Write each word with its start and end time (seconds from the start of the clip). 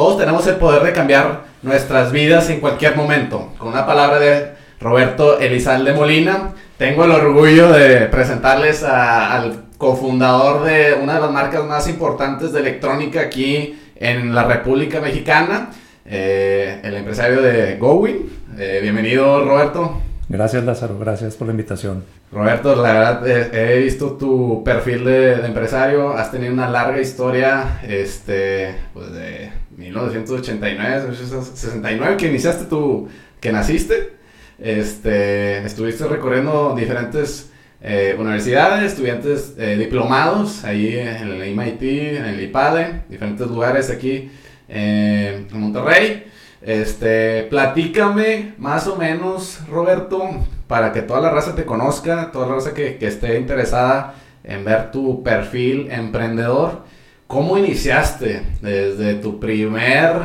Todos 0.00 0.16
tenemos 0.16 0.46
el 0.46 0.54
poder 0.54 0.82
de 0.82 0.94
cambiar 0.94 1.42
nuestras 1.60 2.10
vidas 2.10 2.48
en 2.48 2.60
cualquier 2.60 2.96
momento. 2.96 3.52
Con 3.58 3.68
una 3.68 3.84
palabra 3.84 4.18
de 4.18 4.52
Roberto 4.80 5.38
Elizalde 5.38 5.92
Molina, 5.92 6.54
tengo 6.78 7.04
el 7.04 7.10
orgullo 7.10 7.70
de 7.70 8.06
presentarles 8.06 8.82
al 8.82 9.64
cofundador 9.76 10.64
de 10.64 10.94
una 10.94 11.16
de 11.16 11.20
las 11.20 11.30
marcas 11.30 11.66
más 11.66 11.86
importantes 11.86 12.54
de 12.54 12.60
electrónica 12.60 13.20
aquí 13.20 13.78
en 13.94 14.34
la 14.34 14.44
República 14.44 15.02
Mexicana, 15.02 15.68
eh, 16.06 16.80
el 16.82 16.94
empresario 16.94 17.42
de 17.42 17.76
Gowin. 17.76 18.20
Eh, 18.58 18.78
bienvenido, 18.80 19.44
Roberto. 19.44 20.00
Gracias, 20.30 20.64
Lázaro. 20.64 20.98
Gracias 20.98 21.34
por 21.34 21.48
la 21.48 21.50
invitación. 21.50 22.04
Roberto, 22.32 22.74
la 22.74 22.92
verdad, 22.92 23.28
eh, 23.28 23.74
he 23.74 23.78
visto 23.80 24.12
tu 24.12 24.62
perfil 24.64 25.04
de, 25.04 25.36
de, 25.36 25.46
empresario. 25.46 26.16
Has 26.16 26.30
tenido 26.30 26.54
una 26.54 26.70
larga 26.70 27.00
historia, 27.00 27.80
este, 27.82 28.76
pues 28.94 29.12
de 29.12 29.50
1989, 29.80 31.16
69, 31.16 32.16
que 32.16 32.28
iniciaste 32.28 32.66
tú, 32.66 33.08
que 33.40 33.50
naciste. 33.50 34.12
Este, 34.58 35.64
estuviste 35.64 36.06
recorriendo 36.06 36.74
diferentes 36.76 37.50
eh, 37.80 38.14
universidades, 38.18 38.92
estudiantes 38.92 39.54
eh, 39.56 39.76
diplomados, 39.78 40.64
ahí 40.64 40.98
en 40.98 41.28
el 41.28 41.56
MIT, 41.56 41.82
en 41.82 42.24
el 42.26 42.40
IPADE, 42.42 43.04
diferentes 43.08 43.46
lugares 43.48 43.88
aquí 43.88 44.30
eh, 44.68 45.46
en 45.50 45.60
Monterrey. 45.60 46.26
Este, 46.60 47.44
platícame 47.44 48.52
más 48.58 48.86
o 48.86 48.96
menos, 48.96 49.60
Roberto, 49.66 50.44
para 50.66 50.92
que 50.92 51.00
toda 51.00 51.22
la 51.22 51.30
raza 51.30 51.54
te 51.54 51.64
conozca, 51.64 52.30
toda 52.30 52.48
la 52.48 52.56
raza 52.56 52.74
que, 52.74 52.98
que 52.98 53.06
esté 53.06 53.38
interesada 53.38 54.14
en 54.44 54.62
ver 54.62 54.90
tu 54.90 55.22
perfil 55.22 55.90
emprendedor. 55.90 56.82
¿Cómo 57.30 57.56
iniciaste 57.56 58.42
desde 58.60 59.14
tu 59.14 59.38
primer 59.38 60.16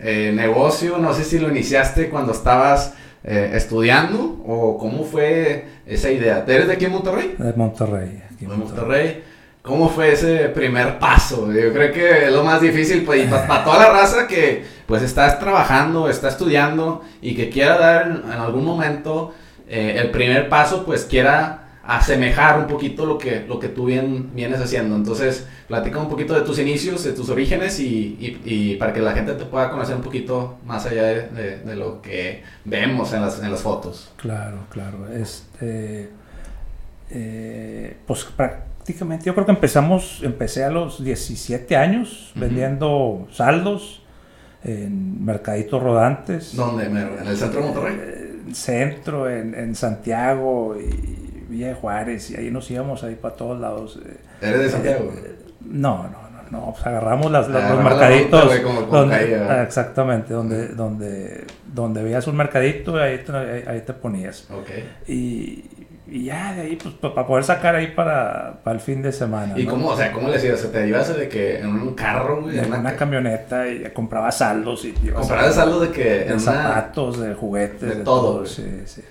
eh, 0.00 0.32
negocio? 0.34 0.96
No 0.96 1.12
sé 1.12 1.22
si 1.22 1.38
lo 1.38 1.50
iniciaste 1.50 2.08
cuando 2.08 2.32
estabas 2.32 2.94
eh, 3.22 3.50
estudiando 3.52 4.42
o 4.46 4.78
cómo 4.78 5.04
fue 5.04 5.66
esa 5.84 6.10
idea. 6.10 6.42
¿Eres 6.48 6.66
de 6.66 6.72
aquí 6.72 6.86
en 6.86 6.92
Monterrey? 6.92 7.34
De 7.36 7.52
Monterrey. 7.52 8.22
Aquí 8.32 8.46
en 8.46 8.58
Monterrey. 8.58 9.22
¿Cómo 9.60 9.90
fue 9.90 10.12
ese 10.12 10.48
primer 10.48 10.98
paso? 10.98 11.52
Yo 11.52 11.70
creo 11.70 11.92
que 11.92 12.24
es 12.28 12.32
lo 12.32 12.42
más 12.42 12.62
difícil 12.62 13.04
pues, 13.04 13.26
para, 13.26 13.62
toda 13.62 13.80
la 13.80 13.90
raza 13.90 14.26
que 14.26 14.64
pues 14.86 15.02
estás 15.02 15.38
trabajando, 15.38 16.08
está 16.08 16.28
estudiando 16.28 17.02
y 17.20 17.34
que 17.34 17.50
quiera 17.50 17.76
dar 17.76 18.22
en, 18.24 18.32
algún 18.32 18.64
momento 18.64 19.34
eh, 19.68 19.98
el 20.00 20.10
primer 20.10 20.48
paso, 20.48 20.86
pues 20.86 21.04
quiera 21.04 21.63
asemejar 21.86 22.58
un 22.58 22.66
poquito 22.66 23.04
lo 23.04 23.18
que, 23.18 23.44
lo 23.46 23.58
que 23.58 23.68
tú 23.68 23.86
bien, 23.86 24.30
vienes 24.34 24.60
haciendo. 24.60 24.96
Entonces, 24.96 25.46
platica 25.68 25.98
un 25.98 26.08
poquito 26.08 26.34
de 26.34 26.40
tus 26.40 26.58
inicios, 26.58 27.04
de 27.04 27.12
tus 27.12 27.28
orígenes 27.28 27.78
y, 27.78 28.16
y, 28.18 28.40
y 28.44 28.76
para 28.76 28.92
que 28.92 29.00
la 29.00 29.12
gente 29.12 29.34
te 29.34 29.44
pueda 29.44 29.70
conocer 29.70 29.96
un 29.96 30.02
poquito 30.02 30.56
más 30.64 30.86
allá 30.86 31.04
de, 31.04 31.58
de, 31.58 31.76
lo 31.76 32.00
que 32.00 32.42
vemos 32.64 33.12
en 33.12 33.20
las, 33.20 33.42
en 33.42 33.50
las, 33.50 33.60
fotos. 33.60 34.12
Claro, 34.16 34.60
claro. 34.70 35.08
Este, 35.12 36.10
eh, 37.10 37.96
pues 38.06 38.24
prácticamente 38.24 39.26
yo 39.26 39.34
creo 39.34 39.46
que 39.46 39.52
empezamos, 39.52 40.20
empecé 40.22 40.64
a 40.64 40.70
los 40.70 41.02
17 41.04 41.76
años 41.76 42.32
uh 42.34 42.38
-huh. 42.38 42.40
vendiendo 42.40 43.28
saldos 43.30 44.02
en 44.62 45.22
mercaditos 45.22 45.82
rodantes. 45.82 46.56
¿Dónde? 46.56 46.86
¿En 46.86 46.96
el 46.96 47.36
centro 47.36 47.60
de 47.60 47.66
Monterrey? 47.66 48.00
En 48.46 48.54
centro, 48.54 49.28
en, 49.28 49.54
en 49.54 49.74
Santiago 49.74 50.76
y 50.78 51.23
Villa 51.54 51.68
de 51.68 51.74
Juárez 51.74 52.30
y 52.30 52.36
ahí 52.36 52.50
nos 52.50 52.68
íbamos 52.68 53.04
ahí 53.04 53.14
para 53.14 53.36
todos 53.36 53.60
lados. 53.60 54.00
¿Eres 54.40 54.60
de 54.60 54.70
Santiago? 54.70 55.12
Eh, 55.16 55.36
no, 55.60 56.02
no, 56.02 56.18
no, 56.30 56.50
no, 56.50 56.72
pues 56.72 56.84
agarramos 56.84 57.30
las, 57.30 57.48
las, 57.48 57.70
los 57.70 57.84
mercaditos. 57.84 58.44
La 58.44 58.50
ruta, 58.50 58.62
como, 58.64 58.80
como 58.86 58.98
donde, 58.98 59.16
caía. 59.16 59.62
exactamente, 59.62 60.34
donde, 60.34 60.68
donde, 60.68 61.44
donde 61.72 62.02
veías 62.02 62.26
un 62.26 62.36
mercadito 62.36 62.98
y 62.98 63.00
ahí 63.00 63.18
te, 63.18 63.70
ahí, 63.70 63.82
te 63.82 63.92
ponías. 63.92 64.48
Okay. 64.50 64.92
Y, 65.06 65.64
y, 66.10 66.24
ya 66.24 66.54
de 66.54 66.62
ahí, 66.62 66.76
pues 66.76 66.94
para 66.96 67.24
poder 67.24 67.44
sacar 67.44 67.76
ahí 67.76 67.92
para, 67.94 68.58
para 68.64 68.74
el 68.74 68.80
fin 68.80 69.00
de 69.00 69.12
semana. 69.12 69.54
¿Y 69.56 69.62
¿no? 69.64 69.70
cómo, 69.70 69.88
o 69.90 69.96
sea, 69.96 70.10
cómo 70.10 70.26
le 70.26 70.34
decías? 70.34 70.60
¿Te 70.72 70.88
ibas 70.88 71.16
de 71.16 71.28
que 71.28 71.60
en 71.60 71.68
un 71.68 71.94
carro, 71.94 72.42
güey? 72.42 72.58
En 72.58 72.66
una, 72.66 72.80
una 72.80 72.96
camioneta 72.96 73.68
y 73.68 73.88
compraba 73.94 74.32
saldos. 74.32 74.84
y 74.84 74.90
¿Comprabas 74.92 75.54
saldos 75.54 75.82
de 75.82 75.90
que? 75.90 76.24
De 76.24 76.40
zapatos, 76.40 77.20
de 77.20 77.32
juguetes. 77.34 77.80
De, 77.80 77.94
de 77.94 78.04
todo. 78.04 78.38
todo 78.38 78.46
sí, 78.46 78.82
sí. 78.86 79.02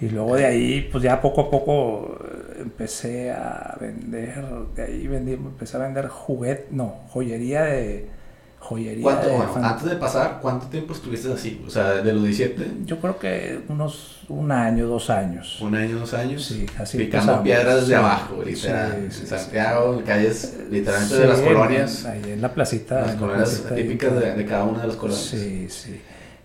Y 0.00 0.08
luego 0.08 0.36
de 0.36 0.46
ahí, 0.46 0.88
pues 0.90 1.04
ya 1.04 1.20
poco 1.20 1.42
a 1.42 1.50
poco 1.50 2.18
empecé 2.58 3.30
a 3.30 3.76
vender, 3.80 4.44
de 4.74 4.82
ahí 4.82 5.06
vendí, 5.06 5.32
empecé 5.32 5.76
a 5.76 5.80
vender 5.80 6.08
juguete, 6.08 6.68
no, 6.70 7.00
joyería 7.08 7.62
de... 7.64 8.20
Joyería 8.62 9.02
¿Cuánto, 9.02 9.26
de 9.26 9.36
bueno, 9.36 9.66
antes 9.66 9.88
de 9.88 9.96
pasar, 9.96 10.38
¿cuánto 10.42 10.66
tiempo 10.66 10.92
estuviste 10.92 11.32
así? 11.32 11.64
O 11.66 11.70
sea, 11.70 11.92
de 11.92 12.12
los 12.12 12.22
17. 12.22 12.84
Yo 12.84 13.00
creo 13.00 13.18
que 13.18 13.60
unos 13.68 14.20
un 14.28 14.52
año, 14.52 14.86
dos 14.86 15.08
años. 15.08 15.62
Un 15.62 15.74
año, 15.74 15.98
dos 15.98 16.12
años. 16.12 16.44
Sí, 16.44 16.66
así. 16.78 16.98
Picando 16.98 17.32
empezamos. 17.32 17.42
piedras 17.42 17.74
desde 17.76 17.86
sí, 17.86 17.94
abajo, 17.94 18.42
literal. 18.44 19.08
Sí, 19.10 19.20
en 19.22 19.26
Santiago, 19.26 20.02
calles 20.06 20.58
literalmente 20.70 21.18
de 21.18 21.26
las 21.26 21.40
colonias. 21.40 22.04
Ahí 22.04 22.22
en 22.32 22.42
la 22.42 22.52
placita. 22.52 23.00
Las 23.00 23.16
colonias 23.16 23.64
típicas 23.74 24.20
de, 24.20 24.34
de, 24.34 24.44
cada 24.44 24.64
una 24.64 24.82
de 24.82 24.88
las 24.88 24.96
colonias. 24.96 25.24
Sí, 25.24 25.66
sí. 25.70 26.00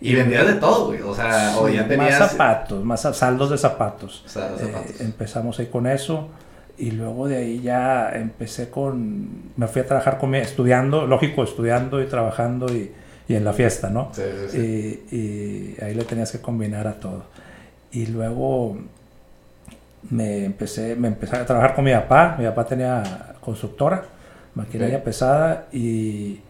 Y 0.06 0.16
vendías 0.16 0.48
de 0.48 0.54
todo, 0.54 0.88
güey. 0.88 1.02
O 1.02 1.16
sea, 1.16 1.52
sí, 1.52 1.58
o 1.60 1.70
ya 1.70 1.88
tenías. 1.88 2.20
Más 2.20 2.32
zapatos, 2.32 2.84
más 2.84 3.02
saldos 3.02 3.50
de 3.50 3.58
zapatos. 3.58 4.24
Saldos 4.26 4.60
de 4.60 4.68
zapatos. 4.68 4.92
Eh, 4.92 5.04
empezamos 5.04 5.60
ahí 5.60 5.68
con 5.68 5.88
eso. 5.88 6.30
Y 6.78 6.92
luego 6.92 7.28
de 7.28 7.38
ahí 7.38 7.62
ya 7.62 8.12
empecé 8.14 8.70
con. 8.70 9.54
Me 9.56 9.68
fui 9.68 9.82
a 9.82 9.86
trabajar 9.86 10.18
con 10.18 10.30
mi. 10.30 10.38
Estudiando, 10.38 11.08
lógico, 11.08 11.44
estudiando 11.44 12.02
y 12.02 12.06
trabajando 12.06 12.68
y, 12.74 12.92
y 13.28 13.36
en 13.36 13.46
la 13.46 13.54
fiesta, 13.54 13.90
¿no? 13.90 14.12
Sí, 14.14 14.22
sí, 14.24 14.50
sí. 14.50 15.06
Y, 15.12 15.16
y, 15.16 15.78
ahí 15.84 15.96
le 15.96 16.04
tenías 16.04 16.32
que 16.32 16.40
combinar 16.40 16.88
a 16.88 17.00
todo. 17.00 17.24
Y 17.92 18.08
luego 18.08 18.78
me 20.10 20.46
empecé, 20.46 20.96
me 20.96 21.08
empecé 21.08 21.38
a 21.38 21.46
trabajar 21.46 21.76
con 21.76 21.86
mi 21.86 21.94
papá. 21.94 22.36
Mi 22.38 22.46
papá 22.46 22.66
tenía 22.66 23.36
constructora, 23.40 24.04
maquinaria 24.54 25.04
pesada 25.04 25.68
y. 25.72 26.42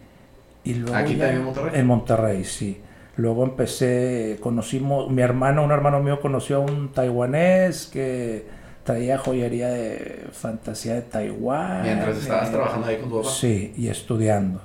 Y 0.64 0.74
luego 0.74 0.96
¿Aquí 0.96 1.14
también 1.14 1.36
en 1.36 1.44
Monterrey? 1.44 1.70
En 1.80 1.86
Monterrey, 1.86 2.44
sí. 2.44 2.80
Luego 3.16 3.44
empecé, 3.44 4.38
conocimos, 4.40 5.10
mi 5.10 5.22
hermano, 5.22 5.64
un 5.64 5.70
hermano 5.72 6.02
mío 6.02 6.20
conoció 6.20 6.56
a 6.56 6.60
un 6.60 6.92
taiwanés 6.92 7.86
que 7.86 8.46
traía 8.84 9.18
joyería 9.18 9.68
de 9.68 10.26
fantasía 10.32 10.94
de 10.94 11.02
Taiwán. 11.02 11.82
Mientras 11.82 12.18
estabas 12.18 12.48
eh, 12.48 12.52
trabajando 12.52 12.86
ahí 12.86 12.98
con 12.98 13.08
tu 13.08 13.22
papá. 13.22 13.30
Sí, 13.30 13.74
y 13.76 13.88
estudiando. 13.88 14.60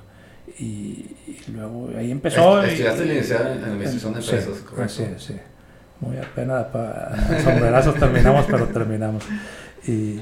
Y, 0.58 1.16
y 1.26 1.44
luego 1.54 1.90
ahí 1.96 2.10
empezó. 2.10 2.62
Estudiaste 2.62 3.04
licenciada 3.06 3.54
en 3.54 3.64
Administración 3.64 4.12
de 4.12 4.20
Empresas, 4.20 4.56
sí, 4.56 4.62
correcto. 4.64 4.94
Sí, 4.94 5.04
sí. 5.16 5.34
Muy 6.00 6.16
apenas 6.18 6.64
para 6.66 7.40
sombrerazos 7.42 7.94
terminamos, 7.94 8.46
pero 8.50 8.66
terminamos. 8.68 9.24
Y, 9.86 10.20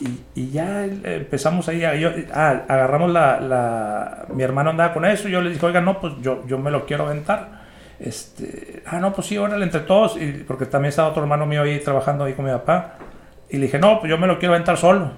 y, 0.00 0.40
y, 0.40 0.50
ya 0.50 0.84
empezamos 0.84 1.68
ahí, 1.68 1.80
yo, 2.00 2.10
ah, 2.32 2.62
agarramos 2.68 3.10
la, 3.10 3.40
la, 3.40 4.26
mi 4.34 4.42
hermano 4.42 4.70
andaba 4.70 4.92
con 4.92 5.04
eso, 5.04 5.28
yo 5.28 5.40
le 5.40 5.50
dije, 5.50 5.64
oiga, 5.64 5.80
no, 5.80 6.00
pues 6.00 6.14
yo, 6.20 6.46
yo 6.46 6.58
me 6.58 6.70
lo 6.70 6.86
quiero 6.86 7.06
aventar. 7.06 7.62
Este, 8.00 8.82
ah, 8.86 8.98
no, 8.98 9.12
pues 9.12 9.28
sí, 9.28 9.38
órale, 9.38 9.64
entre 9.64 9.80
todos, 9.80 10.16
y, 10.20 10.44
porque 10.46 10.66
también 10.66 10.90
estaba 10.90 11.08
otro 11.08 11.22
hermano 11.22 11.46
mío 11.46 11.62
ahí 11.62 11.78
trabajando 11.80 12.24
ahí 12.24 12.34
con 12.34 12.44
mi 12.44 12.50
papá, 12.50 12.94
y 13.48 13.58
le 13.58 13.66
dije, 13.66 13.78
no, 13.78 14.00
pues 14.00 14.10
yo 14.10 14.18
me 14.18 14.26
lo 14.26 14.38
quiero 14.38 14.54
aventar 14.54 14.76
solo. 14.76 15.12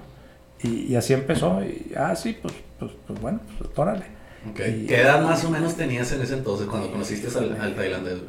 Y, 0.61 0.91
y 0.91 0.95
así 0.95 1.13
empezó, 1.13 1.63
y 1.63 1.93
ah, 1.97 2.15
sí, 2.15 2.37
pues, 2.41 2.53
pues, 2.79 2.91
pues 3.07 3.19
bueno, 3.19 3.39
pues 3.57 3.69
órale. 3.75 4.05
Okay. 4.51 4.85
¿Qué 4.87 5.01
edad 5.01 5.23
más 5.23 5.43
o 5.43 5.49
menos 5.49 5.75
tenías 5.75 6.11
en 6.11 6.21
ese 6.21 6.35
entonces 6.35 6.67
cuando 6.67 6.91
conociste 6.91 7.35
al, 7.37 7.59
al 7.59 7.73
tailandés? 7.73 8.19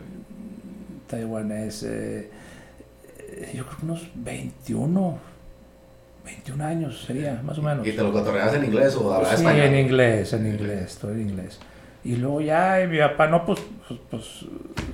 Taiwanés, 1.06 1.82
eh, 1.82 2.30
yo 3.54 3.64
creo 3.64 3.78
que 3.78 3.84
unos 3.84 4.08
21 4.14 5.18
21 6.26 6.64
años 6.64 7.04
sería, 7.06 7.40
más 7.42 7.56
o 7.58 7.62
menos. 7.62 7.86
¿Y 7.86 7.92
te 7.92 8.02
lo 8.02 8.12
cotorreabas 8.12 8.54
en 8.54 8.64
inglés 8.64 8.94
o 8.96 9.14
hablabas 9.14 9.38
sí, 9.38 9.44
español? 9.44 9.66
en 9.66 9.76
inglés, 9.76 10.32
en 10.32 10.46
inglés, 10.46 10.98
todo 11.00 11.12
en 11.12 11.22
inglés. 11.22 11.58
Y 12.04 12.16
luego 12.16 12.40
ya, 12.40 12.82
y 12.82 12.86
mi 12.86 12.98
papá, 12.98 13.26
no, 13.26 13.44
pues, 13.44 13.60
pues, 13.88 14.00
pues, 14.10 14.24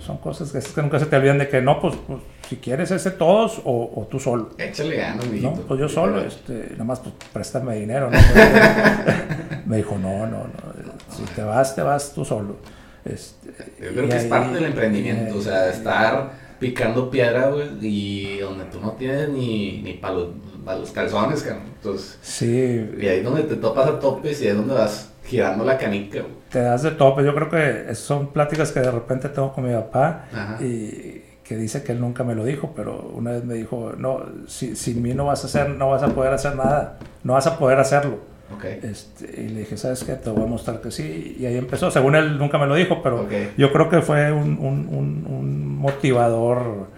son 0.00 0.16
cosas 0.18 0.50
que, 0.50 0.60
que, 0.60 0.82
nunca 0.82 0.98
se 0.98 1.06
te 1.06 1.16
olvidan 1.16 1.38
de 1.38 1.48
que 1.48 1.60
no, 1.60 1.78
pues, 1.80 1.94
pues 2.06 2.20
si 2.48 2.56
quieres 2.56 2.90
ese 2.90 3.10
todos 3.10 3.60
o, 3.64 3.92
o 3.96 4.06
tú 4.10 4.18
solo. 4.18 4.50
Échale 4.58 4.96
ganas. 4.96 5.26
No, 5.26 5.52
pues 5.52 5.80
yo 5.80 5.88
solo, 5.88 6.20
este, 6.20 6.68
nada 6.72 6.84
más 6.84 7.00
pues, 7.00 7.14
préstame 7.32 7.76
dinero. 7.76 8.10
¿no? 8.10 8.18
me 9.66 9.78
dijo, 9.78 9.96
no, 9.98 10.26
no, 10.26 10.38
no, 10.38 10.92
si 11.14 11.22
te 11.34 11.42
vas, 11.42 11.74
te 11.74 11.82
vas 11.82 12.12
tú 12.14 12.24
solo. 12.24 12.56
Este, 13.04 13.48
yo 13.80 13.90
creo 13.92 14.08
que 14.08 14.14
ahí, 14.14 14.20
es 14.20 14.26
parte 14.26 14.54
del 14.54 14.64
emprendimiento, 14.66 15.36
o 15.36 15.40
sea, 15.42 15.68
estar 15.70 16.30
picando 16.58 17.10
piedra, 17.10 17.48
güey, 17.48 17.68
y 17.80 18.38
donde 18.38 18.64
tú 18.66 18.80
no 18.80 18.92
tienes 18.92 19.28
ni, 19.28 19.82
ni 19.82 19.94
para 19.94 20.18
pa 20.64 20.74
los, 20.76 20.90
calzones, 20.90 21.42
cabrón. 21.42 21.64
Entonces, 21.76 22.18
sí. 22.22 22.90
Y 23.00 23.06
ahí 23.06 23.18
es 23.18 23.24
donde 23.24 23.42
te 23.42 23.56
topas 23.56 23.86
a 23.88 23.98
topes 23.98 24.40
y 24.40 24.44
ahí 24.44 24.50
es 24.50 24.56
donde 24.56 24.74
vas 24.74 25.10
girando 25.24 25.64
la 25.64 25.78
canica, 25.78 26.20
güey. 26.20 26.32
Te 26.50 26.60
das 26.60 26.82
de 26.82 26.90
tope. 26.92 27.24
Yo 27.24 27.34
creo 27.34 27.48
que 27.50 27.94
son 27.94 28.28
pláticas 28.32 28.72
que 28.72 28.80
de 28.80 28.90
repente 28.90 29.28
tengo 29.28 29.52
con 29.52 29.64
mi 29.64 29.72
papá 29.74 30.24
Ajá. 30.32 30.58
y 30.62 31.22
que 31.44 31.56
dice 31.56 31.82
que 31.82 31.92
él 31.92 32.00
nunca 32.00 32.24
me 32.24 32.34
lo 32.34 32.44
dijo, 32.44 32.72
pero 32.74 33.10
una 33.14 33.32
vez 33.32 33.44
me 33.44 33.54
dijo, 33.54 33.92
no, 33.98 34.22
si, 34.46 34.76
sin 34.76 35.02
mí 35.02 35.12
no 35.14 35.26
vas 35.26 35.42
a 35.44 35.46
hacer, 35.46 35.70
no 35.70 35.90
vas 35.90 36.02
a 36.02 36.08
poder 36.08 36.32
hacer 36.32 36.56
nada, 36.56 36.98
no 37.24 37.32
vas 37.34 37.46
a 37.46 37.58
poder 37.58 37.78
hacerlo. 37.78 38.18
Okay. 38.56 38.80
Este, 38.82 39.40
y 39.42 39.48
le 39.48 39.60
dije, 39.60 39.78
¿sabes 39.78 40.04
qué? 40.04 40.12
Te 40.12 40.28
voy 40.28 40.42
a 40.42 40.46
mostrar 40.46 40.80
que 40.82 40.90
sí. 40.90 41.36
Y 41.40 41.46
ahí 41.46 41.56
empezó. 41.56 41.90
Según 41.90 42.14
él 42.16 42.36
nunca 42.38 42.58
me 42.58 42.66
lo 42.66 42.74
dijo, 42.74 43.02
pero 43.02 43.26
yo 43.56 43.72
creo 43.72 43.88
que 43.88 44.02
fue 44.02 44.30
un, 44.30 44.58
un- 44.58 44.88
un- 44.90 45.26
un 45.26 45.78
motivador 45.78 46.88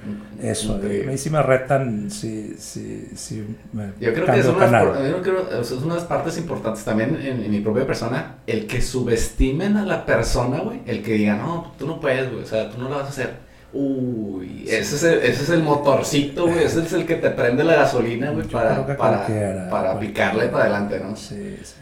eso. 0.45 0.75
A 0.75 0.79
mí 0.79 1.19
sí 1.19 1.31
me 1.31 1.43
retan, 1.43 2.11
sí, 2.11 2.55
sí, 2.59 3.09
sí 3.15 3.45
me 3.73 3.87
Yo 4.01 4.13
creo 4.15 4.27
que 4.27 4.39
es 4.39 4.45
de 4.45 4.51
una, 4.51 4.59
canal. 4.67 4.87
por- 4.89 5.07
yo 5.09 5.23
creo- 5.23 5.61
es 5.61 5.71
una 5.73 5.95
de 5.95 6.01
las 6.01 6.09
partes 6.09 6.39
importantes 6.39 6.85
también 6.85 7.17
en, 7.23 7.43
en 7.45 7.51
mi 7.51 7.61
propia 7.61 7.87
persona, 7.87 8.37
el 8.47 8.67
que 8.67 8.81
subestimen 8.83 9.77
a 9.77 9.85
la 9.85 10.05
persona, 10.07 10.61
güey, 10.61 10.81
el 10.87 11.03
que 11.03 11.15
diga, 11.15 11.37
no, 11.37 11.73
tú 11.79 11.87
no 11.87 12.01
puedes, 12.01 12.31
güey, 12.31 12.43
o 12.45 12.47
sea, 12.47 12.71
tú 12.71 12.79
no 12.79 12.89
lo 12.89 12.97
vas 12.97 13.07
a 13.07 13.09
hacer. 13.09 13.31
Uy, 13.73 14.65
ese 14.69 14.95
es 14.97 15.03
el, 15.03 15.19
ese 15.19 15.43
es 15.43 15.51
el 15.51 15.63
motorcito, 15.63 16.47
güey, 16.47 16.63
ese 16.65 16.81
es 16.83 16.93
el 16.93 17.05
que 17.07 17.17
te 17.17 17.31
prende 17.31 17.65
la 17.65 17.75
gasolina, 17.75 18.31
güey, 18.31 18.47
para, 18.47 18.87
para, 18.97 19.27
para 19.71 19.99
picarle 19.99 20.47
para 20.47 20.65
adelante, 20.65 21.01
¿no? 21.01 21.17
Sí, 21.17 21.57
sí. 21.63 21.75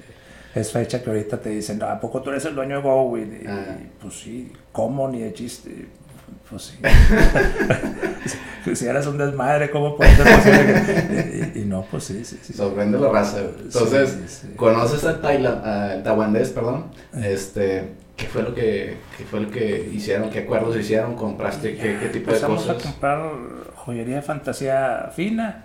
Es 0.54 0.70
fecha 0.70 1.02
que 1.02 1.08
ahorita 1.10 1.38
te 1.40 1.48
dicen, 1.50 1.78
"No, 1.78 1.86
¿a 1.86 1.98
poco 1.98 2.20
tú 2.20 2.28
eres 2.30 2.44
el 2.44 2.54
dueño 2.54 2.76
de? 2.82 3.26
Y, 3.26 3.46
Ah. 3.46 3.76
y, 3.80 3.90
pues 4.02 4.14
sí, 4.20 4.52
¿cómo 4.70 5.08
ni 5.08 5.20
de 5.20 5.32
chiste? 5.32 5.86
Pues 6.50 6.62
sí. 6.62 6.78
si 8.74 8.86
eres 8.86 9.06
un 9.06 9.18
desmadre, 9.18 9.70
¿cómo 9.70 9.96
puede 9.96 10.14
ser 10.16 10.24
posible? 10.36 10.82
que-" 10.86 11.52
y, 11.58 11.62
y 11.62 11.64
no, 11.64 11.82
pues 11.90 12.04
sí, 12.04 12.24
sí, 12.24 12.38
sí. 12.42 12.52
Sorprende 12.52 12.98
la 12.98 13.08
raza. 13.10 13.38
Entonces, 13.40 14.10
Sí, 14.26 14.46
sí. 14.48 14.54
conoces 14.56 15.04
al 15.04 15.20
Tailand, 15.20 16.02
tailandés, 16.04 16.50
perdón, 16.50 16.86
este, 17.20 17.94
¿qué 18.16 18.26
fue 18.26 18.42
lo 18.42 18.54
que, 18.54 18.96
qué 19.18 19.24
fue 19.24 19.40
lo 19.40 19.50
que 19.50 19.90
hicieron? 19.92 20.30
¿Qué 20.30 20.40
acuerdos 20.40 20.76
hicieron? 20.76 21.16
¿Compraste? 21.16 21.76
¿Qué, 21.76 21.98
qué 22.00 22.08
tipo 22.08 22.30
de 22.30 22.36
empezamos 22.36 22.62
cosas? 22.66 22.76
a 22.84 22.88
comprar 22.90 23.30
joyería 23.74 24.16
de 24.16 24.22
fantasía 24.22 25.10
fina 25.14 25.64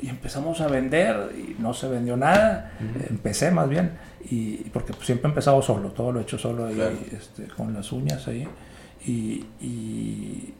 y 0.00 0.08
empezamos 0.08 0.60
a 0.60 0.66
vender 0.66 1.30
y 1.36 1.54
no 1.62 1.72
se 1.74 1.86
vendió 1.88 2.16
nada. 2.16 2.72
Empecé 3.08 3.52
más 3.52 3.68
bien, 3.68 3.92
y 4.28 4.56
porque 4.70 4.92
siempre 5.02 5.28
he 5.28 5.30
empezado 5.30 5.62
solo, 5.62 5.90
todo 5.90 6.10
lo 6.10 6.18
he 6.18 6.22
hecho 6.22 6.38
solo 6.38 6.66
ahí, 6.66 6.74
Claro. 6.74 6.96
este, 7.16 7.44
con 7.54 7.72
las 7.72 7.92
uñas 7.92 8.26
ahí. 8.26 8.48
Y, 9.06 9.44
y, 9.60 10.54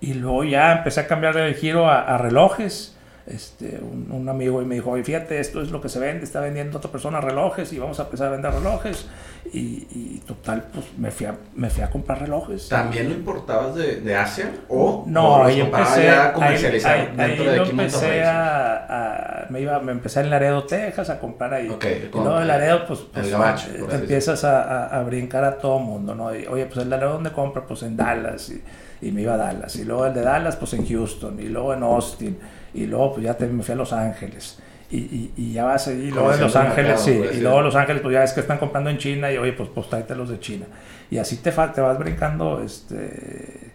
y 0.00 0.14
luego 0.14 0.44
ya 0.44 0.72
empecé 0.72 1.00
a 1.00 1.06
cambiar 1.06 1.36
el 1.36 1.54
giro 1.54 1.88
a 1.88 2.18
relojes. 2.18 2.96
Este, 3.30 3.78
un, 3.80 4.08
un 4.10 4.28
amigo 4.28 4.60
y 4.60 4.64
me 4.64 4.74
dijo, 4.74 4.90
oye, 4.90 5.04
fíjate, 5.04 5.38
esto 5.38 5.62
es 5.62 5.70
lo 5.70 5.80
que 5.80 5.88
se 5.88 5.98
vende, 6.00 6.24
está 6.24 6.40
vendiendo 6.40 6.78
otra 6.78 6.90
persona 6.90 7.20
relojes 7.20 7.72
y 7.72 7.78
vamos 7.78 8.00
a 8.00 8.04
empezar 8.04 8.28
a 8.28 8.30
vender 8.30 8.52
relojes. 8.52 9.06
Y, 9.52 9.86
y 9.90 10.22
total, 10.26 10.64
pues 10.72 10.86
me 10.98 11.10
fui 11.10 11.26
a, 11.26 11.34
me 11.54 11.70
fui 11.70 11.82
a 11.82 11.90
comprar 11.90 12.20
relojes. 12.20 12.68
¿También 12.68 13.08
lo 13.08 13.14
importabas 13.14 13.74
de, 13.74 14.00
de 14.00 14.14
Asia? 14.16 14.50
¿O 14.68 15.04
No, 15.06 15.44
ahí 15.44 15.60
empecé, 15.60 16.04
ya 16.04 16.26
ahí, 16.28 16.32
comercializado 16.34 16.94
ahí- 16.94 17.00
ahí 17.00 17.28
dentro 17.28 17.44
de 17.52 17.60
aquí 17.60 17.70
empecé 17.70 18.22
a, 18.24 19.44
a- 19.44 19.46
me 19.50 19.60
iba, 19.60 19.78
me 19.80 19.92
empecé 19.92 20.20
en 20.20 20.30
Laredo, 20.30 20.64
Texas, 20.64 21.08
a 21.10 21.18
comprar 21.18 21.54
ahí. 21.54 21.66
Y 21.66 22.16
luego 22.24 22.40
en 22.40 22.48
Laredo, 22.48 22.86
pues, 22.86 23.00
el 23.00 23.06
pues, 23.12 23.30
gabacho, 23.30 23.68
eh, 23.70 23.84
te 23.88 23.94
empiezas 23.96 24.44
a, 24.44 24.62
a- 24.86 24.98
a 24.98 25.02
brincar 25.04 25.44
a 25.44 25.58
todo 25.58 25.78
mundo, 25.78 26.14
¿no? 26.14 26.34
Y, 26.34 26.46
oye, 26.46 26.66
pues 26.66 26.78
el 26.78 26.90
Laredo, 26.90 27.12
¿dónde 27.14 27.32
compra? 27.32 27.64
Pues 27.66 27.82
en 27.82 27.96
Dallas, 27.96 28.50
y, 28.50 28.62
y 29.06 29.10
me 29.12 29.22
iba 29.22 29.34
a 29.34 29.38
Dallas. 29.38 29.74
Y 29.76 29.84
luego 29.84 30.06
el 30.06 30.14
de 30.14 30.22
Dallas, 30.22 30.56
pues 30.56 30.74
en 30.74 30.86
Houston, 30.86 31.40
y 31.40 31.48
luego 31.48 31.72
en 31.74 31.82
Austin, 31.82 32.38
y 32.74 32.86
luego 32.86 33.12
pues 33.14 33.24
ya 33.24 33.34
te, 33.34 33.46
me 33.46 33.62
fui 33.62 33.72
a 33.72 33.76
Los 33.76 33.92
Ángeles. 33.92 34.58
Y, 34.92 34.96
y, 34.98 35.32
y 35.36 35.52
ya 35.52 35.64
vas 35.66 35.86
y 35.86 36.10
luego 36.10 36.32
en 36.34 36.40
Los 36.40 36.54
el 36.56 36.62
Ángeles, 36.62 36.86
mercado, 36.88 37.04
sí, 37.04 37.12
por 37.14 37.34
y 37.34 37.40
luego. 37.40 37.62
Los 37.62 37.76
Ángeles, 37.76 38.02
pues 38.02 38.12
ya 38.12 38.24
es 38.24 38.32
que 38.32 38.40
están 38.40 38.58
comprando 38.58 38.90
en 38.90 38.98
China, 38.98 39.30
y 39.32 39.36
oye, 39.38 39.52
pues, 39.52 39.68
pues 39.72 39.88
tráete 39.88 40.14
los 40.16 40.28
de 40.30 40.40
China. 40.40 40.66
Y 41.10 41.18
así 41.18 41.36
te, 41.36 41.52
te 41.52 41.80
vas 41.80 41.98
brincando, 41.98 42.60
este, 42.62 43.70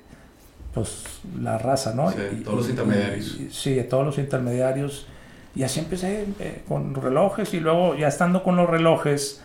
pues 0.73 1.03
la 1.41 1.57
raza, 1.57 1.93
¿no? 1.93 2.11
Sí, 2.11 2.17
Y- 2.39 2.43
todos 2.43 2.57
los 2.57 2.69
intermediarios. 2.69 3.37
sí, 3.51 3.81
todos 3.89 4.05
los 4.05 4.17
intermediarios. 4.17 5.07
Y 5.55 5.63
así 5.63 5.79
empecé 5.79 6.25
eh, 6.41 6.63
con 6.67 6.93
relojes 6.95 7.53
y 7.53 7.61
luego 7.61 7.95
ya 7.95 8.09
estando 8.09 8.43
con 8.43 8.57
los 8.57 8.69
relojes, 8.69 9.41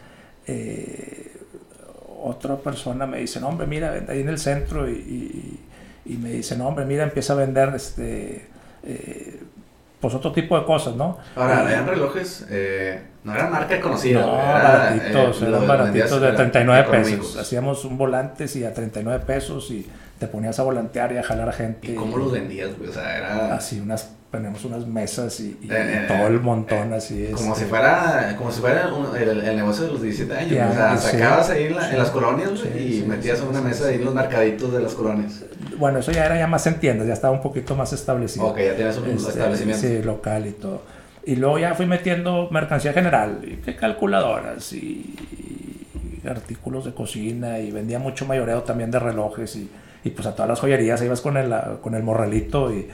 eh, 0.48 1.30
otra 2.20 2.56
persona 2.56 3.06
me 3.06 3.18
dice, 3.18 3.40
no, 3.40 3.48
hombre, 3.48 3.66
mira, 3.68 3.90
vende 3.92 4.12
ahí 4.12 4.20
en 4.22 4.28
el 4.28 4.38
centro 4.38 4.90
y, 4.90 4.92
y- 4.94 5.60
y 6.12 6.16
me 6.16 6.30
dice, 6.30 6.56
no, 6.56 6.66
hombre, 6.66 6.84
mira, 6.84 7.04
empieza 7.04 7.34
a 7.34 7.36
vender 7.36 7.72
este, 7.76 8.46
eh, 8.82 9.40
pues 10.00 10.14
otro 10.14 10.32
tipo 10.32 10.58
de 10.58 10.64
cosas, 10.64 10.96
¿no? 10.96 11.18
Ahora, 11.36 11.70
eran 11.70 11.86
relojes, 11.86 12.46
eh, 12.48 13.02
no 13.22 13.34
eran 13.34 13.50
marca 13.50 13.78
conocida. 13.80 14.22
no, 14.22 14.34
era, 14.34 14.62
baratitos, 14.62 15.42
eh, 15.42 15.48
eran 15.48 15.66
baratitos 15.66 16.20
de 16.20 16.26
era 16.28 16.36
39 16.36 16.88
pesos. 16.90 17.36
Hacíamos 17.36 17.84
un 17.84 17.98
volantes 17.98 18.56
y 18.56 18.64
a 18.64 18.72
39 18.72 19.24
pesos 19.26 19.70
y 19.70 19.86
te 20.18 20.26
ponías 20.26 20.58
a 20.58 20.62
volantear 20.62 21.12
y 21.12 21.18
a 21.18 21.22
jalar 21.22 21.52
gente. 21.52 21.92
¿Y 21.92 21.94
cómo 21.94 22.16
los 22.16 22.32
vendías, 22.32 22.76
güey? 22.78 22.88
O 22.88 22.92
sea, 22.92 23.16
era 23.16 23.54
Así, 23.54 23.78
unas, 23.80 24.10
tenemos 24.30 24.64
unas 24.64 24.86
mesas 24.86 25.40
y, 25.40 25.58
y 25.60 25.66
Eh, 25.70 25.74
eh, 25.74 26.04
todo 26.06 26.28
el 26.28 26.40
montón 26.40 26.92
así. 26.92 27.28
como 27.34 27.52
este, 27.52 27.64
si 27.64 27.68
fuera, 27.70 28.34
como 28.38 28.52
si 28.52 28.60
fuera 28.60 28.86
un- 28.94 29.16
el, 29.16 29.40
el 29.40 29.56
negocio 29.56 29.86
de 29.86 29.92
los 29.92 30.02
17 30.02 30.32
años. 30.36 30.52
Ya, 30.52 30.68
o 30.70 30.72
sea, 30.72 30.96
sí. 30.96 31.16
sacabas 31.16 31.50
ahí 31.50 31.64
en, 31.64 31.74
la- 31.76 31.84
en 31.86 31.90
Sí. 31.90 31.96
las 31.96 32.10
colonias 32.10 32.50
Sí, 32.60 32.68
y 32.78 32.92
sí, 33.00 33.04
metías 33.08 33.38
sí, 33.38 33.44
una 33.48 33.58
sí, 33.58 33.64
mesa 33.64 33.82
sí, 33.84 33.88
ahí 33.88 33.94
en 33.94 33.98
sí. 34.00 34.04
los 34.04 34.14
mercaditos 34.14 34.72
de 34.72 34.80
las 34.80 34.94
colonias. 34.94 35.44
Bueno, 35.78 35.98
eso 35.98 36.12
ya 36.12 36.26
era 36.26 36.38
ya 36.38 36.46
más 36.46 36.64
en 36.68 36.74
tiendas, 36.78 37.06
ya 37.08 37.12
estaba 37.14 37.32
un 37.34 37.42
poquito 37.42 37.74
más 37.74 37.92
establecido. 37.92 38.46
Ok, 38.46 38.58
ya 38.58 38.76
tienes 38.76 38.96
un 38.98 39.08
Este, 39.10 39.30
establecimiento. 39.30 39.80
Sí, 39.86 40.02
local 40.02 40.46
y 40.46 40.52
todo. 40.52 40.82
Y 41.26 41.36
luego 41.36 41.58
ya 41.58 41.74
fui 41.74 41.86
metiendo 41.86 42.48
mercancía 42.52 42.92
general, 42.92 43.40
y 43.42 43.56
que 43.56 43.74
calculadoras 43.76 44.72
y, 44.72 45.14
y 46.24 46.28
artículos 46.28 46.84
de 46.84 46.94
cocina 46.94 47.58
y 47.58 47.70
vendía 47.72 47.98
mucho 47.98 48.26
mayoreo 48.26 48.62
también 48.62 48.90
de 48.90 48.98
relojes 49.00 49.56
y, 49.56 49.68
y 50.04 50.10
pues 50.10 50.26
a 50.26 50.34
todas 50.34 50.48
las 50.48 50.60
joyerías 50.60 51.02
ibas 51.02 51.20
con 51.20 51.36
el, 51.36 51.52
con 51.82 51.94
el 51.94 52.02
morralito 52.02 52.72
y, 52.72 52.88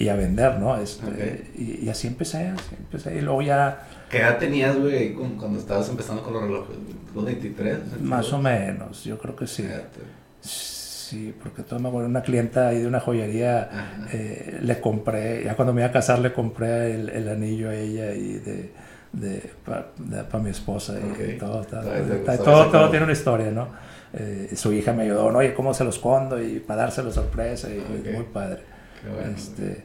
y 0.00 0.08
a 0.08 0.16
vender, 0.16 0.58
¿no? 0.58 0.76
Este, 0.80 1.06
Ok. 1.06 1.58
y, 1.58 1.84
y 1.84 1.88
así 1.88 2.08
empecé, 2.08 2.48
así 2.48 2.74
empecé 2.78 3.16
y 3.16 3.20
luego 3.20 3.42
ya 3.42 3.86
¿Qué 4.10 4.18
edad 4.18 4.38
tenías, 4.38 4.76
güey, 4.76 5.12
cu- 5.12 5.36
cuando 5.38 5.58
estabas 5.60 5.88
empezando 5.88 6.22
con 6.22 6.32
los 6.32 6.42
relojes? 6.42 6.76
¿Los 7.14 7.24
23? 7.24 8.00
más 8.00 8.32
o 8.32 8.38
menos, 8.38 9.04
yo 9.04 9.18
creo 9.18 9.36
que 9.36 9.46
sí. 9.46 9.62
Fíjate. 9.62 10.00
Sí, 10.40 11.34
porque 11.42 11.62
todo 11.62 11.80
me 11.80 11.88
acuerdo, 11.88 12.08
una 12.08 12.22
clienta 12.22 12.68
ahí 12.68 12.78
de 12.80 12.86
una 12.86 13.00
joyería 13.00 13.68
eh, 14.12 14.58
le 14.62 14.80
compré, 14.80 15.44
ya 15.44 15.54
cuando 15.56 15.72
me 15.72 15.80
iba 15.82 15.88
a 15.90 15.92
casar 15.92 16.20
le 16.20 16.32
compré 16.32 16.94
el, 16.94 17.08
el 17.08 17.28
anillo 17.28 17.68
a 17.68 17.74
ella 17.74 18.12
y 18.14 18.34
de, 18.34 18.72
de 19.12 19.50
para 19.64 20.42
mi 20.42 20.50
esposa 20.50 20.94
y 21.00 21.10
Ok. 21.10 21.38
todo, 21.40 21.62
todo, 21.64 22.70
todo, 22.70 22.90
tiene 22.90 23.04
una 23.04 23.12
historia, 23.12 23.50
¿no? 23.50 23.68
Eh, 24.12 24.52
su 24.56 24.72
hija 24.72 24.92
me 24.92 25.02
ayudó, 25.04 25.30
¿no? 25.30 25.38
Oye, 25.38 25.52
¿cómo 25.54 25.74
se 25.74 25.82
lo 25.84 25.90
escondo? 25.90 26.40
Y 26.42 26.60
para 26.60 26.82
dárselo 26.82 27.12
sorpresa 27.12 27.68
y 27.70 27.78
Ok. 27.78 28.12
muy 28.14 28.24
padre. 28.32 28.62
Bueno. 29.08 29.36
Este, 29.36 29.84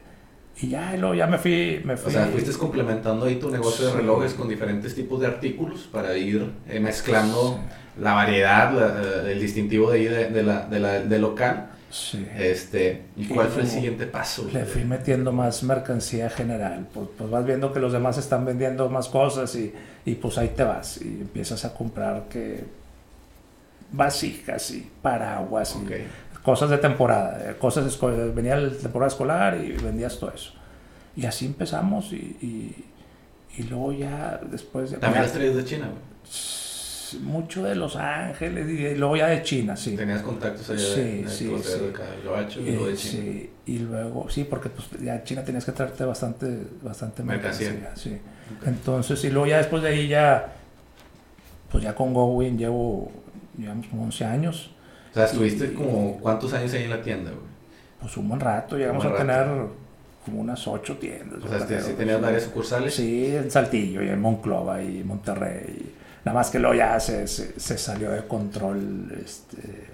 y 0.60 0.68
ya, 0.68 0.94
y 0.94 0.98
luego 0.98 1.14
ya 1.14 1.26
me 1.26 1.38
fui, 1.38 1.80
me 1.84 1.94
O 1.94 1.96
fui. 1.98 2.12
sea, 2.12 2.26
fuiste 2.26 2.52
complementando 2.52 3.26
ahí 3.26 3.36
tu 3.36 3.50
negocio 3.50 3.86
de 3.86 3.92
Sí. 3.92 3.96
relojes 3.98 4.34
con 4.34 4.48
diferentes 4.48 4.94
tipos 4.94 5.20
de 5.20 5.26
artículos 5.26 5.88
para 5.92 6.16
ir 6.16 6.50
eh, 6.68 6.80
mezclando 6.80 7.60
la 8.00 8.14
variedad, 8.14 8.72
la- 8.72 9.30
el 9.30 9.40
distintivo 9.40 9.90
de 9.90 9.98
ahí 9.98 10.04
de, 10.06 10.30
de 10.30 10.42
la, 10.42 10.66
de 10.66 10.80
la- 10.80 11.00
del 11.00 11.20
local. 11.22 11.70
Sí. 11.90 12.26
Este, 12.36 13.02
¿Y 13.16 13.26
cuál 13.26 13.46
Y 13.46 13.50
fue 13.50 13.62
el 13.62 13.68
siguiente 13.68 14.06
paso? 14.06 14.48
Le 14.52 14.64
fui 14.64 14.84
metiendo 14.84 15.32
más 15.32 15.62
mercancía 15.62 16.28
general, 16.28 16.86
pues, 16.92 17.08
pues 17.16 17.30
vas 17.30 17.46
viendo 17.46 17.72
que 17.72 17.78
los 17.80 17.92
demás 17.92 18.18
están 18.18 18.44
vendiendo 18.44 18.88
más 18.90 19.08
cosas 19.08 19.54
y, 19.54 19.72
y 20.04 20.14
pues 20.16 20.36
ahí 20.36 20.48
te 20.54 20.64
vas 20.64 21.00
y 21.00 21.04
empiezas 21.22 21.64
a 21.64 21.72
comprar 21.74 22.24
que 22.28 22.64
vasijas 23.92 24.70
y 24.72 24.90
paraguas 25.00 25.76
y 25.80 25.84
Ok. 25.84 25.92
Cosas 26.46 26.70
de 26.70 26.78
temporada, 26.78 27.50
eh, 27.50 27.56
cosas 27.58 27.98
venía 28.32 28.54
la 28.56 28.70
temporada 28.70 29.08
escolar 29.08 29.58
y 29.60 29.72
vendías 29.72 30.16
todo 30.20 30.32
eso. 30.32 30.52
Y 31.16 31.26
así 31.26 31.46
empezamos 31.46 32.12
y, 32.12 32.16
y, 32.40 32.84
y 33.58 33.62
luego 33.64 33.92
ya 33.92 34.40
después 34.48 34.92
de 34.92 34.98
También 34.98 35.24
las 35.24 35.32
traías 35.32 35.56
de 35.56 35.64
China, 35.64 35.88
güey. 35.88 37.22
mucho 37.24 37.64
de 37.64 37.74
Los 37.74 37.96
Ángeles 37.96 38.68
y, 38.68 38.94
luego 38.94 39.16
ya 39.16 39.26
de 39.26 39.42
China, 39.42 39.76
sí. 39.76 39.96
Tenías 39.96 40.22
contactos 40.22 40.70
allá 40.70 40.78
Sí, 40.78 41.00
de, 41.22 41.28
sí, 41.28 41.48
hotel 41.48 41.64
sí. 41.64 41.78
de 41.80 41.88
acá, 41.90 42.02
Gabacho 42.24 42.60
y 42.60 42.70
luego 42.70 42.86
de 42.86 42.94
China. 42.96 43.22
sí, 43.24 43.50
y 43.66 43.78
luego, 43.80 44.30
sí, 44.30 44.44
porque 44.44 44.68
pues 44.68 44.88
ya 45.02 45.24
China 45.24 45.42
tenías 45.44 45.64
que 45.64 45.72
traerte 45.72 46.04
bastante, 46.04 46.46
bastante 46.82 47.24
Mercancía. 47.24 47.70
mercancía. 47.72 48.12
sí. 48.12 48.20
Ok. 48.60 48.68
Entonces, 48.68 49.24
y 49.24 49.30
luego 49.30 49.48
ya 49.48 49.56
después 49.58 49.82
de 49.82 49.88
ahí 49.88 50.06
ya, 50.06 50.52
pues 51.72 51.82
ya 51.82 51.92
con 51.96 52.14
Gowin 52.14 52.56
llevo, 52.56 53.10
llevamos 53.58 53.86
como 53.88 54.04
11 54.04 54.24
años, 54.24 54.70
sea, 55.16 55.24
estuviste 55.24 55.66
y- 55.66 55.74
como 55.74 56.18
cuántos 56.20 56.52
años 56.52 56.72
ahí 56.74 56.84
en 56.84 56.90
la 56.90 57.02
tienda, 57.02 57.30
güey. 57.30 57.42
pues 58.00 58.16
un 58.16 58.28
buen 58.28 58.40
rato, 58.40 58.76
llegamos 58.76 59.04
Un 59.04 59.10
a 59.10 59.14
buen 59.14 59.26
tener 59.26 59.46
como 60.24 60.40
unas 60.40 60.66
8 60.66 60.96
tiendas. 60.98 61.42
O 61.44 61.48
sea, 61.48 61.60
sí, 61.66 61.74
sí 61.86 61.92
tenías 61.94 62.20
varias 62.20 62.42
sucursales. 62.44 62.94
Sí, 62.94 63.34
en 63.34 63.50
Saltillo 63.50 64.02
y 64.02 64.08
en 64.08 64.20
Monclova 64.20 64.82
y 64.82 65.02
Monterrey. 65.04 65.94
Nada 66.24 66.38
más 66.38 66.50
que 66.50 66.58
luego 66.58 66.74
ya 66.74 66.98
se, 67.00 67.26
se, 67.28 67.58
se 67.58 67.78
salió 67.78 68.10
de 68.10 68.26
control. 68.26 69.12
Este, 69.24 69.86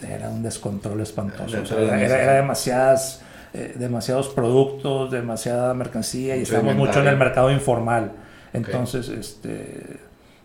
era 0.00 0.28
un 0.30 0.42
descontrol 0.42 1.00
espantoso. 1.00 1.60
O 1.62 1.66
sea, 1.66 2.00
era, 2.00 2.34
demasiadas, 2.34 3.20
eh, 3.52 3.74
demasiados 3.76 4.28
productos, 4.28 5.10
demasiada 5.10 5.74
mercancía 5.74 6.36
y 6.36 6.42
estábamos 6.42 6.76
mucho 6.76 7.00
en 7.00 7.08
el 7.08 7.16
mercado 7.16 7.50
informal. 7.50 8.12
Entonces, 8.52 9.08
este, 9.08 9.98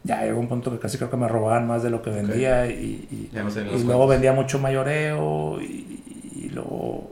ya 0.03 0.23
llegó 0.23 0.39
un 0.39 0.47
punto 0.47 0.71
que 0.71 0.79
casi 0.79 0.97
creo 0.97 1.09
que 1.09 1.17
me 1.17 1.27
robaban 1.27 1.67
más 1.67 1.81
de 1.83 1.89
lo 1.89 2.01
que 2.01 2.09
vendía 2.09 2.67
y, 2.67 3.07
y- 3.09 3.29
Ya 3.33 3.43
no 3.43 3.49
sé 3.49 3.61
y 3.61 3.63
luego 3.63 3.83
cuentos. 3.83 4.09
vendía 4.09 4.33
mucho 4.33 4.59
mayoreo 4.59 5.61
y, 5.61 6.03
y 6.35 6.49
luego 6.49 7.11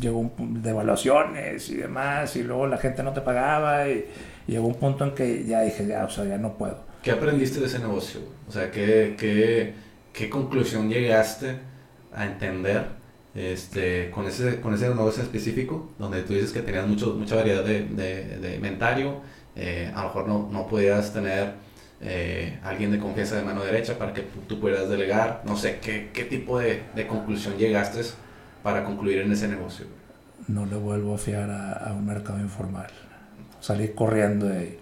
llegó 0.00 0.18
un 0.18 0.30
punto 0.30 0.60
de 0.60 0.70
evaluaciones 0.70 1.70
y 1.70 1.76
demás, 1.76 2.34
y 2.36 2.42
luego 2.42 2.66
la 2.66 2.76
gente 2.78 3.02
no 3.02 3.12
te 3.12 3.20
pagaba, 3.22 3.88
y, 3.88 4.04
llegó 4.46 4.66
un 4.66 4.74
punto 4.74 5.04
en 5.04 5.14
que 5.14 5.44
ya 5.44 5.62
dije, 5.62 5.86
ya, 5.86 6.04
o 6.04 6.10
sea, 6.10 6.24
ya 6.24 6.36
no 6.38 6.52
puedo. 6.54 6.78
¿Qué 7.02 7.10
aprendiste 7.12 7.60
de 7.60 7.66
ese 7.66 7.78
negocio? 7.78 8.20
O 8.48 8.52
sea, 8.52 8.70
¿qué, 8.70 9.14
qué, 9.18 9.72
qué 10.12 10.28
conclusión 10.28 10.88
llegaste 10.90 11.56
a 12.14 12.26
entender 12.26 12.84
este, 13.34 14.10
con, 14.10 14.26
ese, 14.26 14.60
con 14.60 14.74
ese 14.74 14.88
negocio 14.88 15.22
específico, 15.22 15.90
donde 15.98 16.22
tú 16.22 16.34
dices 16.34 16.52
que 16.52 16.60
tenías 16.62 16.86
mucho, 16.86 17.14
mucha 17.14 17.36
variedad 17.36 17.64
de, 17.64 17.84
de, 17.84 18.38
de 18.38 18.56
inventario, 18.56 19.20
eh, 19.54 19.90
a 19.94 20.02
lo 20.02 20.08
mejor 20.08 20.28
no, 20.28 20.48
no 20.52 20.66
podías 20.66 21.12
tener 21.12 21.54
eh, 22.00 22.58
alguien 22.62 22.90
de 22.90 22.98
confianza 22.98 23.36
de 23.36 23.42
mano 23.42 23.64
derecha 23.64 23.98
para 23.98 24.12
que 24.12 24.22
tú 24.22 24.60
puedas 24.60 24.88
delegar, 24.88 25.42
no 25.44 25.56
sé, 25.56 25.78
¿qué, 25.80 26.10
qué 26.12 26.24
tipo 26.24 26.58
de, 26.58 26.82
de, 26.94 27.06
conclusión 27.06 27.56
llegaste 27.56 28.02
para 28.62 28.84
concluir 28.84 29.18
en 29.18 29.32
ese 29.32 29.48
negocio? 29.48 29.86
No 30.48 30.66
le 30.66 30.76
vuelvo 30.76 31.14
a 31.14 31.18
fiar 31.18 31.50
a, 31.50 31.72
a 31.72 31.92
un 31.92 32.06
mercado 32.06 32.38
informal. 32.38 32.90
Salí 33.60 33.88
corriendo 33.88 34.46
y 34.48 34.78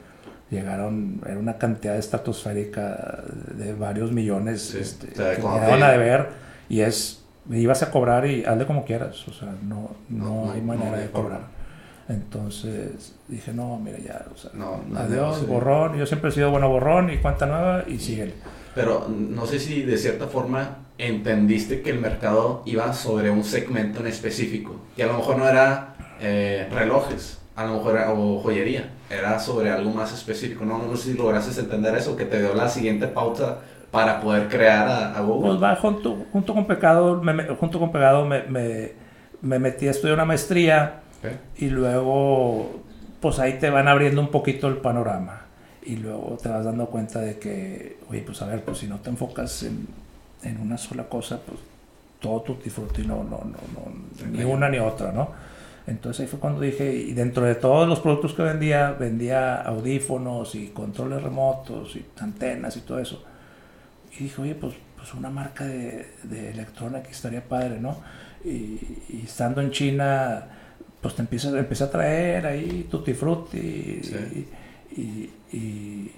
llegaron, 0.50 1.20
era 1.26 1.38
una 1.38 1.58
cantidad 1.58 1.96
estratosférica 1.96 3.24
de 3.54 3.74
varios 3.74 4.12
millones 4.12 4.62
Sí, 4.62 4.78
este, 4.78 5.12
o 5.12 5.14
sea, 5.14 5.36
que 5.36 5.42
me 5.42 5.60
daban 5.60 5.82
a 5.82 5.90
deber 5.92 6.28
y 6.68 6.80
es, 6.80 7.24
me 7.46 7.58
ibas 7.58 7.82
a 7.82 7.90
cobrar 7.90 8.26
y 8.26 8.44
hazle 8.44 8.66
como 8.66 8.84
quieras, 8.84 9.26
o 9.28 9.32
sea, 9.32 9.54
no, 9.62 9.90
no, 10.08 10.52
hay 10.52 10.60
manera 10.60 10.98
de 10.98 11.10
cobrar. 11.10 11.53
Entonces 12.08 13.14
dije, 13.28 13.52
no, 13.52 13.78
mira 13.78 13.98
ya, 13.98 14.24
o 14.32 14.36
sea, 14.36 14.50
No, 14.54 14.80
no, 14.88 14.98
adiós, 14.98 15.36
no, 15.38 15.40
sí. 15.40 15.46
borrón, 15.46 15.96
yo 15.96 16.06
siempre 16.06 16.30
he 16.30 16.32
sido 16.32 16.50
bueno 16.50 16.68
borrón 16.68 17.10
y 17.10 17.16
cuenta 17.18 17.46
nueva 17.46 17.84
y 17.86 17.98
síguele. 17.98 18.34
Pero 18.74 19.06
no 19.08 19.46
sé 19.46 19.58
si 19.58 19.82
de 19.82 19.96
cierta 19.96 20.26
forma 20.26 20.78
entendiste 20.98 21.80
que 21.82 21.90
el 21.90 22.00
mercado 22.00 22.62
iba 22.66 22.92
sobre 22.92 23.30
un 23.30 23.42
segmento 23.44 24.00
en 24.00 24.08
específico, 24.08 24.76
que 24.96 25.04
a 25.04 25.06
lo 25.06 25.14
mejor 25.18 25.38
no 25.38 25.48
era 25.48 25.94
eh, 26.20 26.68
relojes, 26.72 27.38
a 27.56 27.64
lo 27.64 27.74
mejor 27.74 27.96
era, 27.96 28.12
o 28.12 28.40
joyería, 28.40 28.90
era 29.08 29.38
sobre 29.38 29.70
algo 29.70 29.90
más 29.90 30.12
específico. 30.12 30.64
No, 30.64 30.78
no 30.78 30.96
sé 30.96 31.12
si 31.12 31.18
lograste 31.18 31.58
entender 31.58 31.94
eso, 31.94 32.16
que 32.16 32.24
te 32.26 32.40
dio 32.40 32.52
la 32.54 32.68
siguiente 32.68 33.06
pauta 33.06 33.60
para 33.90 34.20
poder 34.20 34.48
crear 34.48 34.88
a, 34.88 35.16
a 35.16 35.20
Google. 35.22 35.50
Pues 35.50 35.62
va 35.62 35.76
junto, 35.76 36.16
junto 36.32 36.52
con 36.52 36.66
Pecado, 36.66 37.22
me, 37.22 37.44
junto 37.54 37.78
con 37.78 37.92
Pegado 37.92 38.26
me, 38.26 38.42
me, 38.42 38.92
me 39.40 39.58
metí 39.60 39.86
a 39.86 39.92
estudiar 39.92 40.14
una 40.16 40.24
maestría 40.24 41.00
Ok. 41.24 41.32
y 41.58 41.70
luego 41.70 42.82
pues 43.20 43.38
ahí 43.38 43.58
te 43.58 43.70
van 43.70 43.88
abriendo 43.88 44.20
un 44.20 44.28
poquito 44.30 44.68
el 44.68 44.76
panorama 44.78 45.42
y 45.82 45.96
luego 45.96 46.38
te 46.42 46.48
vas 46.48 46.64
dando 46.64 46.86
cuenta 46.86 47.20
de 47.20 47.38
que, 47.38 47.98
oye, 48.10 48.22
pues 48.22 48.40
a 48.42 48.46
ver, 48.46 48.62
pues 48.64 48.78
si 48.78 48.86
no 48.86 49.00
te 49.00 49.10
enfocas 49.10 49.62
en, 49.62 49.86
en 50.42 50.60
una 50.60 50.78
sola 50.78 51.04
cosa, 51.08 51.40
pues 51.44 51.58
todo 52.20 52.40
tu 52.42 52.56
disfrute 52.62 53.02
no, 53.02 53.16
no, 53.24 53.42
no, 53.44 53.58
no, 53.74 54.28
ni 54.30 54.44
una 54.44 54.68
ni 54.68 54.78
otra, 54.78 55.12
¿no? 55.12 55.30
Entonces 55.86 56.20
ahí 56.22 56.26
fue 56.26 56.38
cuando 56.38 56.60
dije, 56.60 56.94
y 56.94 57.12
dentro 57.12 57.44
de 57.44 57.54
todos 57.54 57.86
los 57.86 58.00
productos 58.00 58.32
que 58.32 58.42
vendía, 58.42 58.92
vendía 58.92 59.60
audífonos 59.62 60.54
y 60.54 60.68
controles 60.68 61.22
remotos 61.22 61.96
y 61.96 62.06
antenas 62.20 62.76
y 62.76 62.80
todo 62.80 62.98
eso. 62.98 63.22
Y 64.18 64.24
dije, 64.24 64.40
oye, 64.42 64.54
pues, 64.54 64.74
pues 64.96 65.12
una 65.14 65.28
marca 65.30 65.64
de, 65.64 66.06
de 66.22 66.50
electrónica 66.50 67.08
estaría 67.10 67.42
padre, 67.46 67.80
¿no? 67.80 67.98
Y, 68.44 68.80
y 69.10 69.22
estando 69.24 69.60
en 69.60 69.70
China, 69.70 70.46
pues 71.04 71.14
te 71.16 71.20
empieza, 71.22 71.56
empieza 71.58 71.84
a 71.84 71.90
traer 71.90 72.46
ahí 72.46 72.86
tutti 72.90 73.12
frutti 73.12 74.00
Sí. 74.02 74.46
y, 74.96 75.00
y, 75.00 75.30
y- 75.52 76.12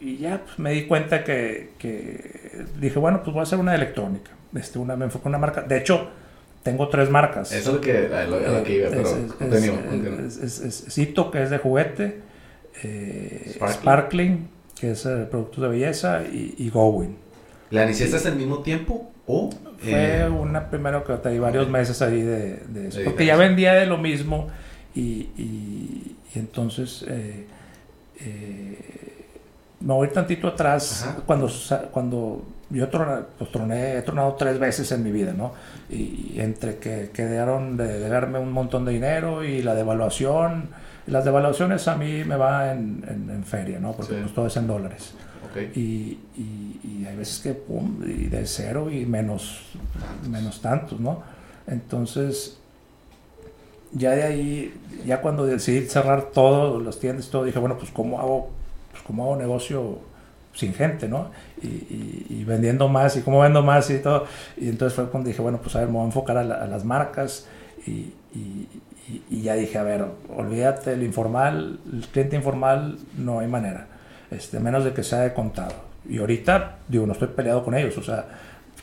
y 0.00 0.16
ya 0.18 0.42
pues, 0.44 0.58
me 0.58 0.72
di 0.72 0.86
cuenta 0.86 1.22
que, 1.22 1.70
que 1.78 2.64
dije, 2.80 2.98
bueno, 2.98 3.22
pues 3.22 3.32
voy 3.32 3.40
a 3.40 3.42
hacer 3.44 3.58
una 3.60 3.74
electrónica. 3.76 4.32
Este, 4.54 4.78
una, 4.80 4.96
me 4.96 5.04
enfoco 5.06 5.28
en 5.28 5.30
una 5.30 5.38
marca. 5.38 5.62
De 5.62 5.78
hecho, 5.78 6.08
tengo 6.64 6.88
tres 6.88 7.08
marcas. 7.10 7.52
Eso 7.52 7.70
es 7.70 7.74
lo 7.76 7.80
que, 7.80 8.08
a 8.12 8.24
lo, 8.24 8.36
a 8.36 8.58
lo 8.58 8.64
que 8.64 8.74
iba, 8.74 8.88
Eh, 8.88 8.90
pero 8.90 9.08
es, 10.26 10.36
es- 10.38 10.60
es- 10.60 10.80
es- 10.88 10.98
Ito, 10.98 11.30
que 11.30 11.42
es 11.44 11.50
de 11.50 11.58
juguete, 11.58 12.20
eh, 12.82 13.52
Sparkling. 13.54 13.80
Sparkling. 13.80 14.48
que 14.80 14.90
es 14.90 15.06
eh, 15.06 15.26
productos 15.30 15.62
de 15.62 15.68
belleza, 15.68 16.22
y, 16.24 16.54
y 16.58 16.68
Going. 16.70 17.14
¿La 17.70 17.84
iniciaste 17.84 18.28
al 18.28 18.36
mismo 18.36 18.58
tiempo 18.58 19.10
o...? 19.26 19.50
Fue 19.78 20.20
eh, 20.22 20.28
una 20.28 20.70
primero 20.70 21.04
que 21.04 21.12
traí 21.14 21.38
varios 21.38 21.64
ok. 21.66 21.70
meses 21.70 22.00
ahí 22.02 22.22
de, 22.22 22.56
de 22.68 22.88
eso, 22.88 22.98
De 23.00 23.04
porque 23.04 23.26
ya 23.26 23.36
vendía 23.36 23.74
de 23.74 23.86
lo 23.86 23.98
mismo 23.98 24.48
y, 24.94 25.28
y- 25.36 26.16
y 26.34 26.38
entonces 26.38 27.04
eh, 27.08 27.46
eh, 28.20 28.78
me 29.80 29.92
voy 29.94 30.08
tantito 30.08 30.48
atrás 30.48 31.02
Ajá. 31.06 31.16
cuando, 31.26 31.50
cuando 31.90 32.44
yo 32.70 32.88
troné, 32.88 33.22
pues 33.38 33.50
troné, 33.52 33.96
he 33.98 34.02
tronado 34.02 34.34
tres 34.34 34.58
veces 34.58 34.90
en 34.92 35.02
mi 35.02 35.12
vida, 35.12 35.34
¿no? 35.36 35.52
Y, 35.90 36.36
entre 36.38 36.76
que 36.78 37.10
quedaron 37.12 37.76
de, 37.76 37.98
de 38.00 38.08
darme 38.08 38.38
un 38.38 38.52
montón 38.52 38.84
de 38.86 38.92
dinero 38.92 39.44
y 39.44 39.62
la 39.62 39.74
devaluación, 39.74 40.70
las 41.06 41.24
devaluaciones 41.26 41.86
a 41.88 41.96
mí 41.96 42.24
me 42.24 42.36
va 42.36 42.72
en, 42.72 43.04
en- 43.08 43.28
en 43.30 43.44
feria, 43.44 43.78
¿no? 43.78 43.92
Porque 43.92 44.14
Sí. 44.14 44.20
pues 44.22 44.34
todo 44.34 44.46
es 44.46 44.56
en 44.56 44.66
dólares. 44.66 45.14
Ok. 45.62 45.76
Y, 45.76 46.18
y- 46.36 46.80
y 46.82 47.06
hay 47.06 47.16
veces 47.16 47.38
que, 47.40 47.54
pum, 47.54 48.00
y 48.04 48.26
de 48.26 48.46
cero 48.46 48.90
y 48.90 49.06
menos, 49.06 49.60
menos 50.28 50.60
tantos, 50.60 51.00
¿no? 51.00 51.22
Entonces, 51.66 52.58
ya 53.92 54.10
de 54.12 54.22
ahí, 54.24 54.74
ya 55.06 55.20
cuando 55.20 55.46
decidí 55.46 55.86
cerrar 55.86 56.30
todo, 56.32 56.80
las 56.80 56.98
tiendas 56.98 57.28
todo, 57.28 57.44
dije, 57.44 57.58
bueno, 57.58 57.78
pues 57.78 57.90
¿cómo 57.90 58.18
hago, 58.20 58.50
pues, 58.90 59.02
cómo 59.04 59.24
hago 59.24 59.36
negocio 59.36 59.98
sin 60.52 60.72
gente, 60.74 61.08
¿no? 61.08 61.30
Y, 61.62 61.66
y- 61.66 62.26
y 62.30 62.44
vendiendo 62.44 62.88
más, 62.88 63.16
y 63.16 63.22
cómo 63.22 63.40
vendo 63.40 63.62
más 63.62 63.90
y 63.90 63.98
todo. 63.98 64.26
Y 64.56 64.68
entonces 64.68 64.94
fue 64.94 65.08
cuando 65.10 65.28
dije, 65.28 65.42
bueno, 65.42 65.58
pues 65.62 65.74
a 65.76 65.80
ver, 65.80 65.88
me 65.88 65.94
voy 65.94 66.02
a 66.02 66.06
enfocar 66.06 66.36
a, 66.38 66.44
la- 66.44 66.56
a 66.56 66.66
las 66.66 66.84
marcas 66.84 67.46
y- 67.86 68.12
y 69.30 69.42
ya 69.42 69.54
dije, 69.54 69.76
a 69.78 69.82
ver, 69.82 70.04
olvídate 70.34 70.92
el 70.94 71.02
informal, 71.02 71.78
el 71.92 72.00
cliente 72.08 72.36
informal, 72.36 72.98
no 73.18 73.40
hay 73.40 73.48
manera, 73.48 73.86
este, 74.30 74.60
menos 74.60 74.84
de 74.84 74.92
que 74.92 75.02
sea 75.02 75.20
de 75.20 75.32
contado. 75.32 75.74
Y 76.08 76.18
ahorita, 76.18 76.78
digo, 76.88 77.06
no 77.06 77.12
estoy 77.12 77.28
peleado 77.28 77.64
con 77.64 77.74
ellos, 77.74 77.96
o 77.98 78.02
sea, 78.02 78.26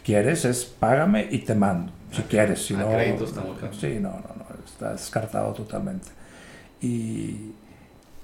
quieres 0.04 0.46
es 0.46 0.66
págame 0.66 1.28
y 1.30 1.40
te 1.40 1.56
mando, 1.56 1.92
si 2.12 2.24
quieres, 2.24 2.66
si 2.66 2.74
a 2.74 2.78
no... 2.78 2.90
Sí, 3.80 4.00
no, 4.00 4.10
no, 4.10 4.36
no, 4.38 4.46
está 4.66 4.92
descartado 4.92 5.54
totalmente. 5.54 6.08
Y 6.82 7.52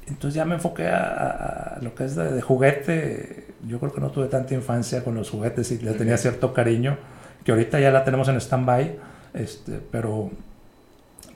entonces 0.08 0.34
ya 0.34 0.46
me 0.46 0.56
enfoqué 0.56 0.88
a, 0.88 1.78
lo 1.82 1.94
que 1.94 2.06
es 2.06 2.16
de, 2.16 2.32
de 2.32 2.42
juguete. 2.42 3.48
Yo 3.68 3.80
creo 3.80 3.94
que 3.94 4.02
no 4.02 4.10
tuve 4.10 4.28
tanta 4.28 4.54
infancia 4.54 5.04
con 5.04 5.16
los 5.16 5.30
juguetes 5.30 5.72
y 5.72 5.80
le 5.80 5.94
tenía 5.94 6.18
cierto 6.18 6.54
cariño, 6.54 6.98
que 7.44 7.52
ahorita 7.52 7.80
ya 7.80 7.92
la 7.92 8.04
tenemos 8.04 8.28
en 8.30 8.38
stand-by, 8.38 8.98
este, 9.34 9.80
pero, 9.92 10.32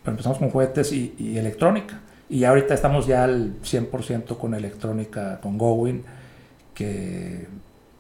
pero 0.04 0.12
empezamos 0.12 0.40
con 0.40 0.50
juguetes 0.50 0.92
y, 0.94 1.16
y 1.20 1.38
electrónica. 1.38 2.00
Y 2.32 2.46
ahorita 2.46 2.74
estamos 2.74 3.06
ya 3.08 3.26
al 3.26 3.60
100% 3.62 4.38
con 4.38 4.54
electrónica, 4.56 5.40
con 5.42 5.58
Going, 5.58 6.02
que 6.74 7.48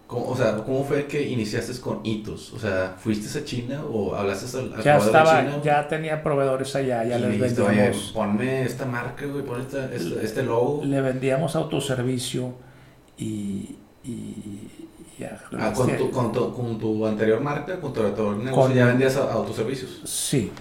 ¿Cómo- 0.07 0.27
o 0.27 0.35
sea, 0.35 0.57
¿cómo 0.57 0.83
fue 0.83 1.05
que 1.05 1.21
iniciaste 1.29 1.79
con 1.79 1.99
hitos? 2.03 2.51
O 2.53 2.59
sea, 2.59 2.95
¿fuiste 2.97 3.37
a 3.39 3.45
China 3.45 3.81
o 3.89 4.13
hablaste 4.15 4.57
al, 4.57 4.73
al 4.73 4.83
ya 4.83 4.97
de 4.99 5.05
estaba, 5.05 5.39
China? 5.41 5.61
ya 5.63 5.87
tenía 5.87 6.21
proveedores 6.23 6.75
allá, 6.75 7.03
ya 7.05 7.17
y 7.17 7.21
les 7.21 7.31
dijiste, 7.33 7.61
oye, 7.61 7.75
vendíamos. 7.81 8.11
ponme 8.13 8.63
esta 8.63 8.85
marca, 8.85 9.25
güey, 9.25 9.43
pon 9.45 9.61
esta- 9.61 9.93
este, 9.93 10.25
este 10.25 10.43
logo. 10.43 10.81
le 10.83 10.99
vendíamos 11.01 11.55
autoservicio 11.55 12.53
y, 13.17 13.75
y 14.03 14.67
ya, 15.19 15.39
Ah, 15.57 15.71
con, 15.73 15.95
tu, 15.97 16.11
con, 16.11 16.31
tu, 16.33 16.53
con 16.53 16.77
tu 16.77 17.05
anterior 17.05 17.39
marca, 17.39 17.79
con 17.79 17.93
tu 17.93 18.01
anterior 18.01 18.35
negocio, 18.35 18.63
Con- 18.63 18.73
ya 18.73 18.85
vendías 18.87 19.15
a- 19.15 19.31
autoservicios. 19.31 20.01
sí 20.03 20.51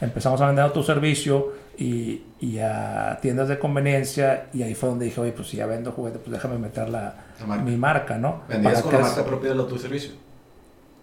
empezamos 0.00 0.40
a 0.42 0.46
vender 0.48 0.64
autoservicio 0.64 1.52
y, 1.80 2.22
y 2.40 2.58
a 2.58 3.18
tiendas 3.22 3.48
de 3.48 3.58
conveniencia 3.58 4.46
y 4.52 4.62
ahí 4.62 4.74
fue 4.74 4.88
donde 4.90 5.06
dije 5.06 5.20
oye 5.20 5.32
pues 5.32 5.48
si 5.48 5.56
ya 5.56 5.66
vendo 5.66 5.90
juguetes 5.92 6.20
pues 6.20 6.30
déjame 6.32 6.58
meter 6.58 6.88
la, 6.90 7.14
La 7.40 7.46
marca. 7.46 7.64
mi 7.64 7.76
marca 7.76 8.18
no 8.18 8.42
¿Vendías 8.48 8.82
con 8.82 8.92
la 8.92 8.98
marca 9.00 9.24
propia 9.24 9.48
del 9.50 9.60
autoservicio? 9.60 10.10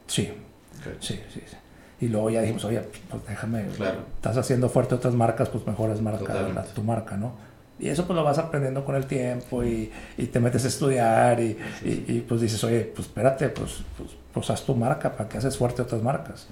sí 0.07 0.31
Ok. 0.79 0.93
sí 1.01 1.19
sí 1.34 1.41
sí. 1.46 1.57
y 2.01 2.07
luego 2.10 2.29
ya 2.29 2.41
dijimos 2.41 2.63
oye 2.65 2.81
pues 3.10 3.24
déjame 3.27 3.65
Claro. 3.75 4.00
estás 4.15 4.38
haciendo 4.38 4.69
fuerte 4.69 4.96
otras 4.96 5.15
marcas 5.15 5.50
pues 5.50 5.65
mejor 5.65 5.89
es 5.89 6.00
marca 6.01 6.34
la- 6.53 6.63
tu 6.63 6.84
marca 6.84 7.17
no 7.17 7.34
y 7.79 7.89
eso 7.89 8.05
pues 8.07 8.15
lo 8.15 8.24
vas 8.24 8.38
aprendiendo 8.38 8.86
con 8.86 8.96
el 8.96 9.05
tiempo 9.05 9.63
y, 9.63 9.91
y 10.17 10.25
te 10.27 10.39
metes 10.39 10.65
a 10.65 10.67
estudiar 10.67 11.39
y, 11.39 11.55
pues 12.27 12.41
dices, 12.41 12.63
oye, 12.63 12.81
pues 12.81 13.07
espérate, 13.07 13.50
pues, 13.50 13.84
pues, 13.96 14.10
pues 14.34 14.50
haz 14.50 14.63
tu 14.65 14.74
marca, 14.74 15.12
¿para 15.15 15.29
qué 15.29 15.38
haces 15.38 15.55
fuerte 15.55 15.84
otras 15.84 16.01
marcas? 16.01 16.48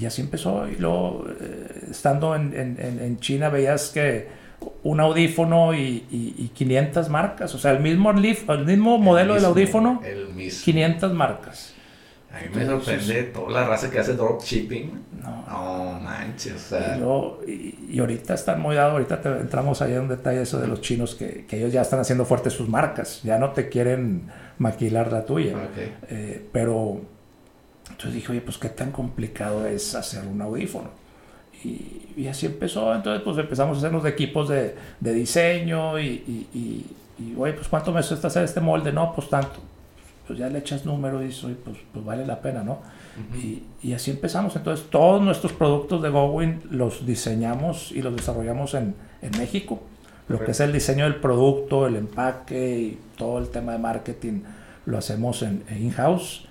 Y, 0.00 0.06
así 0.06 0.20
empezó. 0.22 0.68
Y 0.68 0.76
luego, 0.76 1.24
eh, 1.40 1.86
estando 1.90 2.34
en, 2.34 2.52
en- 2.56 3.18
China, 3.20 3.48
veías 3.48 3.88
que 3.90 4.28
un 4.82 5.00
audífono 5.00 5.72
y, 5.74 6.04
y- 6.10 6.34
y 6.38 6.48
500 6.54 7.08
marcas, 7.08 7.54
o 7.54 7.58
sea, 7.58 7.70
el 7.72 7.80
mismo, 7.80 8.12
leaf- 8.12 8.48
el 8.52 8.66
mismo 8.66 8.98
modelo 8.98 9.34
El 9.34 9.40
del 9.40 9.46
audífono, 9.50 10.02
El 10.04 10.28
mismo. 10.34 10.64
500 10.64 11.12
marcas. 11.14 11.74
A 12.32 12.42
mí 12.42 12.46
me 12.54 12.64
sorprende 12.64 13.22
toda 13.24 13.50
la 13.50 13.66
raza 13.66 13.90
que 13.90 13.98
hace 13.98 14.14
dropshipping. 14.14 14.92
No. 15.22 15.44
No 15.48 16.00
manches, 16.00 16.54
o 16.54 16.58
sea. 16.58 16.94
Y, 16.96 17.00
luego- 17.00 17.40
y- 17.46 17.98
ahorita 17.98 18.34
están 18.34 18.60
muy 18.60 18.76
dados, 18.76 18.92
ahorita 18.92 19.20
te- 19.20 19.28
entramos 19.40 19.82
ahí 19.82 19.94
en 19.94 20.02
un 20.02 20.08
detalle 20.08 20.42
eso 20.42 20.60
de 20.60 20.68
los 20.68 20.80
chinos, 20.80 21.14
que, 21.16 21.44
que 21.48 21.56
ellos 21.58 21.72
ya 21.72 21.80
están 21.82 21.98
haciendo 22.00 22.24
fuertes 22.24 22.52
sus 22.52 22.68
marcas, 22.68 23.20
ya 23.24 23.38
no 23.38 23.50
te 23.50 23.68
quieren 23.68 24.28
maquilar 24.58 25.10
la 25.10 25.24
tuya. 25.24 25.54
Eh, 26.08 26.46
pero 26.52 27.00
entonces 28.00 28.14
dije, 28.14 28.32
oye, 28.32 28.40
pues 28.40 28.56
qué 28.56 28.70
tan 28.70 28.92
complicado 28.92 29.66
es 29.66 29.94
hacer 29.94 30.26
un 30.26 30.40
audífono. 30.40 30.88
Y, 31.62 32.26
así 32.28 32.46
empezó, 32.46 32.94
entonces 32.94 33.22
pues 33.22 33.36
empezamos 33.36 33.76
a 33.76 33.80
hacer 33.80 33.92
los 33.92 34.06
equipos 34.06 34.48
de, 34.48 34.74
de 35.00 35.12
diseño 35.12 35.98
y, 35.98 36.06
y, 36.54 36.86
y, 37.18 37.34
oye, 37.36 37.52
pues 37.52 37.68
¿cuánto 37.68 37.92
me 37.92 38.00
cuesta 38.00 38.28
hacer 38.28 38.44
este 38.44 38.60
molde? 38.60 38.90
No, 38.90 39.12
pues 39.14 39.28
tanto. 39.28 39.60
Pues 40.26 40.38
ya 40.38 40.48
le 40.48 40.60
echas 40.60 40.86
número 40.86 41.22
y 41.22 41.26
dices, 41.26 41.44
oye, 41.44 41.56
pues, 41.62 41.76
pues 41.92 42.02
vale 42.02 42.24
la 42.24 42.40
pena, 42.40 42.62
¿no? 42.62 42.78
y, 43.82 43.92
así 43.92 44.10
empezamos. 44.10 44.56
Entonces 44.56 44.88
todos 44.88 45.20
nuestros 45.20 45.52
productos 45.52 46.00
de 46.00 46.08
Gowin 46.08 46.62
los 46.70 47.04
diseñamos 47.04 47.92
y 47.92 48.00
los 48.00 48.16
desarrollamos 48.16 48.72
en, 48.72 48.94
en 49.20 49.30
México. 49.38 49.82
Lo 50.28 50.42
que 50.42 50.52
es 50.52 50.60
el 50.60 50.72
diseño 50.72 51.04
del 51.04 51.16
producto, 51.16 51.86
el 51.86 51.96
empaque 51.96 52.78
y 52.78 52.98
todo 53.18 53.38
el 53.38 53.50
tema 53.50 53.72
de 53.72 53.78
marketing 53.78 54.40
lo 54.86 54.96
hacemos 54.96 55.42
en 55.42 55.64
in-house 55.68 56.46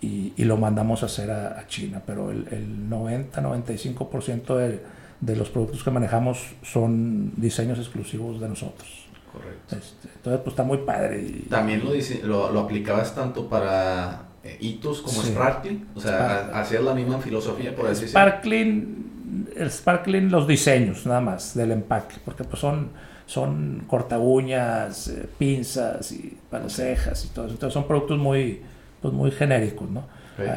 y, 0.00 0.32
y, 0.36 0.44
lo 0.44 0.56
mandamos 0.56 1.02
a 1.02 1.06
hacer 1.06 1.30
a, 1.30 1.66
China. 1.66 2.02
Pero 2.06 2.30
el, 2.30 2.46
el 2.50 2.88
90-95% 2.88 4.56
de, 4.56 4.80
de 5.20 5.36
los 5.36 5.50
productos 5.50 5.84
que 5.84 5.90
manejamos 5.90 6.54
son 6.62 7.32
diseños 7.36 7.78
exclusivos 7.78 8.40
de 8.40 8.48
nosotros. 8.48 9.06
Correcto. 9.32 9.76
Este, 9.76 10.08
entonces, 10.16 10.40
pues 10.42 10.52
está 10.52 10.64
muy 10.64 10.78
padre. 10.78 11.22
Y, 11.22 11.46
También 11.48 11.82
lo, 11.84 11.92
lo, 12.26 12.52
lo 12.52 12.60
aplicabas 12.60 13.14
tanto 13.14 13.48
para 13.48 14.30
eh, 14.42 14.56
hitos 14.58 15.02
como 15.02 15.22
Sparkling, 15.22 15.88
o 15.94 16.00
sea, 16.00 16.50
hacías 16.54 16.82
la 16.82 16.94
misma 16.94 17.18
filosofía, 17.18 17.76
por 17.76 17.88
decirlo 17.88 18.08
Sparkling, 18.08 19.50
el 19.54 19.70
Sparkling, 19.70 20.30
los 20.30 20.46
diseños 20.46 21.04
nada 21.04 21.20
más 21.20 21.54
del 21.54 21.72
empaque, 21.72 22.16
porque 22.24 22.44
pues 22.44 22.58
son, 22.58 22.88
son 23.26 23.84
corta 23.86 24.18
uñas, 24.18 25.08
eh, 25.08 25.28
pinzas 25.38 26.10
y 26.12 26.38
para 26.48 26.70
cejas 26.70 27.26
y 27.26 27.28
todo 27.28 27.44
eso. 27.44 27.54
Entonces 27.54 27.74
son 27.74 27.86
productos 27.86 28.18
muy, 28.18 28.62
pues 29.00 29.14
muy 29.14 29.30
genéricos, 29.30 29.90
¿no? 29.90 30.04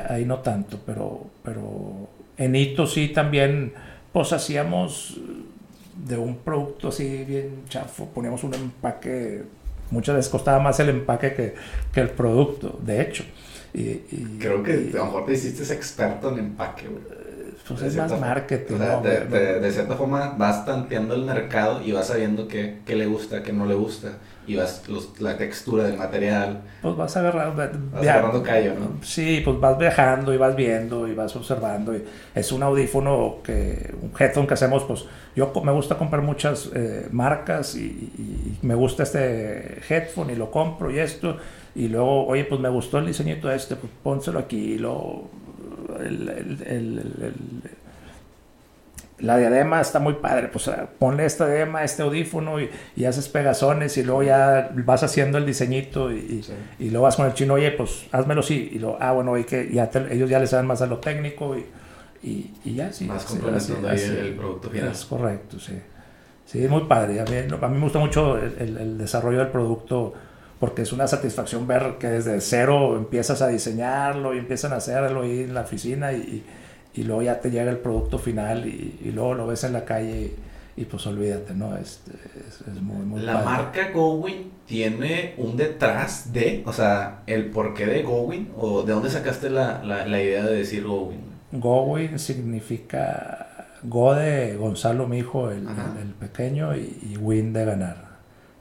Ahí 0.10 0.24
no 0.26 0.40
tanto, 0.40 0.80
pero, 0.86 1.28
pero 1.44 2.08
en 2.38 2.56
hitos 2.56 2.94
sí 2.94 3.10
también, 3.10 3.74
pues 4.14 4.32
hacíamos 4.32 5.20
de 5.96 6.18
un 6.18 6.38
producto 6.38 6.88
así 6.88 7.26
bien 7.26 7.64
chafo, 7.68 8.08
poníamos 8.08 8.44
un 8.44 8.54
empaque, 8.54 9.44
muchas 9.92 10.16
veces 10.16 10.32
costaba 10.32 10.60
más 10.60 10.80
el 10.80 10.90
empaque 10.90 11.34
que, 11.34 11.56
que 11.92 12.00
el 12.00 12.10
producto, 12.10 12.80
de 12.84 13.02
hecho. 13.02 13.24
Y, 13.74 14.38
Creo 14.40 14.62
que 14.62 14.92
a 14.94 14.98
lo 14.98 15.06
mejor 15.06 15.26
te 15.26 15.34
hiciste 15.34 15.74
experto 15.74 16.32
en 16.32 16.40
empaque, 16.40 16.84
Pues 17.68 17.82
es 17.82 17.96
más 17.96 18.20
marketing. 18.20 18.76
de, 18.76 19.72
cierta 19.72 19.96
forma 19.96 20.36
vas 20.38 20.66
tanteando 20.66 21.16
el 21.16 21.24
mercado 21.24 21.82
y 21.82 21.92
vas 21.92 22.08
sabiendo 22.08 22.48
qué, 22.48 22.80
qué 22.86 22.96
le 22.96 23.08
gusta, 23.08 23.42
qué 23.42 23.52
no 23.52 23.66
le 23.66 23.74
gusta. 23.74 24.18
Y 24.46 24.56
vas 24.56 24.84
la 25.20 25.38
textura 25.38 25.86
del 25.86 25.98
material. 25.98 26.62
Pues 26.82 26.96
vas 26.96 27.16
agarrando, 27.16 27.56
vas 27.92 28.02
agarrando 28.02 28.44
callo, 28.44 28.74
¿no? 28.74 29.04
Sí, 29.04 29.42
pues 29.44 29.60
vas 29.60 29.78
viajando 29.78 30.34
y 30.34 30.38
vas 30.38 30.56
viendo 30.56 31.08
y 31.08 31.14
vas 31.14 31.36
observando. 31.36 31.96
Y 31.96 32.04
es 32.36 32.52
un 32.52 32.64
audífono 32.64 33.38
que, 33.44 33.94
un 34.02 34.12
headphone 34.20 34.48
que 34.48 34.54
hacemos, 34.54 34.84
pues 34.84 35.06
yo 35.36 35.52
me 35.64 35.72
gusta 35.72 35.98
comprar 35.98 36.22
muchas 36.22 36.70
eh, 36.74 37.08
marcas 37.12 37.76
y, 37.76 37.80
y 37.82 38.60
me 38.66 38.76
gusta 38.76 39.04
este 39.04 39.82
headphone 39.88 40.32
y 40.32 40.36
lo 40.36 40.52
compro 40.52 40.92
y 40.92 41.00
esto 41.00 41.38
y 41.76 41.88
luego, 41.88 42.28
oye, 42.28 42.46
pues 42.46 42.62
me 42.62 42.70
gustó 42.70 43.00
el 43.00 43.08
diseñito 43.08 43.52
este, 43.52 43.76
pues 43.76 43.92
pónselo 44.04 44.40
aquí, 44.40 44.78
lo, 44.78 45.24
la 49.20 49.38
diadema 49.38 49.80
está 49.80 50.00
muy 50.00 50.14
padre, 50.16 50.48
pues 50.48 50.70
ponle 51.00 51.26
esta 51.26 51.46
diadema, 51.46 51.84
este 51.84 52.04
audífono 52.04 52.60
y, 52.60 53.06
haces 53.06 53.30
pegazones 53.30 53.98
y 53.98 54.04
luego 54.04 54.24
ya 54.24 54.72
vas 54.74 55.04
haciendo 55.04 55.38
el 55.38 55.46
diseñito 55.46 56.12
y, 56.12 56.44
y, 56.80 56.90
luego 56.90 57.04
vas 57.04 57.16
con 57.16 57.26
el 57.26 57.34
chino, 57.34 57.54
oye, 57.54 57.72
pues 57.72 58.08
házmelo 58.12 58.42
así, 58.42 58.70
y 58.74 58.80
lo, 58.80 58.98
ah, 59.00 59.12
bueno, 59.12 59.38
y 59.38 59.44
que 59.44 59.72
ya 59.72 59.90
ellos 60.10 60.30
ya 60.30 60.40
les 60.40 60.50
saben 60.50 60.66
más 60.66 60.82
a 60.82 60.88
lo 60.88 60.98
técnico 60.98 61.56
y, 61.58 62.54
y, 62.64 62.74
ya, 62.74 62.92
sí. 62.92 63.06
Más 63.06 63.26
complementando 63.26 63.88
ahí 63.88 64.02
el, 64.02 64.36
producto 64.36 64.70
final. 64.70 64.92
Es 64.92 65.06
correcto, 65.06 65.60
sí. 65.60 65.80
Sí, 66.46 66.68
muy 66.68 66.82
padre. 66.82 67.20
A 67.22 67.26
mí, 67.26 67.38
a 67.38 67.68
mí 67.68 67.76
me 67.76 67.84
gusta 67.84 68.00
mucho 68.00 68.38
el, 68.38 68.78
el 68.78 68.98
desarrollo 68.98 69.40
del 69.40 69.48
producto 69.48 70.14
porque 70.64 70.84
es 70.84 70.94
una 70.94 71.08
satisfacción 71.08 71.68
ver 71.68 71.98
que 72.00 72.08
desde 72.08 72.40
cero 72.40 72.96
empiezas 72.96 73.42
a 73.42 73.50
diseñarlo 73.50 74.34
y 74.34 74.38
empiezan 74.38 74.72
a 74.72 74.78
hacerlo 74.78 75.24
ahí 75.24 75.42
en 75.42 75.54
la 75.54 75.60
oficina 75.60 76.14
y, 76.14 76.42
y 76.94 77.04
luego 77.04 77.22
ya 77.22 77.40
te 77.40 77.50
llega 77.50 77.72
el 77.72 77.78
producto 77.78 78.20
final 78.20 78.68
y, 78.68 79.00
y 79.04 79.12
luego 79.12 79.34
lo 79.34 79.48
ves 79.48 79.64
en 79.64 79.74
la 79.74 79.86
calle 79.86 80.36
y, 80.76 80.86
pues 80.86 81.06
olvídate, 81.06 81.54
¿no? 81.54 81.78
Es, 81.78 82.02
es, 82.68 82.82
muy, 82.82 83.06
muy 83.06 83.22
La 83.22 83.44
marca 83.44 83.92
Gowin 83.92 84.52
tiene 84.66 85.36
un 85.38 85.56
detrás 85.56 86.34
de, 86.34 86.64
o 86.66 86.74
sea, 86.74 87.22
el 87.28 87.52
porqué 87.52 87.86
de 87.86 88.02
Gowin 88.04 88.52
o 88.58 88.84
de 88.84 88.94
dónde 88.94 89.10
sacaste 89.10 89.50
la, 89.50 89.84
la, 89.84 90.08
la 90.08 90.22
idea 90.22 90.44
de 90.44 90.56
decir 90.56 90.84
Gowin. 90.84 91.22
Gowin 91.52 92.18
significa 92.18 93.54
Go 93.84 94.16
de 94.16 94.56
Gonzalo, 94.56 95.08
mi 95.08 95.20
hijo, 95.20 95.52
el, 95.52 95.68
el, 96.02 96.14
pequeño, 96.20 96.76
y, 96.76 96.98
y 97.02 97.18
Win 97.18 97.54
de 97.54 97.66
ganar. 97.66 98.14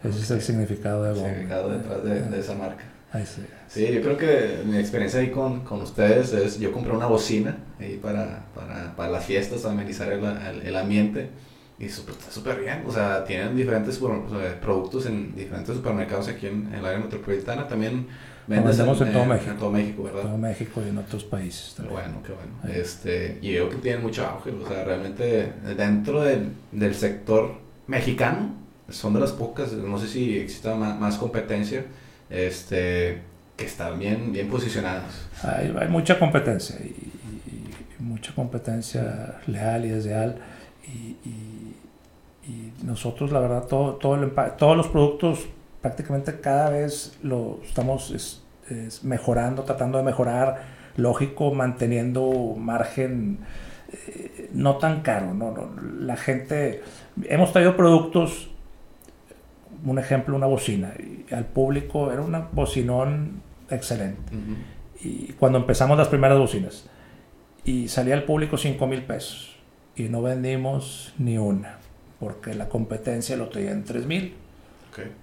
Ese 0.03 0.19
es 0.19 0.31
el 0.33 0.43
significado 0.43 1.05
de 1.05 1.15
significado 1.15 1.71
detrás 1.71 2.03
de, 2.05 2.39
esa 2.39 2.55
marca. 2.55 2.85
sí. 3.25 3.43
Sí. 3.73 3.93
yo 3.93 4.01
creo 4.01 4.17
que 4.17 4.63
mi 4.65 4.79
experiencia 4.79 5.21
ahí 5.21 5.31
con, 5.31 5.61
con, 5.61 5.81
ustedes 5.83 6.33
es, 6.33 6.59
yo 6.59 6.73
compré 6.73 6.93
una 6.93 7.07
bocina 7.07 7.59
ahí 7.81 7.99
para, 8.01 8.47
para, 8.55 8.95
para 8.97 9.11
las 9.11 9.25
fiestas, 9.25 9.63
para 9.63 9.75
amenizar 9.75 10.13
el, 10.13 10.23
el, 10.63 10.77
ambiente. 10.77 11.29
Y 11.79 11.89
super, 11.89 12.15
está 12.15 12.31
súper 12.31 12.61
bien. 12.61 12.85
O 12.87 12.93
sea, 12.93 13.25
tienen 13.25 13.57
diferentes 13.57 14.01
productos 14.61 15.07
en 15.07 15.35
diferentes 15.35 15.75
supermercados 15.75 16.29
aquí 16.29 16.47
en, 16.47 16.73
el 16.73 16.85
área 16.85 17.01
metropolitana. 17.01 17.67
También 17.67 18.07
vendemos 18.47 19.01
en, 19.01 19.09
en, 19.09 19.13
todo 19.13 19.25
México. 19.25 19.51
En 19.51 19.59
todo 19.59 19.71
México, 19.71 20.03
¿verdad? 20.05 20.21
En 20.21 20.29
todo 20.29 20.39
México 20.39 20.83
y 20.87 20.89
en 20.91 20.99
otros 20.99 21.25
países 21.25 21.75
también. 21.75 21.95
Bueno, 21.95 22.23
qué 22.25 22.33
bueno. 22.33 22.79
Este, 22.79 23.39
y 23.43 23.55
veo 23.55 23.69
que 23.69 23.77
tienen 23.77 24.03
mucho 24.03 24.25
auge. 24.25 24.51
O 24.51 24.69
sea, 24.69 24.85
realmente 24.85 25.53
dentro 25.77 26.23
del, 26.23 26.51
del 26.71 26.95
sector 26.95 27.55
mexicano, 27.89 28.63
son 28.93 29.15
de 29.15 29.21
las 29.21 29.33
pocas, 29.33 29.73
no 29.73 29.99
sé 29.99 30.09
si 30.09 30.39
exista 30.39 30.75
más, 30.75 31.17
competencia, 31.17 31.85
este, 32.31 33.19
que 33.57 33.65
están 33.65 33.99
bien, 33.99 34.33
bien 34.33 34.49
posicionadas. 34.49 35.29
Hay, 35.43 35.89
mucha 35.89 36.19
competencia, 36.19 36.77
y, 36.81 37.13
mucha 37.99 38.35
competencia 38.35 39.41
leal 39.47 39.85
y 39.85 39.89
desleal, 39.91 40.39
y, 40.85 41.17
y, 41.29 42.73
nosotros, 42.83 43.31
la 43.31 43.39
verdad, 43.39 43.65
todo, 43.65 43.95
todo 43.95 44.17
el, 44.17 44.33
todos 44.59 44.77
los 44.77 44.89
productos 44.89 45.47
prácticamente 45.81 46.41
cada 46.41 46.71
vez 46.71 47.17
lo 47.23 47.61
estamos 47.65 48.43
mejorando, 49.03 49.63
tratando 49.63 49.99
de 49.99 50.05
mejorar, 50.05 50.63
lógico, 50.97 51.53
manteniendo 51.53 52.55
margen 52.57 53.39
eh, 53.93 54.51
no 54.53 54.77
tan 54.77 55.03
caro. 55.03 55.35
¿no? 55.35 55.75
La 55.99 56.17
gente, 56.17 56.83
hemos 57.25 57.53
traído 57.53 57.77
productos 57.77 58.51
un 59.85 59.99
ejemplo, 59.99 60.37
una 60.37 60.47
bocina. 60.47 60.93
Y 60.99 61.33
al 61.33 61.47
público 61.47 62.13
era 62.13 62.23
una 62.23 62.49
bocinón 62.53 63.43
excelente. 63.71 64.33
Y 65.03 65.33
cuando 65.33 65.59
empezamos 65.59 65.99
las 65.99 66.09
primeras 66.09 66.39
bocinas, 66.39 66.87
y 67.65 67.89
salía 67.89 68.15
al 68.15 68.25
público 68.25 68.57
5 68.57 68.87
mil 68.87 69.03
pesos. 69.03 69.57
Y 69.95 70.05
no 70.05 70.23
vendimos 70.23 71.13
ni 71.19 71.39
una, 71.39 71.79
porque 72.19 72.55
la 72.55 72.69
competencia 72.69 73.37
lo 73.37 73.49
tenía 73.49 73.73
en 73.73 73.85
3 73.85 74.07
mil. 74.07 74.35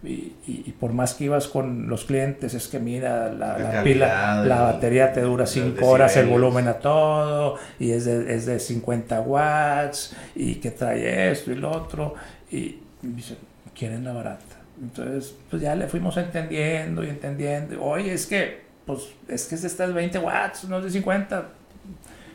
Y, 0.04 0.34
y, 0.48 0.76
por 0.80 0.94
más 0.94 1.14
que 1.14 1.26
ibas 1.26 1.48
con 1.48 1.88
los 1.90 2.06
clientes, 2.06 2.56
es 2.56 2.68
que 2.68 2.80
mira, 2.80 3.32
la, 3.32 3.84
pila, 3.84 4.44
la 4.44 4.62
batería 4.62 5.14
te 5.14 5.22
dura 5.22 5.46
5 5.46 5.86
horas, 5.86 6.18
el 6.18 6.26
volumen 6.26 6.68
a 6.68 6.80
todo, 6.80 7.58
y 7.78 7.92
es 7.92 8.06
de, 8.06 8.34
es 8.34 8.48
de 8.48 8.60
50 8.60 9.22
watts, 9.22 10.16
y 10.34 10.56
que 10.56 10.72
trae 10.72 11.32
esto 11.32 11.52
y 11.52 11.56
lo 11.56 11.70
otro. 11.70 12.16
Y, 12.52 12.80
dicen, 13.04 13.38
quieren 13.80 14.04
la 14.04 14.12
barata. 14.12 14.58
Entonces, 14.82 15.36
pues 15.50 15.62
ya 15.62 15.74
le 15.76 15.88
fuimos 15.88 16.18
entendiendo 16.18 17.04
y 17.04 17.10
entendiendo. 17.10 17.82
Oye, 17.82 18.14
es 18.14 18.28
que, 18.28 18.62
pues, 18.86 19.14
es 19.30 19.46
que 19.48 19.56
este 19.56 19.68
es 19.68 19.78
de 19.78 19.88
20 19.88 20.20
watts, 20.20 20.66
no 20.66 20.80
es 20.80 20.84
de 20.84 20.90
50. 20.92 21.46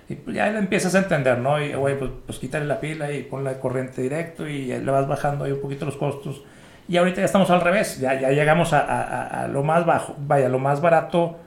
Y 0.09 0.15
pues 0.17 0.37
ya 0.37 0.51
le 0.51 0.59
empiezas 0.59 0.95
a 0.95 0.99
entender, 0.99 1.39
¿no? 1.39 1.63
Y, 1.63 1.75
oye, 1.75 1.95
pues, 1.97 2.11
pues 2.27 2.39
quítale 2.39 2.65
la 2.65 2.81
pila 2.81 3.13
y 3.13 3.23
ponle 3.23 3.59
corriente 3.59 4.03
directo 4.03 4.47
y 4.49 4.67
le 4.67 4.91
vas 4.91 5.07
bajando 5.07 5.45
ahí 5.45 5.53
un 5.53 5.61
poquito 5.61 5.85
los 5.85 5.97
costos. 5.97 6.43
Y 6.89 6.97
ahorita 6.97 7.19
ya 7.19 7.25
estamos 7.25 7.49
al 7.51 7.61
revés, 7.63 7.99
ya, 7.99 8.19
ya 8.21 8.31
llegamos 8.31 8.75
a, 8.75 8.81
a, 8.81 9.45
a 9.45 9.49
lo 9.49 9.63
más 9.63 9.87
bajo, 9.87 10.15
vaya, 10.19 10.51
lo 10.51 10.59
más 10.59 10.83
barato 10.83 11.39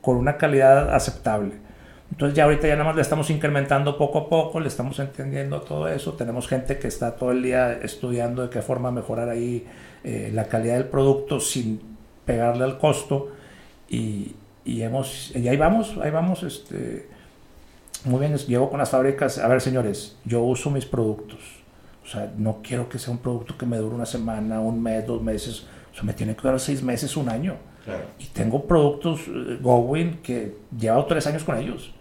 con 0.00 0.16
una 0.16 0.36
calidad 0.36 0.92
aceptable. 0.92 1.52
Entonces 2.10 2.36
ya 2.36 2.44
ahorita 2.44 2.66
ya 2.66 2.74
nada 2.74 2.84
más 2.86 2.96
le 2.96 3.02
estamos 3.02 3.30
incrementando 3.30 3.96
poco 3.98 4.18
a 4.18 4.28
poco, 4.28 4.60
le 4.60 4.68
estamos 4.68 4.98
entendiendo 4.98 5.60
todo 5.60 5.88
eso. 5.88 6.14
Tenemos 6.14 6.48
gente 6.48 6.78
que 6.78 6.88
está 6.88 7.16
todo 7.16 7.32
el 7.32 7.42
día 7.42 7.72
estudiando 7.72 8.42
de 8.42 8.50
qué 8.50 8.62
forma 8.62 8.90
mejorar 8.90 9.28
ahí 9.28 9.66
eh, 10.04 10.30
la 10.32 10.46
calidad 10.48 10.74
del 10.74 10.86
producto 10.86 11.38
sin 11.38 11.80
pegarle 12.24 12.64
al 12.64 12.78
costo. 12.78 13.28
Y, 13.88 14.34
y, 14.64 14.82
hemos, 14.82 15.34
y 15.36 15.48
ahí 15.48 15.56
vamos, 15.56 15.96
ahí 16.02 16.10
vamos. 16.10 16.42
Este, 16.42 17.08
muy 18.04 18.20
bien, 18.20 18.36
llego 18.36 18.70
con 18.70 18.78
las 18.78 18.90
fábricas. 18.90 19.38
A 19.38 19.48
ver, 19.48 19.60
señores, 19.60 20.16
yo 20.24 20.42
uso 20.42 20.70
mis 20.70 20.86
productos. 20.86 21.40
O 22.04 22.06
sea, 22.06 22.32
no 22.38 22.60
quiero 22.62 22.88
que 22.88 22.98
sea 22.98 23.12
un 23.12 23.18
producto 23.18 23.58
que 23.58 23.66
me 23.66 23.76
dure 23.76 23.94
una 23.94 24.06
semana, 24.06 24.60
un 24.60 24.82
mes, 24.82 25.06
dos 25.06 25.22
meses. 25.22 25.66
O 25.92 25.94
sea, 25.94 26.04
me 26.04 26.14
tiene 26.14 26.34
que 26.34 26.42
durar 26.42 26.58
seis 26.58 26.82
meses, 26.82 27.16
un 27.16 27.28
año. 27.28 27.56
Y 28.18 28.26
tengo 28.26 28.64
productos 28.64 29.20
eh, 29.28 29.58
Gowin 29.60 30.18
que 30.22 30.56
llevo 30.78 31.04
tres 31.06 31.26
años 31.26 31.44
con 31.44 31.56
ellos. 31.58 31.92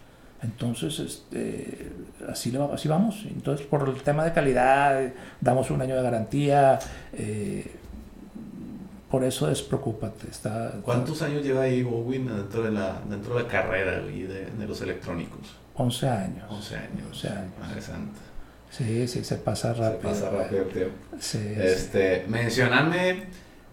Entonces, 0.44 1.00
este, 1.00 1.92
así, 2.30 2.52
le 2.52 2.60
así 2.64 2.88
vamos. 2.88 3.26
Entonces, 3.28 3.66
por 3.66 3.88
el 3.90 3.96
tema 4.04 4.24
de 4.24 4.34
calidad, 4.34 5.02
damos 5.42 5.72
un 5.72 5.82
año 5.82 5.96
de 5.96 6.04
garantía. 6.04 6.80
eh, 7.14 7.72
por 9.10 9.24
eso 9.24 9.48
despreocúpate. 9.48 10.30
Está, 10.30 10.74
¿Cuántos 10.84 11.22
años 11.22 11.42
lleva 11.42 11.62
ahí 11.62 11.82
Bowen 11.82 12.28
dentro 12.28 12.62
de 12.64 12.72
la, 12.72 13.00
dentro 13.10 13.36
de 13.38 13.44
la 13.44 13.48
carrera 13.50 14.02
güey, 14.02 14.24
de, 14.24 14.48
de 14.48 14.68
los 14.68 14.82
electrónicos? 14.82 15.56
11 15.76 16.10
años. 16.10 16.46
11 16.50 16.76
años. 16.76 17.08
11 17.14 17.28
años. 17.30 17.52
Madre 17.62 17.82
santa. 17.82 18.20
Sí, 18.70 19.08
sí, 19.08 19.24
se 19.24 19.38
pasa 19.38 19.74
Se 19.74 19.80
rápido. 19.82 20.10
pasa 20.12 20.30
rápido. 20.30 20.66
Sí, 21.20 21.40
sí. 21.40 21.54
Este, 21.58 22.26
mencioname 22.28 23.28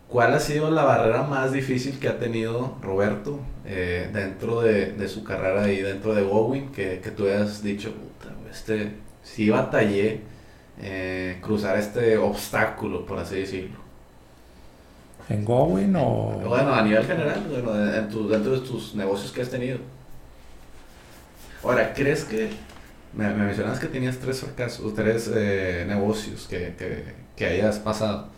cuál 0.09 0.35
ha 0.35 0.41
sido 0.41 0.71
la 0.71 0.85
barrera 0.85 1.23
más 1.25 1.53
difícil 1.53 1.99
que 1.99 2.09
ha 2.09 2.19
tenido 2.19 2.77
Roberto 2.83 3.41
eh, 3.67 4.11
dentro 4.13 4.61
de, 4.63 4.93
de 4.93 5.09
su 5.09 5.25
carrera 5.25 5.65
ahí 5.65 5.81
dentro 5.83 6.15
de 6.15 6.23
Bowen, 6.23 6.73
que, 6.73 7.01
que 7.01 7.11
tú 7.11 7.25
hayas 7.27 7.63
dicho, 7.63 7.93
puta, 7.93 8.35
este, 8.51 8.93
sí 9.23 9.51
batallé 9.51 10.21
eh, 10.81 11.39
cruzar 11.43 11.79
este 11.79 12.17
obstáculo, 12.19 13.07
por 13.07 13.19
así 13.19 13.37
decirlo. 13.41 13.79
¿En 15.29 15.45
Gowin 15.45 15.97
o...? 15.97 16.43
Bueno, 16.47 16.75
a 16.75 16.83
nivel 16.83 17.05
general, 17.05 17.43
bueno, 17.51 17.95
en 17.95 18.09
tu- 18.11 18.29
dentro 18.29 18.53
de 18.53 18.61
tus 18.61 18.95
negocios 18.95 19.33
que 19.33 19.41
has 19.43 19.51
tenido. 19.51 19.79
Ahora, 21.63 21.93
¿crees 21.95 22.25
que... 22.25 22.51
Me, 23.15 23.29
me 23.31 23.45
mencionas 23.47 23.79
que 23.79 23.87
tenías 23.87 24.19
tres 24.19 24.41
fracasos, 24.41 24.93
tres 24.95 25.31
eh, 25.35 25.85
negocios 25.87 26.47
que, 26.49 26.75
que, 26.77 27.05
que 27.37 27.47
hayas 27.47 27.79
pasado. 27.79 28.29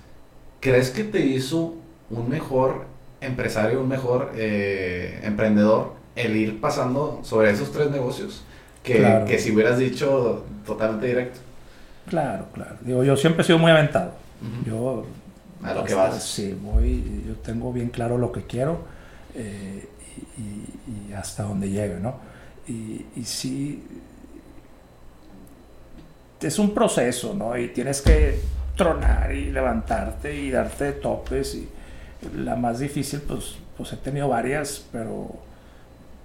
¿Crees 0.61 0.91
que 0.91 1.05
te 1.05 1.21
hizo 1.25 1.75
un 2.11 2.29
mejor 2.29 2.85
empresario, 3.21 3.81
un 3.81 3.89
mejor 3.89 4.33
eh, 4.37 5.21
emprendedor 5.23 5.95
el 6.15 6.37
ir 6.37 6.61
pasando 6.61 7.21
sobre 7.23 7.51
esos 7.51 7.73
tres 7.73 7.91
negocios? 7.91 8.43
Que, 8.83 8.99
Claro. 8.99 9.25
que 9.27 9.39
si 9.39 9.53
hubieras 9.53 9.79
dicho 9.79 10.45
totalmente 10.65 11.07
directo. 11.09 11.41
Claro, 12.09 12.47
claro. 12.55 12.77
Digo, 12.83 13.03
yo 13.05 13.17
siempre 13.17 13.43
he 13.43 13.45
sido 13.47 13.59
muy 13.59 13.71
aventado. 13.71 14.13
Yo... 14.65 15.05
A 15.63 15.75
lo 15.75 15.85
que 15.85 15.95
vas. 15.95 16.23
Sí, 16.23 16.57
voy... 16.63 17.23
Yo 17.27 17.35
tengo 17.37 17.73
bien 17.73 17.89
claro 17.89 18.17
lo 18.19 18.31
que 18.31 18.43
quiero 18.43 18.79
eh, 19.35 19.89
y 20.39 21.13
hasta 21.13 21.43
donde 21.43 21.69
llegue, 21.71 21.97
¿no? 22.01 22.15
Y, 22.69 23.05
y 23.17 23.25
sí... 23.25 23.83
Es 26.41 26.59
un 26.59 26.73
proceso, 26.75 27.35
¿no? 27.35 27.57
Y 27.59 27.69
tienes 27.69 28.03
que 28.03 28.39
tronar 28.77 29.33
y 29.35 29.51
levantarte 29.51 30.35
y 30.37 30.51
darte 30.51 30.93
topes 30.93 31.55
y 31.55 31.69
la 32.37 32.57
más 32.57 32.79
difícil 32.79 33.21
pues 33.23 33.57
pues 33.77 33.93
he 33.93 33.97
tenido 33.97 34.29
varias 34.29 34.87
pero 34.93 35.29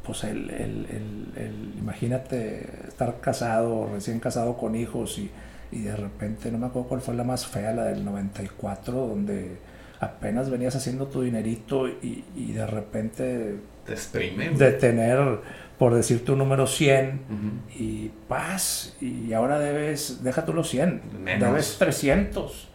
pues 0.06 0.24
el, 0.24 0.50
el- 0.50 0.88
el- 0.90 1.34
el- 1.44 1.74
imagínate 1.80 2.68
estar 2.88 3.20
casado 3.22 3.90
recién 3.94 4.20
casado 4.20 4.58
con 4.58 4.76
hijos 4.76 5.18
y, 5.20 5.30
y 5.72 5.82
de 5.84 5.96
repente 5.96 6.52
no 6.52 6.58
me 6.58 6.68
acuerdo 6.68 6.90
cuál 6.90 7.02
fue 7.02 7.14
la 7.16 7.24
más 7.24 7.46
fea 7.46 7.72
la 7.74 7.86
del 7.86 8.04
94 8.04 8.94
donde 8.94 9.58
apenas 10.00 10.50
venías 10.50 10.76
haciendo 10.76 11.08
tu 11.08 11.22
dinerito 11.22 11.88
y, 11.88 12.24
y 12.36 12.54
de 12.54 12.66
repente 12.66 13.56
Te 13.86 13.94
exprime. 13.94 14.48
güey. 14.48 14.58
de 14.58 14.72
tener 14.74 15.40
por 15.82 15.96
decirte 15.96 16.32
un 16.32 16.38
número 16.38 16.68
100 16.68 17.22
Ujú. 17.28 17.84
y 17.84 18.12
paz 18.28 18.96
y 19.02 19.34
ahora 19.34 19.58
debes 19.58 20.24
deja 20.24 20.46
tú 20.46 20.54
los 20.54 20.70
100 20.70 21.02
Menos. 21.24 21.50
debes 21.50 21.78
300 21.80 22.68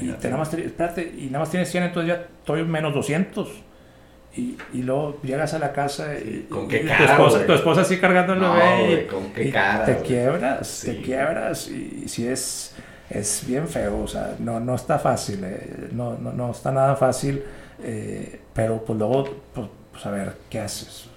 y 0.00 0.08
te 0.12 0.28
nada 0.28 0.38
más, 0.38 0.50
te- 0.50 0.64
espérate, 0.64 1.02
y 1.18 1.26
nada 1.26 1.40
más 1.40 1.50
tienes 1.50 1.68
100, 1.70 1.82
entonces 1.84 2.08
ya 2.08 2.26
estoy 2.40 2.64
menos 2.64 2.94
200. 2.94 3.50
Y, 4.34 4.56
y 4.72 4.82
luego 4.82 5.20
llegas 5.22 5.52
a 5.52 5.58
la 5.58 5.72
casa 5.74 6.14
y, 6.14 6.46
¿Con 6.48 6.64
y 6.64 6.68
qué 6.68 6.78
tu, 6.80 6.88
cara, 6.88 7.04
esposa, 7.12 7.36
güey? 7.36 7.46
tu 7.48 7.52
esposa 7.52 7.80
así 7.82 7.98
cargando 7.98 8.32
el 8.32 8.40
No, 8.40 8.54
bebé 8.54 9.02
y- 9.02 9.06
¿con 9.12 9.30
qué 9.34 9.44
y 9.48 9.52
cara, 9.52 9.84
te 9.84 9.92
güey? 9.92 10.04
quiebras, 10.04 10.66
Sí. 10.68 10.86
te 10.90 11.02
quiebras 11.02 11.68
y, 11.68 12.08
si 12.08 12.26
es, 12.26 12.74
es 13.10 13.44
bien 13.46 13.68
feo, 13.68 14.04
o 14.04 14.08
sea, 14.08 14.36
no, 14.38 14.58
no 14.58 14.74
está 14.74 14.98
fácil, 14.98 15.40
eh, 15.44 15.88
no, 15.92 16.16
no, 16.16 16.32
no 16.32 16.50
está 16.50 16.72
nada 16.72 16.96
fácil, 16.96 17.42
eh, 17.82 18.40
pero 18.54 18.82
pues 18.86 18.98
luego, 18.98 19.24
pues, 19.52 19.66
pues, 19.92 20.06
a 20.06 20.10
ver, 20.12 20.32
¿qué 20.48 20.60
haces? 20.60 21.08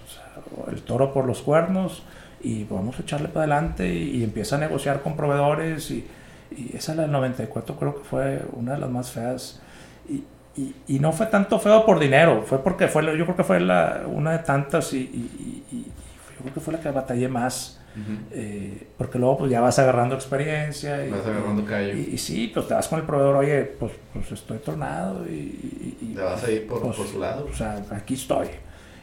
El 0.72 0.82
toro 0.84 1.14
por 1.14 1.26
los 1.26 1.42
cuernos 1.42 2.04
y 2.42 2.64
vamos 2.66 2.98
a 3.00 3.02
echarle 3.04 3.28
para 3.28 3.42
adelante 3.54 3.88
y, 3.94 4.18
y 4.18 4.24
empieza 4.24 4.56
a 4.56 4.60
negociar 4.60 5.02
con 5.02 5.16
proveedores 5.16 5.92
y, 5.92 6.08
y 6.56 6.76
esa 6.76 6.96
la 6.96 7.04
del 7.04 7.12
94 7.12 7.76
creo 7.78 7.96
que 7.96 8.04
fue 8.04 8.42
una 8.54 8.74
de 8.74 8.80
las 8.80 8.90
más 8.90 9.12
feas 9.12 9.62
y, 10.10 10.74
y, 10.88 11.00
no 11.00 11.14
fue 11.14 11.28
tanto 11.28 11.60
feo 11.60 11.86
por 11.86 11.98
dinero, 11.98 12.44
fue 12.46 12.62
porque 12.62 12.88
fue, 12.90 13.04
yo 13.18 13.24
creo 13.24 13.36
que 13.38 13.44
fue 13.46 13.62
la, 13.62 14.02
una 14.08 14.34
de 14.34 14.40
tantas 14.40 14.92
y, 14.92 15.64
yo 15.72 16.42
creo 16.42 16.54
que 16.54 16.60
fue 16.60 16.74
la 16.74 16.80
que 16.82 16.92
batallé 16.92 17.30
más, 17.30 17.80
Ujú. 17.96 18.18
eh, 18.32 18.88
porque 18.98 19.18
luego 19.18 19.38
pues 19.38 19.52
ya 19.52 19.62
vas 19.62 19.80
agarrando 19.80 20.16
experiencia 20.16 21.06
y, 21.06 21.10
Vas 21.12 21.26
agarrando 21.26 21.64
callo. 21.66 21.94
y, 21.96 22.10
y 22.14 22.18
sí, 22.18 22.52
pues 22.54 22.68
te 22.68 22.74
vas 22.74 22.88
con 22.90 23.00
el 23.00 23.06
proveedor, 23.06 23.38
oye, 23.38 23.64
pues, 23.64 23.94
pues 24.12 24.30
estoy 24.34 24.58
tornado 24.58 25.26
y... 25.26 25.32
y- 25.32 25.98
y- 26.02 26.16
Te 26.16 26.22
vas 26.22 26.44
a 26.44 26.52
ir 26.52 26.68
por, 26.68 26.82
pues, 26.82 26.98
por 26.98 27.08
su 27.08 27.20
lado. 27.20 27.48
o 27.50 27.56
sea, 27.56 27.82
aquí 27.92 28.16
estoy. 28.16 28.48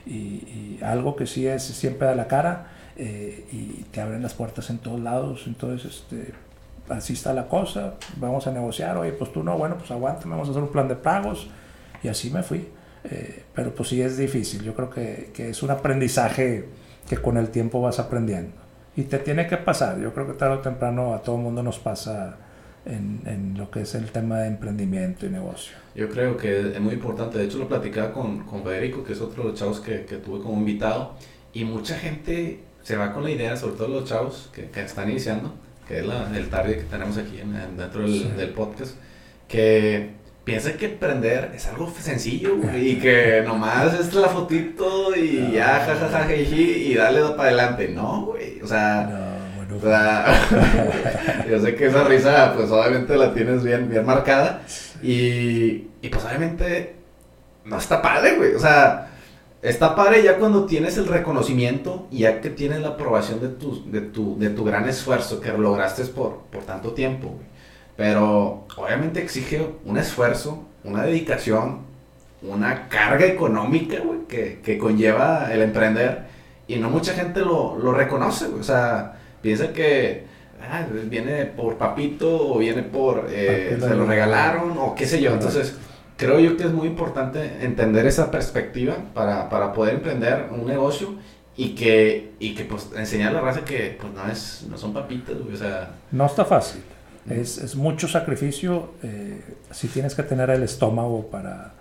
Y, 0.09 0.79
algo 0.83 1.17
que 1.17 1.27
sí 1.27 1.47
es 1.47 1.65
siempre 1.65 2.07
da 2.07 2.15
la 2.15 2.29
cara 2.29 2.69
eh, 2.97 3.45
y 3.53 3.83
te 3.91 4.01
abren 4.01 4.23
las 4.23 4.35
puertas 4.35 4.71
en 4.71 4.79
todos 4.79 5.01
lados. 5.01 5.45
Entonces, 5.47 5.93
este, 5.93 6.33
así 6.89 7.15
está 7.15 7.33
la 7.33 7.49
cosa. 7.49 7.95
Vamos 8.17 8.47
a 8.47 8.53
negociar. 8.53 8.97
Oye, 8.97 9.13
pues 9.13 9.33
tú 9.33 9.43
no, 9.43 9.59
bueno, 9.59 9.77
pues 9.77 9.91
aguántame, 9.91 10.31
vamos 10.31 10.49
a 10.49 10.51
hacer 10.53 10.63
un 10.63 10.71
plan 10.71 10.89
de 10.89 10.97
pagos. 10.97 11.49
Y 12.03 12.09
así 12.09 12.31
me 12.31 12.43
fui. 12.43 12.69
Eh, 13.05 13.45
pero 13.55 13.75
pues 13.75 13.89
sí 13.89 14.01
es 14.01 14.17
difícil. 14.17 14.63
Yo 14.63 14.75
creo 14.75 14.89
que, 14.89 15.31
que 15.35 15.51
es 15.51 15.63
un 15.63 15.71
aprendizaje 15.71 16.69
que 17.09 17.17
con 17.17 17.37
el 17.37 17.51
tiempo 17.51 17.81
vas 17.81 17.99
aprendiendo. 17.99 18.53
Y 18.97 19.05
te 19.05 19.19
tiene 19.19 19.47
que 19.47 19.57
pasar. 19.57 19.99
Yo 20.01 20.15
creo 20.15 20.27
que 20.27 20.35
tarde 20.35 20.57
o 20.57 20.59
temprano 20.61 21.15
a 21.15 21.23
todo 21.23 21.37
el 21.37 21.43
mundo 21.43 21.63
nos 21.63 21.79
pasa 21.79 22.37
en, 22.87 23.21
en 23.27 23.59
lo 23.59 23.71
que 23.71 23.83
es 23.83 23.95
el 23.95 24.07
tema 24.11 24.39
de 24.39 24.49
emprendimiento 24.49 25.27
y 25.27 25.31
negocio. 25.31 25.77
Yo 25.95 26.09
creo 26.09 26.37
que 26.37 26.61
es 26.73 26.81
muy 26.81 26.95
importante. 26.95 27.39
De 27.39 27.45
hecho, 27.45 27.59
lo 27.59 27.69
platicaba 27.69 28.13
con, 28.13 28.45
con 28.45 28.63
Federico, 28.63 29.03
que 29.05 29.13
es 29.13 29.21
otro 29.21 29.43
de 29.45 29.51
los 29.51 29.59
chavos 29.59 29.81
que, 29.81 30.05
que 30.05 30.17
tuve 30.17 30.41
como 30.43 30.57
invitado. 30.59 31.15
Y 31.53 31.65
mucha 31.65 31.97
gente 31.99 32.61
se 32.83 32.97
va 32.97 33.13
con 33.13 33.25
la 33.25 33.31
idea, 33.31 33.57
sobre 33.57 33.77
todo 33.77 33.89
los 33.89 34.09
chavos 34.09 34.51
que, 34.55 34.67
que 34.71 34.81
están 34.83 35.11
iniciando, 35.11 35.55
que 35.87 35.99
es 36.01 36.07
la, 36.07 36.31
el 36.37 36.49
target 36.49 36.77
que 36.77 36.85
tenemos 36.85 37.17
aquí 37.19 37.41
en- 37.41 37.55
en- 37.57 37.77
dentro 37.77 38.03
del, 38.03 38.13
Sí. 38.13 38.31
del 38.37 38.51
podcast, 38.51 38.95
que 39.49 40.11
piensan 40.45 40.75
que 40.79 40.87
emprender 40.87 41.53
es 41.55 41.67
algo 41.67 41.93
sencillo 41.99 42.57
güey, 42.57 42.93
y 42.93 42.97
que 42.99 43.43
nomás 43.47 43.93
es 43.99 44.15
la 44.15 44.29
fotito 44.29 45.15
y 45.17 45.53
ya, 45.53 45.81
jajaja, 45.85 46.27
jiji, 46.29 46.93
y 46.93 46.95
dale 46.95 47.21
para 47.37 47.43
adelante. 47.49 47.89
No, 47.89 48.27
güey. 48.27 48.61
O 48.63 48.67
sea, 48.67 49.07
No, 49.11 49.28
O 49.77 49.81
sea, 49.81 51.45
yo 51.51 51.61
sé 51.61 51.75
que 51.75 51.87
esa 51.87 52.05
risa, 52.05 52.55
pues 52.57 52.71
obviamente 52.71 53.17
la 53.17 53.35
tienes 53.35 53.63
bien, 53.63 53.89
bien 53.89 54.07
marcada. 54.07 54.63
Y, 55.03 55.89
y 56.01 56.09
pues 56.11 56.25
obviamente 56.25 56.97
no 57.65 57.79
está 57.79 58.01
padre, 58.01 58.37
güey. 58.37 58.55
O 58.55 58.59
sea, 58.59 59.11
está 59.63 59.95
padre 59.95 60.23
ya 60.23 60.39
cuando 60.39 60.65
tienes 60.65 60.97
el 60.97 61.07
reconocimiento 61.07 62.07
y 62.11 62.21
ya 62.21 62.41
que 62.41 62.51
tienes 62.51 62.81
la 62.81 62.89
aprobación 62.89 63.41
de 63.41 63.49
tu, 63.49 63.91
de 63.91 64.01
tu, 64.01 64.39
de 64.39 64.51
tu 64.51 64.65
gran 64.65 64.89
esfuerzo 64.89 65.41
que 65.41 65.53
lograste 65.53 66.05
por, 66.07 66.43
por 66.51 66.63
tanto 66.65 66.93
tiempo. 66.93 67.35
Pero 67.97 68.67
obviamente 68.77 69.21
exige 69.21 69.67
un 69.85 69.99
esfuerzo, 69.99 70.65
una 70.85 71.03
dedicación, 71.03 71.81
una 72.43 72.89
carga 72.89 73.27
económica, 73.27 73.99
güey, 74.01 74.21
que, 74.29 74.61
que 74.63 74.79
conlleva 74.79 75.53
el 75.53 75.63
emprender. 75.63 76.27
Y 76.69 76.77
no 76.77 76.91
mucha 76.91 77.13
gente 77.15 77.41
lo, 77.41 77.77
lo 77.77 77.93
reconoce, 77.93 78.47
güey. 78.47 78.61
O 78.61 78.65
sea, 78.65 79.18
piensa 79.43 79.73
que 79.73 80.25
ah, 80.71 80.87
viene 81.11 81.47
por 81.47 81.77
papito 81.77 82.53
o 82.55 82.59
viene 82.59 82.83
por 82.83 83.27
eh, 83.31 83.69
Papito. 83.71 83.89
se 83.89 83.95
lo 83.95 84.07
regalaron 84.07 84.77
o 84.79 84.95
qué 84.95 85.07
sé 85.07 85.21
yo. 85.21 85.33
Entonces, 85.35 85.77
creo 86.17 86.39
yo 86.41 86.57
que 86.57 86.65
es 86.65 86.73
muy 86.73 86.87
importante 86.89 87.65
entender 87.65 88.07
esa 88.07 88.31
perspectiva 88.31 88.97
para, 89.15 89.49
para 89.49 89.73
poder 89.73 89.95
emprender 89.95 90.49
un 90.51 90.67
negocio 90.67 91.15
y 91.57 91.75
que, 91.75 92.33
y 92.39 92.55
que 92.55 92.65
pues 92.65 92.89
enseñar 92.97 93.31
a 93.31 93.33
la 93.35 93.41
raza 93.41 93.65
que 93.65 93.97
pues 94.01 94.13
no 94.13 94.31
es, 94.31 94.67
no 94.71 94.77
son 94.79 94.93
papitas. 94.93 95.35
O 95.53 95.57
sea, 95.57 95.91
No 96.13 96.27
está 96.27 96.45
fácil. 96.45 96.83
Es, 97.29 97.59
es 97.59 97.77
mucho 97.77 98.09
sacrificio. 98.09 98.93
Eh, 99.03 99.43
si 99.71 99.89
tienes 99.89 100.15
que 100.15 100.23
tener 100.23 100.51
el 100.51 100.63
estómago 100.63 101.27
para, 101.27 101.73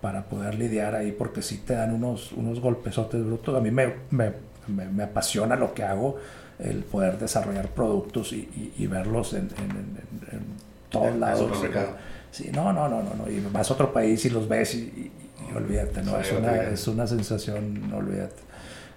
para 0.00 0.24
poder 0.24 0.54
lidiar 0.56 0.94
ahí, 0.94 1.12
porque 1.12 1.40
si 1.42 1.58
te 1.58 1.74
dan 1.74 1.94
unos, 1.94 2.32
unos 2.32 2.58
golpesotes 2.60 3.24
brutos. 3.24 3.54
A 3.56 3.60
mí 3.60 3.70
me, 3.70 3.94
me, 4.10 4.32
me- 4.66 4.86
me 4.88 5.02
apasiona 5.04 5.56
lo 5.56 5.72
que 5.74 5.82
hago, 5.84 6.16
el 6.58 6.78
poder 6.84 7.18
desarrollar 7.18 7.68
productos 7.68 8.32
y, 8.32 8.36
y- 8.36 8.72
y 8.78 8.86
verlos 8.86 9.32
en, 9.34 9.48
en- 9.58 9.70
en- 9.70 10.34
en 10.36 10.42
todos 10.90 11.06
lados. 11.18 11.40
Sí, 12.30 12.50
no, 12.52 12.72
no, 12.72 12.88
no, 12.88 13.02
no, 13.02 13.14
no. 13.14 13.30
Y 13.30 13.40
vas 13.52 13.70
a 13.70 13.74
otro 13.74 13.92
país 13.92 14.24
y 14.24 14.30
los 14.30 14.48
ves 14.48 14.74
y, 14.74 14.78
y- 14.78 15.12
y 15.52 15.56
olvídate, 15.56 16.02
¿no? 16.02 16.18
Es 16.20 16.32
una, 16.32 16.48
es 16.74 16.88
una 16.88 17.06
sensación, 17.06 17.92
olvídate. 17.94 18.48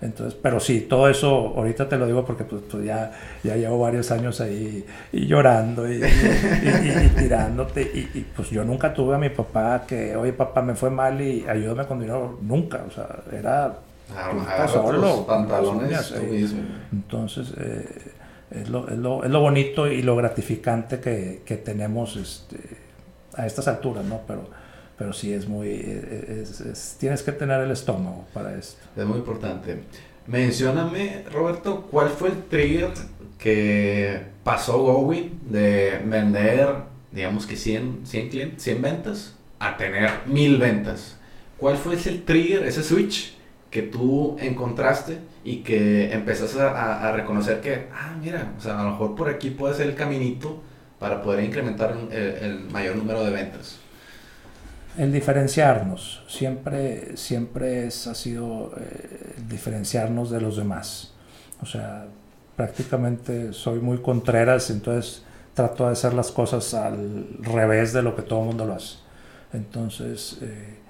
Entonces, 0.02 0.38
pero 0.42 0.60
sí, 0.60 0.82
todo 0.90 1.08
eso, 1.08 1.30
ahorita 1.56 1.88
te 1.88 1.96
lo 1.96 2.08
digo 2.08 2.26
porque 2.26 2.44
pues, 2.44 2.64
pues 2.70 2.84
ya, 2.84 3.12
ya 3.44 3.56
llevo 3.56 3.78
varios 3.78 4.10
años 4.10 4.42
ahí 4.42 4.84
y 5.14 5.28
llorando 5.28 5.88
y, 5.92 5.98
y- 6.04 7.10
tirándote. 7.20 7.84
Y, 7.84 8.18
y, 8.18 8.28
pues 8.36 8.50
yo 8.50 8.64
nunca 8.66 8.94
tuve 8.94 9.14
a 9.16 9.20
mi 9.20 9.30
papá 9.30 9.84
que, 9.88 10.16
oye 10.16 10.34
papá, 10.34 10.62
me 10.64 10.74
fue 10.76 10.90
mal 10.90 11.22
y 11.22 11.46
ayúdame 11.48 11.86
con 11.86 12.00
dinero. 12.00 12.40
Nunca, 12.42 12.84
o 12.88 12.92
sea, 12.92 13.08
era 13.32 13.76
Agarra 14.16 14.68
solo, 14.68 15.26
pantalones 15.26 16.14
Entonces, 16.92 17.54
eh, 17.58 18.14
es, 18.52 18.70
lo, 18.70 18.90
es, 18.90 18.98
lo, 18.98 19.24
es, 19.24 19.30
lo, 19.30 19.40
bonito 19.40 19.88
y 19.88 20.02
lo 20.02 20.16
gratificante 20.16 21.00
que, 21.00 21.42
que 21.46 21.58
tenemos 21.58 22.18
este, 22.18 22.58
a 23.36 23.46
estas 23.46 23.68
alturas, 23.68 24.04
¿no? 24.06 24.22
Pero, 24.28 24.50
pero 24.98 25.14
sí 25.14 25.34
es 25.34 25.48
muy... 25.48 25.70
Es, 25.70 26.98
tienes 27.00 27.24
que 27.24 27.32
tener 27.32 27.62
el 27.62 27.72
estómago 27.72 28.26
para 28.34 28.56
esto. 28.58 28.82
Es 28.96 29.06
muy 29.06 29.18
importante. 29.20 29.84
Mencióname, 30.28 31.24
Roberto, 31.32 31.88
¿cuál 31.90 32.10
fue 32.10 32.30
el 32.30 32.44
trigger 32.44 32.92
que 33.38 34.22
pasó 34.44 34.78
Gowin 34.84 35.40
de 35.50 36.00
vender, 36.06 36.70
digamos 37.12 37.48
que 37.48 37.56
100, 37.56 38.02
100, 38.06 38.30
clientes, 38.30 38.64
100 38.64 38.82
ventas 38.82 39.36
a 39.60 39.78
tener 39.78 40.10
1000 40.28 40.58
ventas? 40.58 41.18
¿Cuál 41.58 41.78
fue 41.78 41.96
ese 41.96 42.14
trigger, 42.14 42.64
ese 42.64 42.84
switch 42.84 43.36
que 43.72 43.82
tú 43.82 44.38
encontraste 44.40 45.18
y 45.44 45.64
que 45.64 46.14
empezaste 46.14 46.62
a, 46.62 47.12
reconocer 47.14 47.62
que, 47.62 47.88
ah, 47.94 48.16
mira, 48.22 48.54
o 48.58 48.62
sea, 48.62 48.80
a 48.80 48.84
lo 48.84 48.92
mejor 48.92 49.16
por 49.16 49.30
aquí 49.30 49.50
puede 49.50 49.74
ser 49.74 49.88
el 49.88 49.96
caminito 49.96 50.62
para 51.00 51.24
poder 51.24 51.44
incrementar 51.44 51.96
el, 52.12 52.60
mayor 52.70 52.98
número 52.98 53.24
de 53.24 53.32
ventas? 53.32 53.78
El 54.98 55.12
diferenciarnos, 55.12 56.22
siempre, 56.28 57.16
siempre 57.16 57.88
es, 57.88 58.08
ha 58.08 58.14
sido 58.14 58.74
eh, 58.78 59.36
diferenciarnos 59.48 60.30
de 60.30 60.42
los 60.42 60.58
demás. 60.58 61.14
O 61.62 61.66
sea, 61.66 62.06
prácticamente 62.58 63.54
soy 63.54 63.80
muy 63.80 64.00
contreras, 64.00 64.70
entonces 64.70 65.24
trato 65.54 65.86
de 65.86 65.94
hacer 65.94 66.14
las 66.14 66.30
cosas 66.30 66.74
al 66.74 67.26
revés 67.40 67.94
de 67.94 68.02
lo 68.02 68.16
que 68.16 68.22
todo 68.22 68.42
el 68.42 68.46
mundo 68.48 68.66
lo 68.66 68.74
hace. 68.74 68.98
Entonces, 69.54 70.38
eh, 70.42 70.81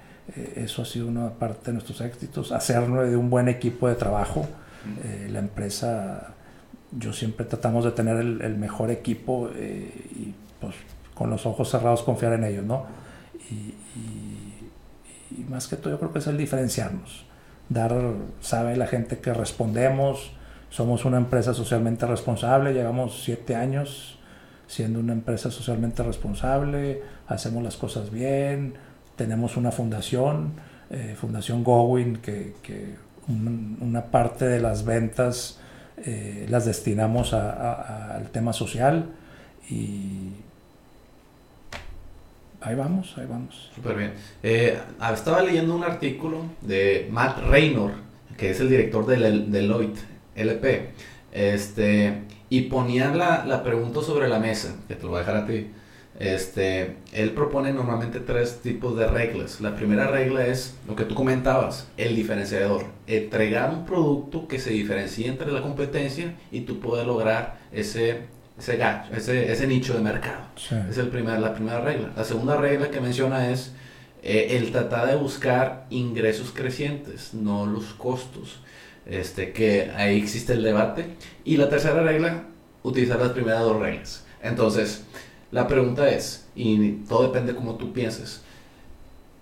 eso 0.56 0.82
ha 0.82 0.84
sido 0.84 1.08
una 1.08 1.30
parte 1.30 1.66
de 1.66 1.72
nuestros 1.74 2.00
éxitos, 2.00 2.52
hacerlo 2.52 3.02
de 3.02 3.16
un 3.16 3.30
buen 3.30 3.48
equipo 3.48 3.88
de 3.88 3.94
trabajo. 3.94 4.46
Eh, 5.04 5.28
la 5.30 5.38
empresa, 5.38 6.34
yo 6.92 7.12
siempre 7.12 7.46
tratamos 7.46 7.84
de 7.84 7.92
tener 7.92 8.16
el, 8.16 8.56
mejor 8.56 8.90
equipo 8.90 9.50
y 9.50 10.34
pues 10.60 10.74
con 11.14 11.30
los 11.30 11.46
ojos 11.46 11.70
cerrados 11.70 12.02
confiar 12.02 12.32
en 12.32 12.44
ellos, 12.44 12.64
¿no? 12.64 12.86
Y, 13.50 13.74
y, 13.98 15.44
más 15.48 15.66
que 15.66 15.76
todo 15.76 15.90
yo 15.90 15.98
creo 15.98 16.12
que 16.12 16.18
es 16.18 16.26
el 16.26 16.36
diferenciarnos, 16.36 17.24
dar, 17.68 17.92
sabe 18.40 18.76
la 18.76 18.86
gente 18.86 19.18
que 19.18 19.34
respondemos, 19.34 20.32
somos 20.70 21.04
una 21.04 21.18
empresa 21.18 21.52
socialmente 21.52 22.06
responsable, 22.06 22.72
llevamos 22.72 23.22
siete 23.24 23.54
años 23.54 24.18
siendo 24.66 25.00
una 25.00 25.12
empresa 25.12 25.50
socialmente 25.50 26.02
responsable, 26.02 27.02
hacemos 27.26 27.62
las 27.62 27.76
cosas 27.76 28.10
bien, 28.10 28.74
tenemos 29.16 29.56
una 29.56 29.70
fundación, 29.70 30.52
eh, 30.90 31.14
Fundación 31.18 31.64
Gowin, 31.64 32.16
que, 32.16 32.54
una 33.28 34.06
parte 34.06 34.46
de 34.46 34.60
las 34.60 34.84
ventas 34.84 35.60
eh, 36.04 36.46
las 36.50 36.66
destinamos 36.66 37.32
al 37.32 38.28
tema 38.32 38.52
social 38.52 39.06
y 39.70 40.32
ahí 42.60 42.74
vamos, 42.74 43.14
ahí 43.16 43.26
vamos. 43.28 43.70
Súper 43.74 43.96
bien. 43.96 44.12
Eh, 44.42 44.78
estaba 45.12 45.42
leyendo 45.42 45.76
un 45.76 45.84
artículo 45.84 46.42
de 46.60 47.08
Matt 47.10 47.38
Raynor, 47.46 47.92
que 48.36 48.50
es 48.50 48.60
el 48.60 48.68
director 48.68 49.06
de 49.06 49.16
Deloitte 49.46 50.00
LP, 50.34 50.90
este, 51.32 52.22
y 52.50 52.62
ponían 52.62 53.16
la, 53.16 53.44
la, 53.46 53.62
pregunta 53.62 54.02
sobre 54.02 54.28
la 54.28 54.38
mesa, 54.38 54.76
que 54.88 54.94
te 54.94 55.04
lo 55.04 55.10
voy 55.10 55.18
a 55.18 55.20
dejar 55.20 55.36
a 55.36 55.46
ti. 55.46 55.70
Este, 56.18 56.96
él 57.12 57.30
propone 57.30 57.72
normalmente 57.72 58.20
tres 58.20 58.60
tipos 58.62 58.96
de 58.96 59.06
reglas. 59.06 59.60
La 59.60 59.74
primera 59.74 60.06
regla 60.06 60.46
es 60.46 60.76
lo 60.86 60.94
que 60.94 61.04
tú 61.04 61.14
comentabas, 61.14 61.88
el 61.96 62.14
diferenciador. 62.14 62.84
Entregar 63.06 63.70
un 63.70 63.84
producto 63.86 64.46
que 64.46 64.58
se 64.58 64.70
diferencie 64.70 65.26
entre 65.26 65.50
la 65.50 65.62
competencia 65.62 66.34
y 66.50 66.60
tú 66.60 66.80
puedes 66.80 67.06
lograr 67.06 67.58
ese, 67.72 68.20
ese, 68.58 68.78
ese, 69.12 69.52
ese 69.52 69.66
nicho 69.66 69.94
de 69.94 70.00
mercado. 70.00 70.44
Es 70.88 70.98
el 70.98 71.08
primer, 71.08 71.40
la 71.40 71.54
primera 71.54 71.80
regla. 71.80 72.12
La 72.14 72.24
segunda 72.24 72.56
regla 72.56 72.90
que 72.90 73.00
menciona 73.00 73.50
es 73.50 73.72
eh, 74.22 74.58
el 74.58 74.70
tratar 74.70 75.08
de 75.08 75.16
buscar 75.16 75.86
ingresos 75.90 76.52
crecientes, 76.54 77.34
no 77.34 77.66
los 77.66 77.94
costos 77.94 78.60
este, 79.06 79.52
que 79.52 79.90
ahí 79.96 80.18
existe 80.18 80.52
el 80.52 80.62
debate. 80.62 81.16
Y 81.44 81.56
la 81.56 81.68
tercera 81.68 82.02
regla, 82.02 82.44
utilizar 82.82 83.18
las 83.18 83.32
primeras 83.32 83.62
dos 83.62 83.80
reglas. 83.80 84.24
Entonces, 84.42 85.04
la 85.52 85.68
pregunta 85.68 86.08
es, 86.08 86.48
y 86.56 86.92
todo 87.08 87.24
depende 87.24 87.54
como 87.54 87.74
tú 87.74 87.92
pienses, 87.92 88.42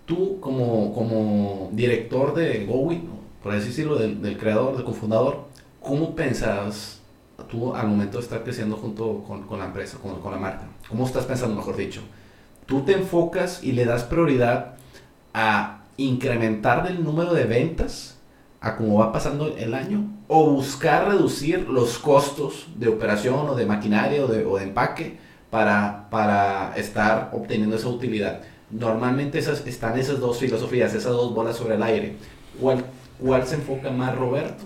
tú 0.07 0.40
como, 0.40 0.92
como 0.92 1.70
director 1.73 2.35
de 2.35 2.66
GoWin, 2.66 3.09
por 3.42 3.55
así 3.55 3.68
decirlo, 3.68 3.96
del, 3.96 4.20
del, 4.20 4.37
creador, 4.37 4.77
del 4.77 4.85
cofundador, 4.85 5.44
¿cómo 5.81 6.16
pensabas 6.16 7.01
tú 7.49 7.75
al 7.75 7.87
momento 7.87 8.18
de 8.18 8.25
estar 8.25 8.42
creciendo 8.42 8.77
junto 8.77 9.23
con, 9.23 9.46
con 9.46 9.61
la 9.61 9.66
empresa, 9.66 9.99
con, 10.03 10.20
con 10.20 10.33
la 10.33 10.38
marca? 10.38 10.64
¿Cómo 10.88 11.07
estás 11.07 11.27
pensando, 11.27 11.55
mejor 11.55 11.77
dicho? 11.77 12.01
¿Tú 12.66 12.83
te 12.83 12.92
enfocas 12.92 13.62
y 13.62 13.70
le 13.70 13.85
das 13.85 14.03
prioridad 14.03 14.75
a 15.33 15.85
incrementar 15.96 16.88
el 16.88 17.05
número 17.05 17.35
de 17.35 17.44
ventas 17.44 18.18
a 18.61 18.77
cómo 18.77 18.99
va 18.99 19.12
pasando 19.12 19.57
el 19.57 19.75
año 19.75 20.11
o 20.27 20.51
buscar 20.51 21.07
reducir 21.07 21.68
los 21.68 21.99
costos 21.99 22.66
de 22.75 22.88
operación 22.88 23.49
o 23.49 23.55
de 23.55 23.64
maquinaria 23.64 24.25
o 24.25 24.27
de, 24.27 24.44
o 24.44 24.59
de 24.59 24.64
empaque 24.64 25.30
para, 25.50 26.08
para 26.10 26.74
estar 26.76 27.30
obteniendo 27.32 27.76
esa 27.76 27.88
utilidad. 27.88 28.40
Normalmente 28.70 29.38
esas, 29.38 29.66
están 29.66 29.98
esas 29.98 30.20
dos 30.20 30.38
filosofías, 30.38 30.94
esas 30.94 31.12
dos 31.12 31.34
bolas 31.34 31.56
sobre 31.56 31.74
el 31.74 31.82
aire. 31.82 32.16
¿Cuál, 32.60 32.84
cuál 33.18 33.46
se 33.46 33.56
enfoca 33.56 33.90
más 33.90 34.14
Roberto? 34.16 34.64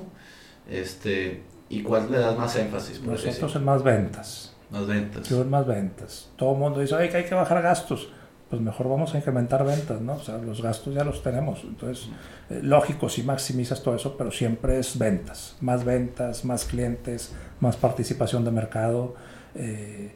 Este, 0.71 1.43
¿Y 1.69 1.83
cuál 1.83 2.11
le 2.11 2.19
das 2.19 2.37
más 2.37 2.55
énfasis? 2.57 3.01
Nosotros 3.03 3.57
en 3.57 3.65
más 3.65 3.83
ventas. 3.83 4.55
Más 4.71 4.87
ventas. 4.87 5.29
Yo 5.29 5.43
en 5.43 5.51
más 5.51 5.67
ventas. 5.67 6.31
Todo 6.37 6.53
el 6.53 6.59
mundo 6.59 6.81
dice, 6.81 6.97
que 7.09 7.17
hay 7.17 7.25
que 7.25 7.35
bajar 7.35 7.63
gastos 7.63 8.09
pues 8.55 8.63
mejor 8.63 8.89
vamos 8.89 9.13
a 9.15 9.19
incrementar 9.19 9.65
ventas, 9.65 10.01
¿no? 10.01 10.15
O 10.15 10.21
sea, 10.21 10.39
los 10.39 10.63
gastos 10.63 10.95
ya 10.95 11.03
los 11.03 11.25
tenemos. 11.25 11.65
Entonces, 11.65 12.09
eh, 12.51 12.61
lógico, 12.63 13.09
si 13.09 13.25
maximizas 13.25 13.83
todo 13.83 13.97
eso, 13.97 14.17
pero 14.17 14.31
siempre 14.31 14.79
es 14.79 14.97
ventas. 14.97 15.57
Más 15.61 15.85
ventas, 15.85 16.45
más 16.45 16.65
clientes, 16.65 17.35
más 17.59 17.77
participación 17.77 18.45
de 18.45 18.53
mercado. 18.53 19.17
Eh, 19.57 20.15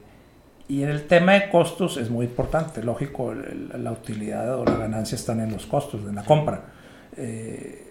y 0.69 0.83
en 0.83 0.91
el 0.91 1.07
tema 1.07 1.33
de 1.33 1.49
costos 1.49 1.97
es 1.97 2.11
muy 2.11 2.27
importante. 2.27 2.83
Lógico, 2.83 3.35
la 3.35 3.91
utilidad 3.91 4.59
o 4.59 4.67
la 4.67 4.77
ganancia 4.77 5.17
están 5.17 5.41
en 5.41 5.51
los 5.51 5.65
costos, 5.65 6.03
en 6.03 6.15
la 6.15 6.25
compra. 6.25 6.65
Eh, 7.17 7.87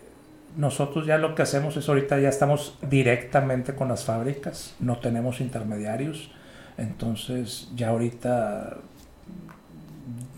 nosotros 0.55 1.05
ya 1.07 1.17
lo 1.17 1.33
que 1.33 1.41
hacemos 1.41 1.75
es 1.75 1.89
ahorita 1.89 2.19
ya 2.19 2.29
estamos 2.29 2.77
directamente 2.87 3.73
con 3.73 3.87
las 3.87 4.05
fábricas, 4.05 4.75
no 4.79 4.97
tenemos 4.97 5.41
intermediarios. 5.41 6.31
Entonces, 6.77 7.69
ya 7.75 7.89
ahorita 7.89 8.77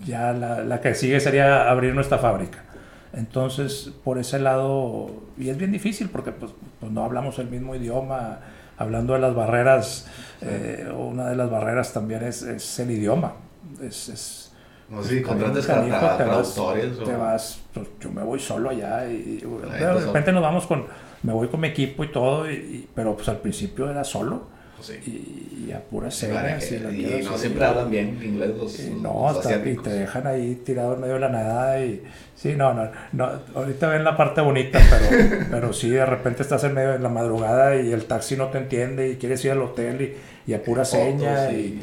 ya 0.06 0.32
la, 0.32 0.64
la, 0.64 0.80
que 0.80 0.96
sigue 0.96 1.20
sería 1.20 1.70
abrir 1.70 1.94
nuestra 1.94 2.18
fábrica. 2.20 2.64
Entonces, 3.12 3.92
por 4.04 4.18
ese 4.18 4.40
lado, 4.40 5.24
y 5.38 5.50
es 5.50 5.58
bien 5.58 5.74
difícil 5.74 6.10
porque 6.10 6.32
pues, 6.32 6.54
pues 6.80 6.92
no 6.92 7.04
hablamos 7.04 7.38
el 7.40 7.50
mismo 7.50 7.76
idioma, 7.76 8.40
hablando 8.80 9.14
de 9.14 9.20
las 9.20 9.36
barreras, 9.36 10.08
eh, 10.42 10.92
una 10.98 11.30
de 11.30 11.36
las 11.36 11.52
barreras 11.52 11.94
también 11.94 12.24
es, 12.24 12.42
es 12.42 12.80
el 12.80 12.90
idioma. 12.92 13.34
Es, 13.82 14.10
es 14.10 14.52
no 14.90 15.04
sé, 15.04 15.22
contratas 15.22 15.68
traductores. 15.68 16.98
Te 16.98 17.16
vas, 17.16 17.60
pues, 17.74 17.88
yo 18.00 18.10
me 18.10 18.24
voy 18.24 18.40
solo 18.40 18.70
allá 18.70 19.08
y, 19.08 19.42
de 19.42 19.94
repente 19.94 20.32
nos 20.32 20.42
vamos 20.42 20.66
con, 20.66 20.88
me 21.22 21.34
voy 21.34 21.48
con 21.50 21.60
mi 21.60 21.68
equipo 21.68 22.04
y 22.04 22.08
todo, 22.08 22.50
y, 22.50 22.88
pero 22.96 23.16
pues 23.16 23.30
al 23.30 23.38
principio 23.38 23.90
era 23.90 24.04
solo 24.04 24.59
y, 25.06 25.72
a 25.72 25.80
pura 25.80 26.10
señas. 26.10 26.72
y, 26.72 27.22
no 27.24 27.38
siempre 27.38 27.66
hablan 27.66 27.92
bien 27.92 28.20
inglés 28.24 28.52
los, 28.58 28.80
No, 29.02 29.32
y 29.66 29.76
te 29.76 29.90
dejan 29.90 30.26
ahí 30.28 30.62
tirado 30.66 30.96
en 30.96 31.02
medio 31.02 31.14
de 31.16 31.20
la 31.20 31.30
nada. 31.30 31.84
Y, 31.84 32.04
sí, 32.36 32.56
no, 32.56 32.74
no, 32.74 32.90
no 33.12 33.30
ahorita 33.56 33.90
ven 33.90 34.04
la 34.04 34.18
parte 34.18 34.42
bonita, 34.42 34.80
pero, 34.90 35.46
pero 35.52 35.74
sí, 35.74 35.90
de 35.90 36.06
repente 36.06 36.42
estás 36.42 36.64
en 36.64 36.74
medio 36.74 36.92
de 36.92 37.00
la 37.00 37.10
madrugada 37.10 37.76
y 37.76 37.92
el 37.92 38.06
taxi 38.06 38.36
no 38.36 38.48
te 38.48 38.58
entiende 38.58 39.10
y 39.10 39.16
quieres 39.18 39.44
ir 39.46 39.52
al 39.52 39.62
hotel 39.62 40.16
y, 40.48 40.54
a 40.54 40.64
pura 40.64 40.86
seña. 40.86 41.52
Y, 41.52 41.82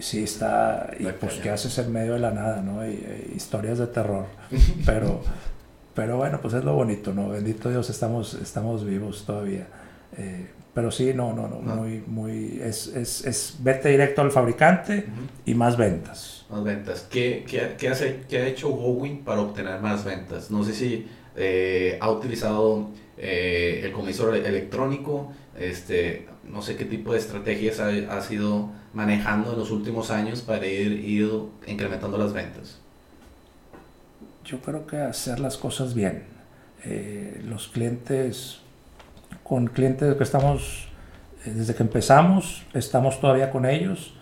sí, 0.00 0.24
está. 0.24 0.90
Y 0.98 1.04
pues, 1.06 1.34
¿qué 1.34 1.50
haces 1.50 1.78
en 1.78 1.92
medio 1.92 2.14
de 2.14 2.20
la 2.20 2.30
nada, 2.30 2.62
no? 2.62 2.86
Y, 2.86 3.32
historias 3.36 3.78
de 3.78 3.86
terror. 3.86 4.26
Pero. 4.86 5.20
Pero 5.94 6.16
bueno, 6.16 6.38
pues 6.40 6.54
es 6.54 6.62
lo 6.62 6.74
bonito, 6.74 7.12
¿no? 7.12 7.28
Bendito 7.28 7.70
Dios, 7.70 7.90
estamos, 7.90 8.34
estamos 8.34 8.84
vivos 8.84 9.24
todavía. 9.26 9.66
Eh, 10.16 10.46
pero 10.78 10.92
sí, 10.92 11.12
no, 11.12 11.32
no, 11.32 11.48
no, 11.48 11.58
muy, 11.60 12.04
muy, 12.06 12.60
es, 12.62 12.86
es, 12.86 13.24
es 13.26 13.56
vete 13.58 13.88
directo 13.88 14.22
al 14.22 14.30
fabricante 14.30 15.06
y 15.44 15.52
más 15.54 15.76
ventas. 15.76 16.46
Más 16.48 16.62
ventas. 16.62 17.04
¿Qué, 17.10 17.44
qué, 17.50 17.74
qué, 17.76 17.88
hace, 17.88 18.20
qué 18.28 18.38
ha 18.38 18.46
hecho 18.46 18.68
Gowin 18.68 19.24
para 19.24 19.40
obtener 19.40 19.80
más 19.80 20.04
ventas? 20.04 20.52
No 20.52 20.62
sé 20.62 20.74
si 20.74 21.08
eh, 21.34 21.98
ha 22.00 22.08
utilizado 22.12 22.90
eh, 23.16 23.80
el 23.82 23.90
comisor 23.90 24.36
electrónico, 24.36 25.32
este, 25.58 26.28
no 26.44 26.62
sé 26.62 26.76
qué 26.76 26.84
tipo 26.84 27.12
de 27.12 27.18
estrategias 27.18 27.80
ha, 27.80 27.88
ha 28.16 28.20
sido 28.20 28.70
manejando 28.92 29.54
en 29.54 29.58
los 29.58 29.72
últimos 29.72 30.12
años 30.12 30.42
para 30.42 30.64
ir, 30.64 30.92
ir 30.92 31.28
incrementando 31.66 32.18
las 32.18 32.32
ventas. 32.32 32.78
Yo 34.44 34.60
creo 34.60 34.86
que 34.86 34.98
hacer 34.98 35.40
las 35.40 35.56
cosas 35.56 35.92
bien 35.92 36.22
Eh, 36.84 37.42
los 37.44 37.66
clientes, 37.66 38.60
con 39.42 39.66
clientes 39.68 40.14
que 40.14 40.22
estamos, 40.24 40.88
eh, 41.44 41.52
desde 41.54 41.74
que 41.74 41.82
empezamos, 41.82 42.64
estamos 42.74 43.20
todavía 43.20 43.50
con 43.50 43.66
ellos. 43.66 44.14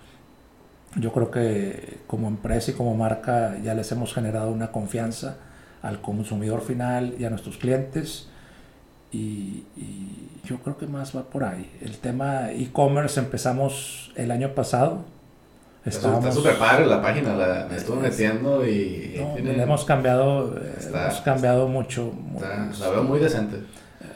Yo 0.97 1.13
creo 1.13 1.31
que 1.31 1.99
como 2.07 2.29
empresa 2.29 2.71
y 2.71 2.75
como 2.75 2.95
marca 2.95 3.57
ya 3.63 3.75
les 3.75 3.91
hemos 3.93 4.15
generado 4.15 4.51
una 4.51 4.73
confianza 4.73 5.37
al 5.83 6.01
consumidor 6.01 6.63
final 6.63 7.15
y 7.19 7.25
a 7.25 7.31
nuestros 7.31 7.59
clientes. 7.59 8.29
Y, 9.13 9.65
y 9.77 10.31
yo 10.45 10.59
creo 10.59 10.77
que 10.79 10.87
más 10.87 11.17
va 11.17 11.25
por 11.25 11.45
ahí. 11.45 11.71
El 11.81 11.99
tema 11.99 12.51
e-commerce 12.51 13.21
empezamos 13.21 14.13
el 14.17 14.31
año 14.31 14.55
pasado 14.55 15.05
Está 15.87 16.33
súper 16.33 16.59
padre 16.59 16.85
la 16.87 17.01
página, 17.01 17.37
la, 17.37 17.69
me 17.71 17.77
estuve 17.77 18.01
metiendo 18.03 18.67
y... 18.67 19.15
hemos 19.39 19.85
cambiado, 19.85 20.59
eh, 20.59 20.75
hemos 20.85 21.21
cambiado 21.21 21.69
mucho. 21.69 22.13
la 22.81 22.91
veo 22.91 23.05
muy 23.05 23.21
decente. 23.21 23.59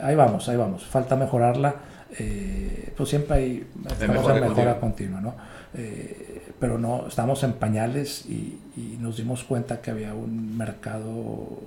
Ahí 0.03 0.15
vamos, 0.15 0.49
ahí 0.49 0.57
vamos. 0.57 0.85
Falta 0.85 1.17
mejorarla. 1.17 1.75
Eh, 2.19 2.93
pues 2.97 3.09
siempre 3.09 3.37
hay, 3.37 3.71
estamos 3.89 4.29
en 4.37 4.41
mejora 4.41 4.81
continua, 4.81 5.21
¿no? 5.21 5.35
Eh, 5.75 6.53
pero 6.59 6.79
no, 6.79 7.07
estamos 7.07 7.43
en 7.45 7.55
pañales 7.55 8.27
y, 8.27 8.59
nos 9.01 9.17
dimos 9.17 9.45
cuenta 9.45 9.81
que 9.81 9.91
había 9.91 10.15
un 10.15 10.57
mercado 10.57 11.59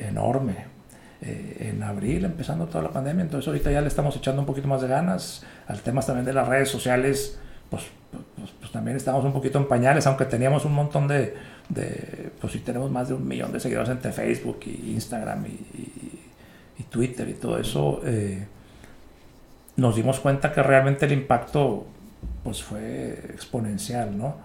enorme. 0.00 0.66
en 1.22 1.82
abril, 1.82 2.24
empezando 2.24 2.66
toda 2.66 2.82
la 2.84 2.90
pandemia, 2.90 3.22
entonces 3.22 3.46
ahorita 3.46 3.70
ya 3.70 3.80
le 3.82 3.88
estamos 3.88 4.16
echando 4.16 4.40
un 4.40 4.46
poquito 4.46 4.66
más 4.68 4.80
de 4.80 4.88
ganas 4.88 5.44
al 5.68 5.80
tema 5.82 6.00
también 6.00 6.24
de 6.24 6.32
las 6.32 6.48
redes 6.48 6.70
sociales 6.70 7.38
pues, 7.70 7.84
pues, 8.36 8.50
pues, 8.58 8.72
también 8.72 8.96
estamos 8.96 9.24
un 9.24 9.32
poquito 9.32 9.58
en 9.58 9.68
pañales, 9.68 10.06
aunque 10.06 10.24
teníamos 10.24 10.64
un 10.64 10.72
montón 10.72 11.06
de, 11.06 11.34
de 11.68 12.32
pues 12.40 12.52
sí 12.52 12.58
tenemos 12.58 12.90
más 12.90 13.08
de 13.08 13.14
un 13.14 13.26
millón 13.26 13.52
de 13.52 13.60
seguidores 13.60 13.88
entre 13.90 14.12
Facebook 14.12 14.58
y 14.66 14.92
Instagram 14.92 15.46
y, 15.46 16.19
Twitter 16.84 17.28
y 17.28 17.34
todo 17.34 17.58
eso, 17.58 18.00
eh, 18.04 18.46
nos 19.76 19.96
dimos 19.96 20.20
cuenta 20.20 20.52
que 20.52 20.62
realmente 20.62 21.06
el 21.06 21.12
impacto 21.12 21.86
pues 22.44 22.62
fue 22.62 23.12
exponencial, 23.32 24.16
¿no? 24.16 24.36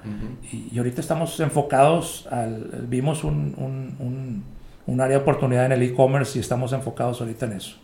y, 0.51 0.77
ahorita 0.77 1.01
estamos 1.01 1.39
enfocados, 1.39 2.27
al, 2.31 2.85
vimos 2.87 3.23
un, 3.23 3.53
un, 3.57 4.43
un, 4.85 5.01
área 5.01 5.17
de 5.17 5.21
oportunidad 5.23 5.65
en 5.65 5.73
el 5.73 5.83
e-commerce 5.83 6.37
y 6.37 6.41
estamos 6.41 6.73
enfocados 6.73 7.21
ahorita 7.21 7.45
en 7.47 7.53
eso. 7.53 7.77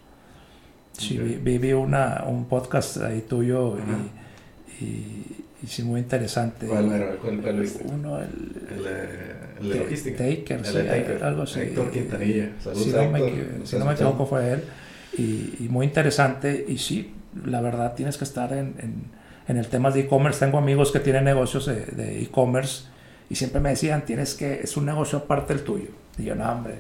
Sí, 0.94 1.18
vi, 1.18 1.74
una, 1.74 2.26
un 2.28 2.46
podcast 2.46 2.98
ahí 2.98 3.22
tuyo 3.22 3.78
y 3.78 4.22
y, 4.82 5.68
sí, 5.68 5.84
muy 5.84 6.00
interesante. 6.00 6.66
¿Cuál, 6.66 7.18
cuál, 7.22 7.42
cuál 7.42 7.60
viste? 7.60 7.86
Uno, 7.88 8.20
el, 8.20 8.30
el, 8.72 9.31
de 9.70 9.80
logística. 9.80 10.18
Taker, 10.18 10.66
sí, 10.66 10.74
Taker. 10.74 11.24
algo 11.24 11.44
así. 11.44 11.60
Héctor 11.60 11.92
Quintanilla. 11.92 12.50
Saludos, 12.60 12.84
si, 12.84 12.92
no 12.92 13.10
me, 13.10 13.66
si 13.66 13.76
no 13.78 13.86
me 13.86 13.94
equivoco 13.94 14.26
fue 14.26 14.54
él. 14.54 14.64
Y, 15.18 15.66
y, 15.66 15.68
muy 15.70 15.86
interesante. 15.86 16.66
Y 16.68 16.78
sí, 16.78 17.14
la 17.46 17.62
verdad 17.62 17.94
tienes 17.96 18.18
que 18.18 18.24
estar 18.24 18.54
en, 18.54 18.76
en, 18.80 19.04
en 19.48 19.58
el 19.58 19.68
tema 19.68 19.92
de 19.92 20.02
e-commerce. 20.02 20.40
Tengo 20.40 20.58
amigos 20.58 20.92
que 20.92 21.00
tienen 21.00 21.24
negocios 21.24 21.66
de 21.66 22.22
e-commerce 22.22 22.86
y 23.30 23.36
siempre 23.36 23.62
me 23.62 23.70
decían, 23.70 24.06
tienes 24.06 24.34
que, 24.34 24.62
es 24.62 24.76
un 24.78 24.86
negocio 24.86 25.20
aparte 25.20 25.54
del 25.54 25.64
tuyo. 25.64 25.90
Y 26.18 26.24
yo, 26.24 26.36
no, 26.36 26.52
hombre, 26.52 26.76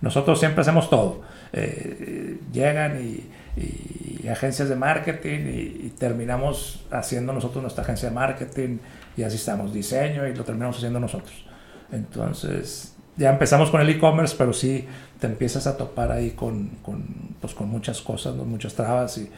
nosotros 0.00 0.38
siempre 0.38 0.62
hacemos 0.62 0.88
todo. 0.88 1.22
Eh, 1.52 2.38
llegan 2.52 3.04
y 3.04 3.24
y, 3.56 4.28
agencias 4.28 4.68
de 4.68 4.76
marketing 4.76 5.40
y, 5.46 5.92
terminamos 5.98 6.84
haciendo 6.90 7.32
nosotros 7.32 7.62
nuestra 7.62 7.84
agencia 7.84 8.08
de 8.08 8.14
marketing 8.14 8.78
y 9.16 9.22
así 9.22 9.36
estamos, 9.36 9.72
diseño 9.72 10.26
y 10.26 10.34
lo 10.34 10.44
terminamos 10.44 10.76
haciendo 10.76 11.00
nosotros. 11.00 11.44
Entonces, 11.92 12.94
ya 13.16 13.30
empezamos 13.30 13.70
con 13.70 13.80
el 13.80 13.88
e-commerce, 13.88 14.34
pero 14.36 14.52
sí 14.52 14.86
te 15.18 15.26
empiezas 15.26 15.66
a 15.66 15.76
topar 15.76 16.12
ahí 16.12 16.30
con, 16.30 16.68
con, 16.82 17.04
pues, 17.40 17.54
con 17.54 17.68
muchas 17.68 18.00
cosas, 18.00 18.34
muchas 18.36 18.74
trabas 18.74 19.18
y, 19.18 19.30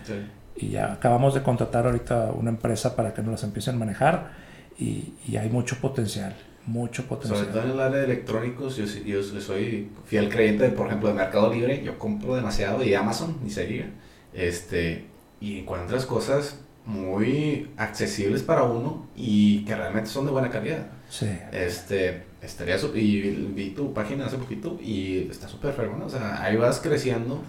y, 0.56 0.70
ya 0.70 0.92
acabamos 0.92 1.34
de 1.34 1.42
contratar 1.42 1.86
ahorita 1.86 2.32
una 2.32 2.50
empresa 2.50 2.94
para 2.94 3.12
que 3.12 3.22
nos 3.22 3.32
las 3.32 3.44
empiecen 3.44 3.76
a 3.76 3.78
manejar 3.78 4.32
y, 4.78 5.14
y 5.26 5.36
hay 5.36 5.48
mucho 5.48 5.76
potencial 5.80 6.34
mucho 6.66 7.06
potencial. 7.06 7.40
Sobre 7.40 7.52
todo 7.52 7.64
en 7.64 7.70
el 7.70 7.80
área 7.80 7.98
de 7.98 8.04
electrónicos, 8.04 8.76
yo, 8.76 8.84
yo, 8.84 9.22
soy 9.22 9.90
fiel 10.04 10.28
creyente, 10.28 10.68
por 10.70 10.86
ejemplo, 10.86 11.08
de 11.08 11.14
Mercado 11.14 11.52
Libre, 11.52 11.82
yo 11.82 11.98
compro 11.98 12.34
demasiado 12.36 12.82
y 12.84 12.94
Amazon, 12.94 13.36
ni 13.42 13.50
se 13.50 13.66
diga. 13.66 13.86
Este, 14.32 15.06
y 15.40 15.60
encuentras 15.60 16.06
cosas 16.06 16.60
muy 16.84 17.70
accesibles 17.76 18.42
para 18.42 18.62
uno 18.62 19.06
y 19.16 19.64
que 19.64 19.74
realmente 19.74 20.08
son 20.08 20.26
de 20.26 20.32
buena 20.32 20.50
calidad. 20.50 20.86
Sí. 21.12 21.28
Este, 21.52 22.22
estaría 22.40 22.78
y 22.94 23.20
vi 23.54 23.74
tu 23.74 23.92
página 23.92 24.24
hace 24.24 24.38
poquito 24.38 24.78
y 24.80 25.28
está 25.30 25.46
súper 25.46 25.74
fregona, 25.74 26.06
o 26.06 26.08
sea, 26.08 26.42
ahí 26.42 26.56
vas 26.56 26.80
creciendo 26.80 27.42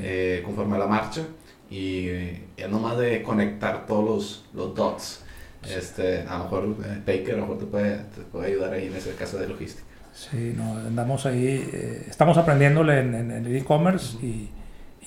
eh, 0.00 0.40
conforme 0.42 0.76
a 0.76 0.78
la 0.78 0.86
marcha 0.86 1.26
y 1.68 2.08
es 2.56 2.70
nomás 2.70 2.96
de 2.96 3.22
conectar 3.22 3.84
todos 3.84 4.04
los, 4.06 4.44
los 4.54 4.74
dots. 4.74 5.22
Este, 5.68 6.22
a 6.22 6.38
lo 6.38 6.44
mejor 6.44 6.76
eh, 6.82 7.02
Baker 7.06 7.34
a 7.34 7.36
lo 7.36 7.42
mejor 7.42 7.58
te 7.58 7.66
puede, 7.66 7.96
te 7.98 8.22
puede 8.22 8.46
ayudar 8.46 8.72
ahí 8.72 8.86
en 8.86 8.96
ese 8.96 9.14
caso 9.14 9.36
de 9.36 9.48
logística. 9.48 9.86
Sí, 10.14 10.54
no, 10.56 10.78
andamos 10.78 11.26
ahí, 11.26 11.68
eh, 11.74 12.06
estamos 12.08 12.38
aprendiéndole 12.38 13.00
en, 13.00 13.14
en, 13.14 13.30
el 13.32 13.54
e-commerce 13.54 14.16
y 14.24 14.48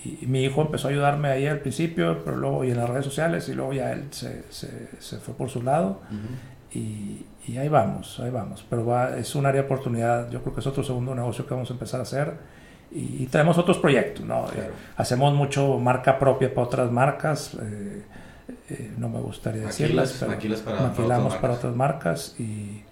y, 0.05 0.25
mi 0.27 0.43
hijo 0.43 0.61
empezó 0.61 0.87
a 0.87 0.91
ayudarme 0.91 1.29
ahí 1.29 1.47
al 1.47 1.59
principio, 1.59 2.23
pero 2.23 2.37
luego 2.37 2.63
y 2.63 2.71
en 2.71 2.77
las 2.77 2.89
redes 2.89 3.05
sociales, 3.05 3.47
y 3.49 3.53
luego 3.53 3.73
ya 3.73 3.91
él 3.91 4.07
se, 4.11 4.43
se, 4.49 4.89
se 4.99 5.17
fue 5.17 5.33
por 5.33 5.49
su 5.49 5.61
lado. 5.61 6.01
Y, 6.73 7.25
y, 7.47 7.57
ahí 7.57 7.69
vamos, 7.69 8.19
ahí 8.19 8.29
vamos. 8.29 8.65
Pero 8.69 8.85
va, 8.85 9.17
es 9.17 9.35
un 9.35 9.45
área 9.45 9.61
de 9.61 9.65
oportunidad, 9.65 10.29
yo 10.29 10.41
creo 10.41 10.53
que 10.53 10.61
es 10.61 10.67
otro 10.67 10.83
segundo 10.83 11.13
negocio 11.13 11.45
que 11.45 11.53
vamos 11.53 11.69
a 11.69 11.73
empezar 11.73 11.99
a 11.99 12.03
hacer. 12.03 12.33
Y, 12.91 13.25
tenemos 13.27 13.57
otros 13.57 13.77
proyectos, 13.77 14.25
¿no? 14.25 14.45
Eh, 14.55 14.69
hacemos 14.97 15.33
mucho 15.33 15.79
marca 15.79 16.19
propia 16.19 16.53
para 16.53 16.67
otras 16.67 16.91
marcas. 16.91 17.55
Eh, 17.61 18.03
eh, 18.69 18.91
no 18.97 19.09
me 19.09 19.19
gustaría 19.19 19.63
decirlas, 19.63 20.17
pero 20.19 20.81
maquilamos 20.81 21.35
para, 21.35 21.53
otras 21.53 21.75
marcas 21.75 22.35
y, 22.37 22.43
y, 22.43 22.83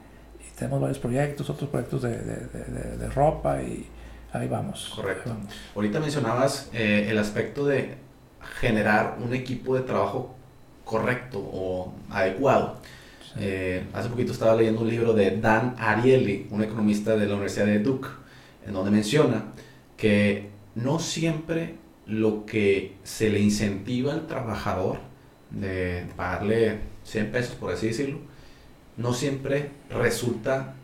tenemos 0.57 0.81
varios 0.81 0.99
proyectos, 0.99 1.49
otros 1.49 1.69
proyectos 1.69 2.01
de, 2.03 2.17
de, 2.17 2.35
de, 2.45 2.97
de 2.97 3.09
ropa 3.09 3.61
y, 3.61 3.87
Ahí 4.33 4.47
vamos. 4.47 4.93
Correcto. 4.95 5.35
Ahorita 5.75 5.99
mencionabas 5.99 6.69
eh, 6.73 7.07
el 7.09 7.17
aspecto 7.17 7.65
de 7.65 7.97
generar 8.59 9.17
un 9.21 9.33
equipo 9.33 9.75
de 9.75 9.81
trabajo 9.81 10.33
correcto 10.85 11.39
o 11.39 11.93
adecuado. 12.09 12.77
Eh, 13.39 13.83
hace 13.93 14.09
poquito 14.09 14.31
estaba 14.31 14.55
leyendo 14.55 14.81
un 14.81 14.89
libro 14.89 15.13
de 15.13 15.37
Dan 15.37 15.75
Ariely, 15.77 16.47
un 16.51 16.63
economista 16.63 17.15
de 17.15 17.25
la 17.25 17.33
Universidad 17.33 17.65
de 17.65 17.79
Duke, 17.79 18.09
en 18.65 18.73
donde 18.73 18.91
menciona 18.91 19.45
que 19.97 20.49
no 20.75 20.99
siempre 20.99 21.75
lo 22.05 22.45
que 22.45 22.95
se 23.03 23.29
le 23.29 23.39
incentiva 23.39 24.13
al 24.13 24.27
trabajador 24.27 24.99
de 25.49 26.05
pagarle 26.15 26.79
100 27.03 27.31
pesos, 27.31 27.55
por 27.55 27.71
así 27.73 27.87
decirlo, 27.87 28.19
no 28.97 29.13
siempre 29.13 29.71
resulta 29.89 30.75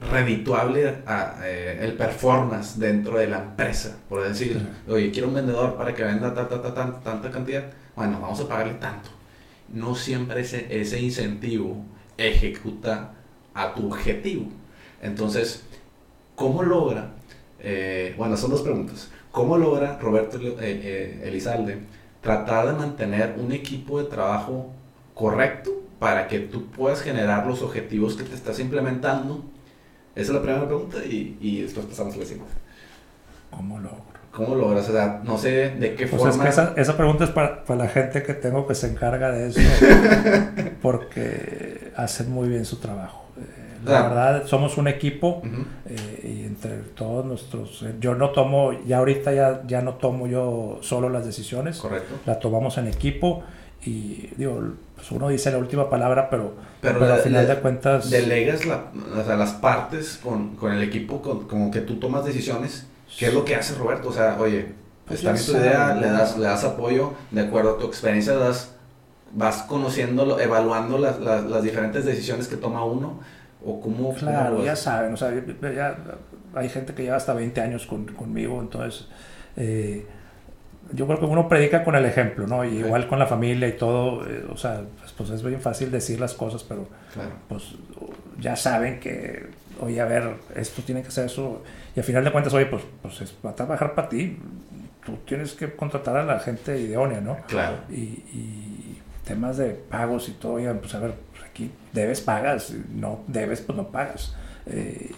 redituable 0.00 1.02
eh, 1.44 1.78
el 1.82 1.92
performance 1.94 2.78
dentro 2.78 3.18
de 3.18 3.26
la 3.26 3.38
empresa. 3.38 3.98
Por 4.08 4.22
decir, 4.22 4.60
oye, 4.88 5.10
quiero 5.10 5.28
un 5.28 5.34
vendedor 5.34 5.76
para 5.76 5.94
que 5.94 6.02
venda 6.02 6.34
tanta 6.34 7.30
cantidad. 7.30 7.64
Bueno, 7.94 8.18
vamos 8.20 8.40
a 8.40 8.48
pagarle 8.48 8.74
tanto. 8.74 9.19
No 9.72 9.94
siempre 9.94 10.40
ese, 10.40 10.80
ese 10.80 11.00
incentivo 11.00 11.84
ejecuta 12.16 13.12
a 13.54 13.74
tu 13.74 13.86
objetivo. 13.86 14.46
Entonces, 15.02 15.62
¿cómo 16.34 16.62
logra? 16.62 17.12
Eh, 17.60 18.14
bueno, 18.16 18.36
son 18.36 18.50
dos 18.50 18.62
preguntas. 18.62 19.10
¿Cómo 19.30 19.56
logra 19.56 19.98
Roberto 19.98 20.38
eh, 20.60 21.22
Elizalde 21.24 21.78
tratar 22.20 22.66
de 22.66 22.72
mantener 22.72 23.36
un 23.38 23.52
equipo 23.52 24.02
de 24.02 24.08
trabajo 24.08 24.70
correcto 25.14 25.70
para 25.98 26.28
que 26.28 26.40
tú 26.40 26.66
puedas 26.66 27.02
generar 27.02 27.46
los 27.46 27.62
objetivos 27.62 28.16
que 28.16 28.24
te 28.24 28.34
estás 28.34 28.58
implementando 28.58 29.44
esa 30.14 30.32
es 30.32 30.34
la 30.34 30.42
primera 30.42 30.66
pregunta 30.66 30.98
y, 31.04 31.38
y 31.40 31.62
después 31.62 31.86
pasamos 31.86 32.14
a 32.14 32.18
la 32.18 32.24
siguiente. 32.24 32.52
¿Cómo 33.50 33.78
logro? 33.78 34.09
¿Cómo 34.32 34.54
logras? 34.54 34.88
O 34.88 34.92
sea, 34.92 35.20
no 35.24 35.36
sé 35.36 35.70
de 35.70 35.94
qué 35.94 36.06
pues 36.06 36.22
forma. 36.22 36.30
Es 36.30 36.40
que 36.40 36.48
esa, 36.48 36.74
esa, 36.76 36.96
pregunta 36.96 37.24
es 37.24 37.30
para, 37.30 37.64
para, 37.64 37.84
la 37.84 37.88
gente 37.88 38.22
que 38.22 38.34
tengo 38.34 38.66
que 38.66 38.74
se 38.74 38.88
encarga 38.88 39.32
de 39.32 39.48
eso, 39.48 39.60
porque 40.82 41.92
hacen 41.96 42.30
muy 42.30 42.48
bien 42.48 42.64
su 42.64 42.76
trabajo. 42.76 43.24
Eh, 43.38 43.78
la 43.84 44.02
verdad, 44.02 44.46
somos 44.46 44.78
un 44.78 44.86
equipo 44.86 45.42
eh, 45.86 46.20
y 46.22 46.46
entre 46.46 46.76
todos 46.94 47.24
nuestros. 47.24 47.82
Eh, 47.82 47.96
yo 47.98 48.14
no 48.14 48.30
tomo, 48.30 48.72
ya 48.86 48.98
ahorita 48.98 49.32
ya, 49.32 49.62
ya 49.66 49.82
no 49.82 49.94
tomo 49.94 50.28
yo 50.28 50.78
solo 50.80 51.08
las 51.08 51.26
decisiones. 51.26 51.78
Correcto. 51.78 52.14
La 52.24 52.38
tomamos 52.38 52.78
en 52.78 52.86
equipo 52.86 53.42
y 53.84 54.28
digo, 54.36 54.62
pues 54.94 55.10
uno 55.10 55.28
dice 55.28 55.50
la 55.50 55.58
última 55.58 55.88
palabra, 55.88 56.28
pero, 56.28 56.54
pero, 56.80 57.04
al 57.12 57.20
final 57.20 57.48
de 57.48 57.56
cuentas... 57.56 58.10
Delegas 58.10 58.66
la, 58.66 58.84
o 59.18 59.24
sea, 59.24 59.36
las 59.36 59.54
partes 59.54 60.20
con, 60.22 60.54
con 60.56 60.72
el 60.72 60.82
equipo, 60.82 61.22
con, 61.22 61.48
como 61.48 61.70
que 61.70 61.80
tú 61.80 61.98
tomas 61.98 62.24
decisiones. 62.24 62.86
¿Qué 63.20 63.26
es 63.26 63.34
lo 63.34 63.44
que 63.44 63.54
hace 63.54 63.74
Roberto? 63.74 64.08
O 64.08 64.12
sea, 64.12 64.36
oye, 64.40 64.66
pues 65.06 65.20
está 65.20 65.32
bien 65.32 65.46
tu 65.46 65.52
idea, 65.52 65.94
le 65.94 66.10
das, 66.10 66.36
le 66.36 66.46
das 66.46 66.64
apoyo, 66.64 67.12
de 67.30 67.42
acuerdo 67.42 67.76
a 67.76 67.78
tu 67.78 67.86
experiencia, 67.86 68.32
das, 68.34 68.74
vas 69.32 69.62
conociendo, 69.62 70.40
evaluando 70.40 70.98
las, 70.98 71.20
las, 71.20 71.44
las 71.44 71.62
diferentes 71.62 72.04
decisiones 72.04 72.48
que 72.48 72.56
toma 72.56 72.84
uno, 72.84 73.20
¿O 73.64 73.80
cómo? 73.80 74.14
Claro, 74.14 74.52
cómo 74.54 74.64
ya 74.64 74.74
saben, 74.74 75.12
o 75.12 75.16
sea, 75.16 75.30
ya 75.74 75.96
hay 76.54 76.68
gente 76.70 76.94
que 76.94 77.02
lleva 77.02 77.16
hasta 77.16 77.34
20 77.34 77.60
años 77.60 77.86
con, 77.86 78.06
conmigo, 78.06 78.58
entonces 78.60 79.06
eh, 79.56 80.06
yo 80.92 81.06
creo 81.06 81.18
que 81.18 81.26
uno 81.26 81.48
predica 81.48 81.84
con 81.84 81.94
el 81.94 82.06
ejemplo, 82.06 82.46
¿no? 82.46 82.64
Y 82.64 82.78
igual 82.78 83.06
con 83.06 83.18
la 83.18 83.26
familia 83.26 83.68
y 83.68 83.72
todo, 83.72 84.26
eh, 84.26 84.46
o 84.50 84.56
sea, 84.56 84.82
pues, 84.98 85.12
pues, 85.12 85.30
es 85.30 85.42
bien 85.42 85.60
fácil 85.60 85.90
decir 85.90 86.18
las 86.18 86.34
cosas, 86.34 86.64
pero 86.64 86.88
Claro. 87.12 87.30
pues 87.48 87.74
ya 88.40 88.56
saben 88.56 88.98
que, 88.98 89.50
oye, 89.80 90.00
a 90.00 90.04
ver, 90.04 90.34
esto 90.54 90.82
tiene 90.82 91.02
que 91.02 91.10
ser 91.10 91.26
eso, 91.26 91.62
y 91.94 92.00
al 92.00 92.04
final 92.04 92.24
de 92.24 92.32
cuentas, 92.32 92.52
oye, 92.54 92.66
pues, 92.66 92.82
pues 93.02 93.20
es, 93.20 93.34
va 93.44 93.50
a 93.50 93.54
trabajar 93.54 93.94
para 93.94 94.08
ti, 94.08 94.38
tú 95.04 95.18
tienes 95.26 95.52
que 95.54 95.74
contratar 95.74 96.16
a 96.16 96.24
la 96.24 96.38
gente 96.40 96.78
idónea, 96.78 97.20
¿no? 97.20 97.38
Claro. 97.48 97.76
Y, 97.90 98.22
y 98.32 99.00
temas 99.30 99.56
de 99.58 99.70
pagos 99.70 100.28
y 100.28 100.32
todo, 100.32 100.54
oigan, 100.54 100.78
pues 100.78 100.94
a 100.94 100.98
ver, 100.98 101.14
pues 101.30 101.44
aquí 101.44 101.70
debes, 101.92 102.20
pagas, 102.20 102.74
no 102.92 103.20
debes, 103.28 103.60
pues 103.60 103.76
no 103.76 103.88
pagas. 103.88 104.34
Eh, 104.66 105.10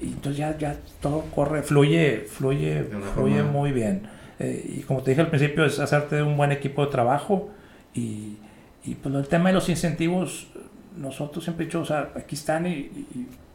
y 0.00 0.06
entonces 0.06 0.38
ya, 0.38 0.56
ya 0.58 0.76
todo 1.00 1.24
corre, 1.34 1.62
fluye, 1.62 2.26
fluye, 2.28 2.84
fluye 3.14 3.42
muy 3.42 3.70
bien. 3.72 4.08
Eh, 4.38 4.78
y 4.78 4.80
como 4.80 5.02
te 5.02 5.10
dije 5.10 5.20
al 5.20 5.28
principio, 5.28 5.64
es 5.64 5.78
hacerte 5.78 6.22
un 6.22 6.36
buen 6.36 6.50
equipo 6.50 6.84
de 6.84 6.90
trabajo 6.90 7.50
y, 7.94 8.38
y 8.84 8.94
pues 8.94 9.14
el 9.14 9.28
tema 9.28 9.50
de 9.50 9.54
los 9.54 9.68
incentivos, 9.68 10.48
nosotros 10.96 11.44
siempre 11.44 11.64
he 11.64 11.66
dicho, 11.66 11.82
o 11.82 11.84
sea, 11.84 12.10
aquí 12.16 12.34
están 12.34 12.66
y, 12.66 12.90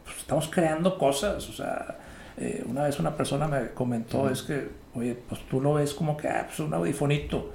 pues, 0.05 0.17
estamos 0.19 0.47
creando 0.49 0.97
cosas, 0.97 1.49
o 1.49 1.53
sea, 1.53 1.97
eh, 2.37 2.63
una 2.67 2.83
vez 2.83 2.99
una 2.99 3.15
persona 3.15 3.47
me 3.47 3.71
comentó, 3.71 4.29
es 4.29 4.41
que, 4.43 4.69
oye, 4.93 5.17
pues 5.27 5.41
tú 5.49 5.59
lo 5.61 5.73
ves 5.73 5.93
como 5.93 6.15
que, 6.15 6.27
ah, 6.29 6.43
pues 6.47 6.59
un 6.59 6.73
audifonito, 6.73 7.51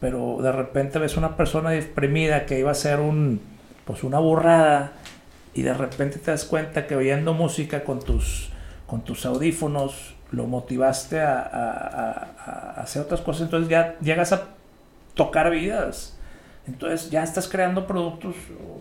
pero 0.00 0.38
de 0.42 0.50
repente 0.52 0.98
ves 0.98 1.16
una 1.16 1.36
persona 1.36 1.70
deprimida 1.70 2.46
que 2.46 2.58
iba 2.58 2.70
a 2.70 2.74
ser 2.74 3.00
un, 3.00 3.40
pues 3.84 4.02
una 4.02 4.18
burrada 4.18 4.92
y 5.54 5.62
de 5.62 5.74
repente 5.74 6.18
te 6.18 6.30
das 6.30 6.44
cuenta 6.44 6.86
que 6.86 6.96
oyendo 6.96 7.34
música 7.34 7.84
con 7.84 8.00
tus, 8.00 8.50
con 8.86 9.02
tus 9.02 9.26
audífonos 9.26 10.14
lo 10.30 10.46
motivaste 10.46 11.20
a, 11.20 11.40
a- 11.40 11.70
a- 12.46 12.74
a 12.76 12.80
hacer 12.82 13.02
otras 13.02 13.20
cosas, 13.20 13.42
entonces 13.42 13.68
ya 13.68 13.96
llegas 14.00 14.32
a 14.32 14.44
tocar 15.14 15.50
vidas. 15.50 16.16
Entonces 16.66 17.10
ya 17.10 17.22
estás 17.22 17.48
creando 17.48 17.86
productos, 17.86 18.34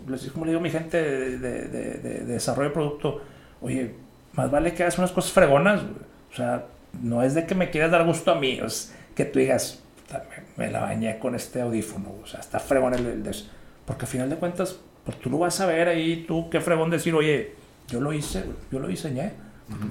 les- 0.08 0.32
como 0.32 0.46
le 0.46 0.52
digo 0.52 0.60
a 0.60 0.64
mi 0.64 0.70
gente 0.70 1.02
de, 1.02 1.38
de- 1.40 1.62
de- 1.68 1.94
de- 1.98 2.20
de 2.20 2.26
desarrollo 2.26 2.70
de 2.70 2.74
producto, 2.74 3.22
oye, 3.62 3.96
más 4.34 4.52
vale 4.52 4.74
que 4.74 4.84
hagas 4.84 4.98
unas 4.98 5.12
cosas 5.12 5.32
fregonas, 5.32 5.82
güey. 5.82 5.96
o 6.32 6.36
sea, 6.36 6.66
no 7.02 7.24
es 7.24 7.34
de 7.36 7.46
que 7.46 7.56
me 7.56 7.70
quieras 7.72 7.92
dar 7.92 8.06
gusto 8.06 8.32
a 8.32 8.36
mí, 8.36 8.60
es 8.64 8.94
que 9.16 9.26
tú 9.26 9.40
digas, 9.40 9.82
"Puta, 10.06 10.24
me, 10.58 10.70
la 10.70 10.82
bañé 10.82 11.18
con 11.20 11.34
este 11.36 11.62
audífono, 11.62 12.14
o 12.24 12.28
sea, 12.28 12.40
está 12.40 12.60
fregón 12.60 12.94
el, 12.94 13.06
el 13.06 13.24
des-". 13.24 13.50
porque 13.86 14.06
al 14.06 14.12
final 14.12 14.30
de 14.30 14.36
cuentas, 14.36 14.80
pues 15.06 15.18
tú 15.20 15.30
lo 15.30 15.40
vas 15.40 15.60
a 15.62 15.66
ver 15.66 15.88
ahí, 15.88 16.26
tú 16.28 16.50
qué 16.50 16.62
fregón 16.62 16.90
decir, 16.92 17.14
oye, 17.16 17.54
yo 17.88 18.00
lo 18.02 18.14
hice, 18.14 18.44
yo 18.72 18.80
lo 18.80 18.88
diseñé, 18.88 19.32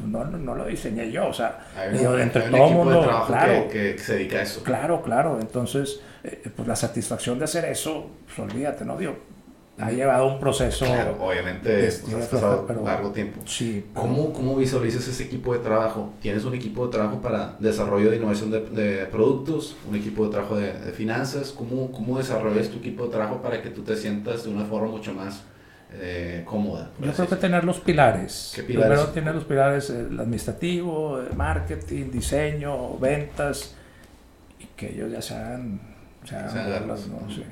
no, 0.06 0.24
no, 0.24 0.38
no 0.38 0.54
lo 0.54 0.64
diseñé 0.66 1.10
yo, 1.10 1.28
o 1.28 1.32
sea, 1.32 1.66
Hay 1.76 1.90
un, 2.04 2.20
entre 2.20 2.42
hay 2.42 2.48
un 2.48 2.52
todo 2.56 2.64
equipo 2.66 2.84
mundo, 2.84 3.00
de 3.00 3.06
trabajo 3.06 3.26
claro, 3.32 3.68
que, 3.68 3.94
que- 3.94 3.98
se 3.98 4.14
dedica 4.14 4.38
a 4.38 4.42
eso. 4.42 4.62
Claro, 4.62 5.02
claro. 5.02 5.38
Entonces, 5.40 6.00
eh, 6.24 6.50
pues 6.54 6.66
la 6.66 6.76
satisfacción 6.76 7.38
de 7.38 7.44
hacer 7.44 7.64
eso, 7.66 8.10
pues 8.26 8.38
olvídate, 8.38 8.84
¿no? 8.84 8.96
Digo, 8.96 9.16
ha 9.80 9.92
llevado 9.92 10.26
un 10.26 10.40
proceso. 10.40 10.84
Claro, 10.86 11.16
obviamente 11.20 11.68
de- 11.70 11.78
pues, 11.84 12.04
de 12.10 12.16
has 12.16 12.28
floja, 12.28 12.46
pasado 12.46 12.64
pero- 12.66 12.82
largo 12.84 13.10
tiempo. 13.12 13.40
Sí. 13.46 13.84
pero- 13.94 14.00
¿Cómo, 14.06 14.32
¿Cómo 14.32 14.56
visualizas 14.56 15.06
ese 15.06 15.22
equipo 15.22 15.52
de 15.52 15.60
trabajo? 15.60 16.12
¿Tienes 16.20 16.44
un 16.44 16.54
equipo 16.54 16.86
de 16.86 16.92
trabajo 16.92 17.20
para 17.22 17.54
desarrollo 17.60 18.10
de 18.10 18.16
innovación 18.16 18.50
de, 18.50 18.60
de 18.60 19.06
productos? 19.06 19.76
¿Un 19.88 19.94
equipo 19.94 20.24
de 20.24 20.30
trabajo 20.32 20.56
de, 20.56 20.72
de 20.72 20.90
finanzas? 20.92 21.52
¿Cómo, 21.52 21.92
¿Cómo 21.92 22.18
desarrollas 22.18 22.68
tu 22.70 22.78
equipo 22.78 23.04
de 23.04 23.10
trabajo 23.10 23.40
para 23.40 23.62
que 23.62 23.70
tú 23.70 23.82
te 23.82 23.94
sientas 23.96 24.42
de 24.42 24.50
una 24.50 24.64
forma 24.64 24.88
mucho 24.88 25.12
más 25.14 25.42
eh, 25.92 26.42
cómoda? 26.44 26.90
Yo 27.00 27.12
creo 27.12 27.28
que 27.28 27.36
tener 27.36 27.64
los 27.64 27.80
pilares. 27.80 28.52
¿Qué 28.54 28.62
pilares? 28.62 28.88
Primero 28.90 29.12
tener 29.12 29.34
los 29.34 29.44
pilares, 29.44 29.90
eh, 29.90 30.06
el 30.10 30.20
administrativo, 30.20 31.20
el 31.20 31.34
marketing, 31.34 32.10
diseño, 32.10 32.98
ventas, 32.98 33.74
y 34.58 34.66
que 34.76 34.92
ellos 34.92 35.12
ya 35.12 35.22
se 35.22 35.34
hagan, 35.34 35.80
se 36.24 36.36
hagan 36.36 36.50
Se 36.50 36.58
hagan 36.58 36.80
bolas, 36.82 37.08
¿no? 37.08 37.30
Sí, 37.30 37.44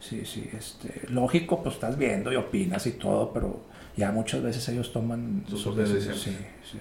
sí, 0.00 0.24
sí, 0.24 0.50
este, 0.56 1.08
lógico, 1.08 1.62
pues 1.62 1.74
estás 1.74 1.98
viendo 1.98 2.32
y 2.32 2.36
opinas 2.36 2.86
y 2.86 2.92
todo, 2.92 3.32
pero 3.32 3.64
ya 3.96 4.10
muchas 4.12 4.42
veces 4.42 4.68
ellos 4.68 4.92
toman 4.92 5.44
Sus 5.48 5.62
propias 5.62 5.90
Sí, 5.90 6.00
sí, 6.00 6.36
sí. 6.62 6.78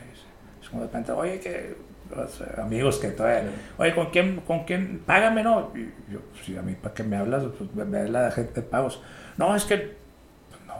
Es 0.61 0.69
como 0.69 0.81
de 0.81 0.87
repente, 0.87 1.11
oye, 1.11 1.39
que 1.39 1.75
los, 2.15 2.41
eh, 2.41 2.45
amigos 2.61 2.97
que 2.97 3.09
todavía, 3.09 3.49
oye, 3.77 3.93
¿con 3.93 4.09
quién, 4.09 4.41
con 4.41 4.63
quién? 4.63 5.01
Págame, 5.05 5.43
¿no? 5.43 5.71
Y 5.75 6.11
yo, 6.11 6.19
sí, 6.45 6.55
a 6.55 6.61
mí, 6.61 6.75
¿para 6.81 6.93
qué 6.93 7.03
me 7.03 7.17
hablas? 7.17 7.43
Pues 7.57 7.73
me, 7.75 7.85
me 7.85 8.09
la 8.09 8.31
gente 8.31 8.61
de 8.61 8.61
pagos. 8.61 9.01
No, 9.37 9.55
es 9.55 9.65
que, 9.65 10.02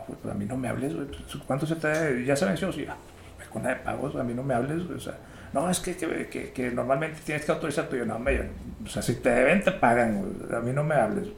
pues, 0.06 0.18
pues 0.22 0.34
a 0.34 0.38
mí 0.38 0.44
no 0.44 0.56
me 0.56 0.68
hables, 0.68 0.94
güey. 0.94 1.06
Pues, 1.06 1.42
¿Cuánto 1.46 1.66
se 1.66 1.76
te, 1.76 2.24
ya 2.24 2.36
se 2.36 2.44
venció? 2.44 2.72
Sí, 2.72 2.86
ah, 2.88 2.96
pues, 3.36 3.48
de 3.70 3.76
pagos, 3.76 4.16
a 4.16 4.22
mí 4.24 4.34
no 4.34 4.42
me 4.42 4.54
hables, 4.54 4.84
güey, 4.86 4.98
o 4.98 5.00
sea, 5.00 5.18
no, 5.52 5.70
es 5.70 5.80
que, 5.80 5.96
que, 5.96 6.28
que, 6.28 6.50
que 6.52 6.70
normalmente 6.70 7.20
tienes 7.24 7.44
que 7.44 7.52
autorizar 7.52 7.88
tuyo, 7.88 8.04
no, 8.04 8.18
yo- 8.30 8.42
o 8.84 8.88
sea, 8.88 9.02
si 9.02 9.14
te 9.16 9.30
deben, 9.30 9.62
te 9.62 9.72
pagan, 9.72 10.18
güey, 10.20 10.54
a 10.56 10.60
mí 10.60 10.72
no 10.72 10.82
me 10.84 10.94
hables. 10.94 11.28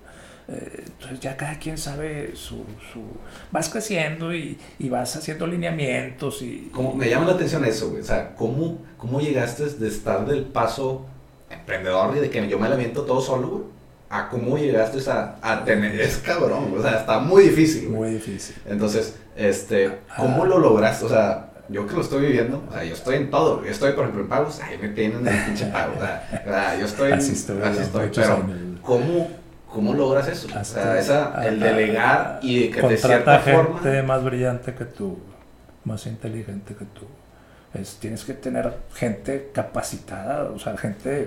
Eh, 0.49 0.85
entonces 0.87 1.19
ya 1.19 1.37
cada 1.37 1.59
quien 1.59 1.77
sabe 1.77 2.37
su, 2.37 2.65
su... 2.93 3.03
Vas 3.51 3.69
creciendo 3.69 4.33
y, 4.33 4.57
y 4.79 4.89
vas 4.89 5.17
haciendo 5.17 5.45
lineamientos 5.45 6.41
y... 6.41 6.71
Como 6.73 6.95
me 6.95 7.11
llama 7.11 7.27
la 7.27 7.33
atención 7.33 7.65
eso, 7.65 7.91
güey. 7.91 8.03
O 8.03 8.05
sea, 8.05 8.33
¿cómo, 8.37 8.79
¿cómo 8.97 9.21
llegaste 9.21 9.65
de 9.67 9.89
estar 9.89 10.25
del 10.25 10.45
paso 10.45 11.05
emprendedor 11.51 12.17
y 12.17 12.21
de 12.21 12.31
que 12.31 12.47
yo 12.49 12.61
me 12.61 12.69
la 12.69 12.77
todo 13.05 13.21
solo, 13.21 13.49
güey? 13.49 13.63
A 14.09 14.29
cómo 14.29 14.57
llegaste 14.57 15.11
a, 15.11 15.37
a 15.43 15.65
tener... 15.65 16.01
Es 16.01 16.19
cabrón, 16.19 16.73
o 16.79 16.83
sea, 16.83 17.01
está 17.01 17.19
muy 17.19 17.45
difícil, 17.45 17.89
güey. 17.89 17.99
Muy 17.99 18.11
difícil. 18.21 18.55
Entonces, 18.67 19.17
este, 19.37 19.99
¿cómo 20.17 20.45
Ah. 20.45 20.47
lo 20.47 20.59
lograste? 20.59 21.05
O 21.07 21.09
sea, 21.09 21.51
yo 21.69 21.87
que 21.89 21.95
lo 21.97 22.03
estoy 22.03 22.27
viviendo, 22.27 22.63
o 22.69 22.73
sea, 22.73 22.85
yo 22.85 22.95
estoy 22.95 23.17
en 23.17 23.31
todo. 23.31 23.65
Yo 23.65 23.71
estoy, 23.73 23.93
por 23.93 24.03
ejemplo, 24.05 24.23
en 24.23 24.29
pagos, 24.29 24.61
ahí 24.61 24.79
me 24.79 24.91
tienen 24.91 25.27
el 25.27 25.45
pinche 25.45 25.67
pago. 25.67 25.95
O 25.97 25.99
sea, 25.99 26.77
yo 26.79 26.87
estoy, 26.87 27.11
Así 27.13 27.33
estoy, 27.33 27.61
así 27.63 27.81
Pero, 28.15 28.35
años. 28.35 28.81
¿cómo, 28.83 29.29
¿cómo 29.69 29.93
logras 29.95 30.29
eso? 30.29 30.47
O 30.57 30.65
sea, 30.65 30.97
esa, 31.01 31.45
el 31.45 31.61
a- 31.61 31.67
delegar 31.67 32.39
y 32.43 32.69
de 32.69 32.71
que 32.71 32.83
de 32.83 32.97
cierta 32.97 33.41
gente 33.41 33.57
forma... 33.81 34.03
más 34.05 34.23
brillante 34.23 34.73
que 34.73 34.85
tú, 34.85 35.19
más 35.83 36.07
inteligente 36.07 36.75
que 36.77 36.85
tú. 36.85 37.07
Es, 37.75 37.97
tienes 37.97 38.25
que 38.25 38.35
tener 38.35 38.73
gente 38.95 39.51
capacitada, 39.53 40.45
o 40.45 40.59
sea, 40.61 40.77
gente 40.77 41.27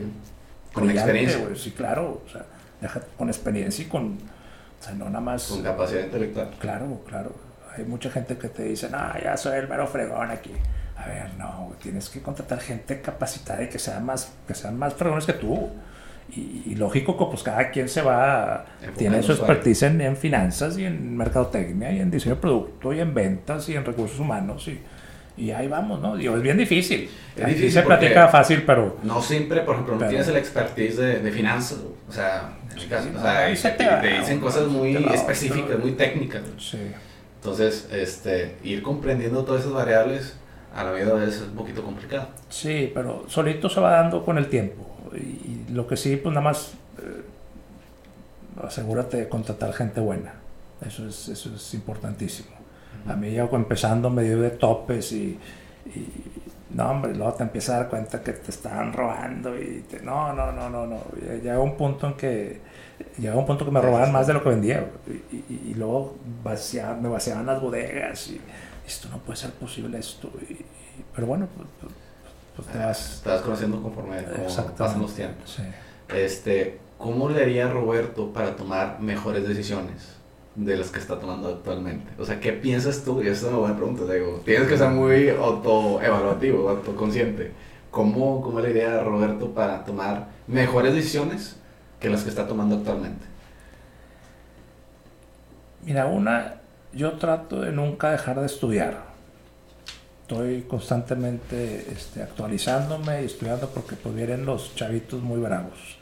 Con 0.73 0.85
brillante, 0.87 1.11
experiencia. 1.11 1.45
güey, 1.45 1.57
sí, 1.59 1.71
claro, 1.71 2.21
o 2.25 2.29
sea, 2.31 2.45
deja- 2.81 3.01
con 3.17 3.27
experiencia 3.29 3.83
y 3.85 3.87
con, 3.87 4.13
o 4.79 4.83
sea, 4.83 4.93
no 4.93 5.05
nada 5.05 5.19
más, 5.21 5.47
Con 5.47 5.63
capacidad 5.63 6.03
intelectual. 6.05 6.49
claro, 6.59 7.01
claro. 7.07 7.33
Hay 7.77 7.83
mucha 7.85 8.09
gente 8.09 8.37
que 8.37 8.49
te 8.49 8.63
dice, 8.63 8.89
no, 8.89 8.97
ya 9.21 9.37
soy 9.37 9.57
el 9.59 9.67
mero 9.67 9.87
fregón 9.87 10.31
aquí. 10.31 10.51
A 10.97 11.07
ver, 11.07 11.33
no, 11.37 11.71
tienes 11.81 12.09
que 12.09 12.21
contratar 12.21 12.59
gente 12.59 12.99
capacitada 13.01 13.63
y 13.63 13.69
que 13.69 13.79
sean 13.79 14.05
más, 14.05 14.33
que 14.47 14.53
sean 14.53 14.77
más 14.77 14.93
fregones 14.95 15.25
que 15.25 15.33
tú. 15.33 15.69
Y, 16.35 16.63
y 16.67 16.75
lógico 16.75 17.17
que 17.17 17.25
pues 17.25 17.41
cada 17.41 17.71
quien 17.71 17.87
se 17.89 18.01
va, 18.03 18.65
Enfocando 18.81 18.97
tiene 18.99 19.23
su 19.23 19.31
expertise 19.31 19.83
en, 19.83 20.01
en 20.01 20.15
finanzas 20.17 20.77
y 20.77 20.85
en 20.85 21.15
mercadotecnia 21.17 21.91
y 21.91 21.99
en 22.01 22.11
diseño 22.11 22.35
de 22.35 22.41
producto 22.41 22.93
y 22.93 22.99
en 22.99 23.13
ventas 23.15 23.67
y 23.69 23.75
en 23.75 23.83
recursos 23.83 24.19
humanos 24.19 24.67
y, 24.67 24.79
y 25.41 25.49
ahí 25.51 25.67
vamos, 25.67 25.99
¿no? 26.01 26.15
Digo, 26.17 26.35
es 26.35 26.43
bien 26.43 26.57
difícil. 26.57 27.09
Es 27.35 27.41
Aquí 27.43 27.53
difícil 27.53 27.71
se 27.71 27.81
platica 27.81 28.27
fácil, 28.27 28.61
pero 28.63 28.97
No 29.01 29.21
siempre, 29.23 29.61
por 29.61 29.73
ejemplo, 29.75 29.93
no 29.95 29.99
Pero- 29.99 30.09
tienes 30.09 30.27
el 30.27 30.35
expertise 30.37 30.97
de, 30.97 31.19
de 31.19 31.31
finanzas, 31.31 31.79
o 32.07 32.11
sea, 32.11 32.49
Sí, 32.79 32.87
o 33.15 33.21
sea, 33.21 33.51
y 33.51 33.55
te, 33.55 33.71
te 33.71 34.19
dicen 34.19 34.39
cosas 34.39 34.67
muy 34.67 34.95
específicas, 34.95 35.79
muy 35.79 35.91
técnicas. 35.93 36.41
sí. 36.57 36.77
Entonces, 37.35 37.87
este, 37.93 38.57
ir 38.63 38.83
comprendiendo 38.83 39.45
todas 39.45 39.61
esas 39.61 39.71
variables 39.73 40.35
a 40.75 40.83
la 40.83 40.91
vida 40.91 41.23
es 41.23 41.41
un 41.41 41.55
poquito 41.55 41.83
complicado. 41.83 42.27
Sí, 42.49 42.91
pero 42.93 43.23
solito 43.29 43.69
se 43.69 43.79
va 43.79 43.91
dando 43.91 44.25
con 44.25 44.37
el 44.37 44.47
tiempo. 44.49 44.85
Y, 45.15 45.71
lo 45.71 45.87
que 45.87 45.95
sí, 45.95 46.17
pues 46.17 46.33
nada 46.33 46.43
más 46.43 46.73
eh, 46.97 47.21
asegúrate 48.61 49.17
de 49.17 49.29
contratar 49.29 49.71
gente 49.73 50.01
buena. 50.01 50.33
Eso 50.85 51.07
es, 51.07 51.29
eso 51.29 51.53
es 51.55 51.73
importantísimo. 51.73 52.49
A 53.07 53.15
mí 53.15 53.31
ya 53.31 53.43
empezando 53.43 54.09
medio 54.09 54.41
de 54.41 54.49
topes 54.49 55.11
y, 55.13 55.39
y- 55.85 56.38
no 56.71 56.89
hombre, 56.91 57.15
luego 57.15 57.33
te 57.33 57.43
empiezas 57.43 57.75
a 57.75 57.79
dar 57.79 57.89
cuenta 57.89 58.21
que 58.21 58.33
te 58.33 58.51
estaban 58.51 58.93
robando 58.93 59.57
y 59.59 59.85
te- 59.89 60.01
no, 60.01 60.33
no, 60.33 60.51
no, 60.51 60.69
no, 60.69 60.85
no. 60.85 61.01
Llega 61.41 61.59
un 61.59 61.75
punto 61.75 62.07
en 62.07 62.13
que 62.13 62.61
llega 63.17 63.35
un 63.35 63.45
punto 63.45 63.65
que 63.65 63.71
me 63.71 63.81
robaban 63.81 64.11
más 64.11 64.27
de 64.27 64.33
lo 64.33 64.43
que 64.43 64.49
vendía 64.49 64.87
y, 65.07 65.35
y- 65.35 65.61
y 65.71 65.73
luego 65.75 66.15
vacía- 66.43 66.93
me 66.93 67.09
vaciaban 67.09 67.45
las 67.45 67.61
bodegas 67.61 68.27
y 68.29 68.39
esto 68.85 69.07
no 69.09 69.17
puede 69.19 69.37
ser 69.37 69.51
posible 69.51 69.97
esto. 69.99 70.31
y- 70.47 70.53
y- 70.53 70.65
pero 71.15 71.27
bueno, 71.27 71.47
pues, 71.55 71.67
pues- 71.81 71.93
pues 72.55 72.67
te 72.67 72.77
vas 72.77 73.21
Te 73.23 73.29
vas 73.29 73.41
conociendo 73.41 73.81
conforme 73.81 74.21
pasan 74.77 75.01
los 75.01 75.15
tiempos. 75.15 75.49
Sí. 75.57 75.63
Este, 76.15 76.79
¿Cómo 76.97 77.29
le 77.29 77.41
haría 77.43 77.69
Roberto 77.69 78.33
para 78.33 78.55
tomar 78.57 78.99
mejores 78.99 79.47
decisiones 79.47 80.17
de 80.55 80.77
las 80.77 80.89
que 80.89 80.99
está 80.99 81.19
tomando 81.19 81.49
actualmente? 81.49 82.11
O 82.17 82.25
sea, 82.25 82.39
¿qué 82.39 82.53
piensas 82.53 83.03
tú? 83.03 83.21
Y 83.21 83.27
esa 83.27 83.47
es 83.47 83.51
una 83.51 83.57
buena 83.59 83.75
pregunta. 83.75 84.11
Digo, 84.11 84.41
tienes 84.45 84.67
que 84.67 84.77
ser 84.77 84.89
muy 84.89 85.29
autoevaluativo, 85.29 86.69
autoconsciente. 86.69 87.51
¿Cómo, 87.91 88.41
¿Cómo 88.41 88.59
le 88.59 88.69
haría 88.69 88.99
a 88.99 89.03
Roberto 89.03 89.51
para 89.53 89.83
tomar 89.83 90.27
mejores 90.47 90.93
decisiones 90.93 91.55
que 91.99 92.09
las 92.09 92.23
que 92.23 92.29
está 92.29 92.47
tomando 92.47 92.75
actualmente? 92.75 93.25
Mira, 95.85 96.05
una, 96.05 96.55
yo 96.93 97.13
trato 97.13 97.61
de 97.61 97.71
nunca 97.71 98.11
dejar 98.11 98.39
de 98.39 98.45
estudiar. 98.45 99.09
estoy 100.21 100.63
constantemente 100.63 101.91
este, 101.91 102.21
actualizándome 102.21 103.23
y 103.23 103.25
estudiando 103.25 103.69
porque 103.69 103.95
pues 103.95 104.13
vienen 104.15 104.45
los 104.45 104.75
chavitos 104.75 105.21
muy 105.21 105.39
bravos. 105.39 105.97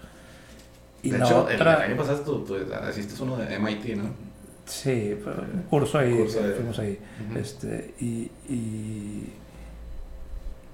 Y 1.04 1.12
de 1.12 1.18
hecho, 1.20 1.48
el, 1.48 1.62
año 1.62 1.96
pasado 1.96 2.20
tú, 2.22 2.44
tú, 2.44 2.58
hiciste 2.90 3.22
uno 3.24 3.38
de 3.38 3.60
MIT, 3.60 3.96
¿no? 3.96 4.27
Sí, 4.68 5.18
un 5.26 5.64
curso 5.64 5.98
ahí, 5.98 6.28
fuimos 6.28 6.78
ahí. 6.80 7.00
este, 7.36 7.94
y, 8.02 8.30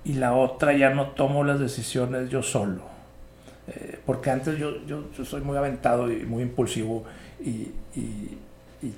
y, 0.03 0.13
la 0.15 0.33
otra 0.33 0.73
ya 0.73 0.89
no 0.89 1.11
tomo 1.11 1.43
las 1.43 1.59
decisiones 1.59 2.29
yo 2.29 2.41
solo. 2.41 2.81
Eh, 3.67 3.99
porque 4.05 4.31
antes 4.31 4.57
yo, 4.57 4.83
yo, 4.85 5.11
yo, 5.15 5.23
soy 5.23 5.41
muy 5.41 5.55
aventado 5.55 6.11
y 6.11 6.25
muy 6.25 6.43
impulsivo 6.43 7.05
y, 7.39 7.71
y, 7.95 8.37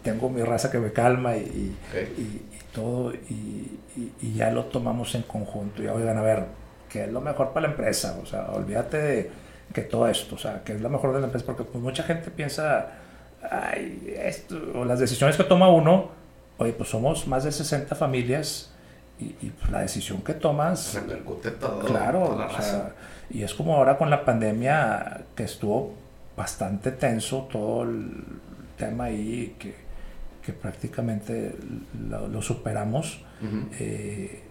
tengo 0.02 0.30
mi 0.30 0.41
raza 0.41 0.72
que 0.72 0.80
me 0.80 0.91
calma 0.91 1.38
y, 1.38 1.76
todo 2.74 3.14
y, 3.14 3.80
ya 4.34 4.50
lo 4.52 4.66
tomamos 4.66 5.14
en 5.16 5.24
conjunto. 5.24 5.84
Y 5.84 5.88
oigan, 5.88 6.18
a 6.18 6.22
ver, 6.22 6.46
¿qué 6.89 7.04
es 7.04 7.12
lo 7.12 7.22
mejor 7.22 7.50
para 7.50 7.68
la 7.68 7.74
empresa? 7.74 8.18
O 8.24 8.26
sea, 8.26 8.50
olvídate 8.52 8.98
de 8.98 9.32
que 9.74 9.82
todo 9.82 10.08
esto, 10.08 10.36
o 10.36 10.38
sea, 10.38 10.64
que 10.64 10.74
es 10.74 10.82
lo 10.82 10.89
mejor 10.89 11.14
de 11.14 11.20
la 11.20 11.26
empresa, 11.26 11.46
porque 11.46 11.64
pues, 11.64 11.84
mucha 11.84 12.04
gente 12.04 12.32
piensa 12.32 13.05
ay, 13.52 14.16
esto, 14.18 14.56
o 14.76 14.86
las 14.86 15.00
decisiones 15.00 15.38
que 15.38 15.43
toma 15.43 15.70
uno, 15.70 16.10
oye, 16.58 16.74
pues 16.74 16.89
somos 16.89 17.28
más 17.28 17.43
de 17.43 17.52
60 17.52 17.96
familias 17.96 18.72
y, 19.20 19.50
pues 19.50 19.72
la 19.72 19.82
decisión 19.82 20.22
que 20.22 20.34
tomas... 20.34 21.00
Claro, 21.86 22.36
o 22.36 22.62
sea, 22.62 22.93
y 23.30 23.43
es 23.43 23.54
como 23.54 23.76
ahora 23.76 23.98
con 23.98 24.10
la 24.10 24.26
pandemia 24.26 25.26
que 25.36 25.43
estuvo 25.43 25.93
bastante 26.36 26.91
tenso 26.91 27.48
todo 27.52 27.84
el 27.84 28.12
tema 28.78 29.06
ahí, 29.06 29.56
que, 29.58 29.76
que 30.46 30.54
prácticamente 30.54 31.56
lo, 32.10 32.41
superamos. 32.41 33.22
Eh, 33.80 34.43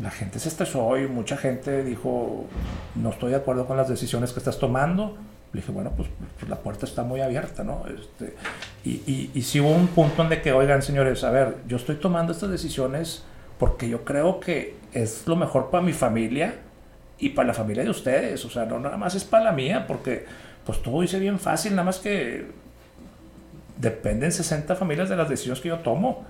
la 0.00 0.10
gente 0.10 0.38
se 0.38 0.48
estresó 0.48 0.98
y 0.98 1.06
mucha 1.06 1.36
gente 1.36 1.84
dijo, 1.84 2.46
no 2.96 3.10
estoy 3.10 3.30
de 3.30 3.36
acuerdo 3.36 3.66
con 3.66 3.76
las 3.76 3.88
decisiones 3.88 4.32
que 4.32 4.40
estás 4.40 4.58
tomando, 4.58 5.16
le 5.52 5.60
dije, 5.60 5.72
bueno, 5.72 5.92
pues, 5.96 6.08
pues, 6.38 6.48
la 6.48 6.56
puerta 6.56 6.86
está 6.86 7.02
muy 7.02 7.20
abierta, 7.20 7.62
¿no? 7.62 7.84
Este, 7.86 8.34
y, 8.84 9.30
y, 9.34 9.42
si 9.42 9.60
hubo 9.60 9.70
un 9.70 9.88
punto 9.88 10.14
donde 10.16 10.40
que, 10.40 10.52
oigan, 10.52 10.82
señores, 10.82 11.24
a 11.24 11.30
ver, 11.30 11.56
yo 11.68 11.76
estoy 11.76 11.96
tomando 11.96 12.32
estas 12.32 12.50
decisiones 12.50 13.24
porque 13.58 13.88
yo 13.88 14.04
creo 14.04 14.40
que 14.40 14.76
es 14.92 15.26
lo 15.26 15.36
mejor 15.36 15.70
para 15.70 15.82
mi 15.84 15.92
familia 15.92 16.54
y 17.18 17.30
para 17.30 17.48
la 17.48 17.54
familia 17.54 17.84
de 17.84 17.90
ustedes, 17.90 18.44
o 18.44 18.50
sea, 18.50 18.64
no 18.64 18.78
nada 18.80 18.96
más 18.96 19.14
es 19.14 19.24
para 19.24 19.44
la 19.44 19.52
mía, 19.52 19.86
porque 19.86 20.24
pues 20.64 20.82
todo 20.82 21.02
dice 21.02 21.18
bien 21.18 21.38
fácil, 21.38 21.72
nada 21.72 21.84
más 21.84 21.98
que 21.98 22.46
dependen 23.78 24.32
60 24.32 24.74
familias 24.74 25.08
de 25.08 25.16
las 25.16 25.28
decisiones 25.28 25.60
que 25.60 25.68
yo 25.68 25.78
tomo. 25.78 26.24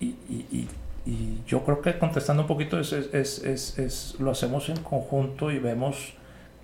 Y, 0.00 0.06
y, 0.28 0.68
y 1.06 1.42
yo 1.46 1.64
creo 1.64 1.82
que 1.82 1.98
contestando 1.98 2.42
un 2.42 2.48
poquito 2.48 2.80
es, 2.80 2.92
es, 2.92 3.38
es, 3.44 3.78
es, 3.78 4.16
lo 4.18 4.30
hacemos 4.30 4.68
en 4.70 4.78
conjunto 4.78 5.50
y 5.50 5.58
vemos 5.58 6.14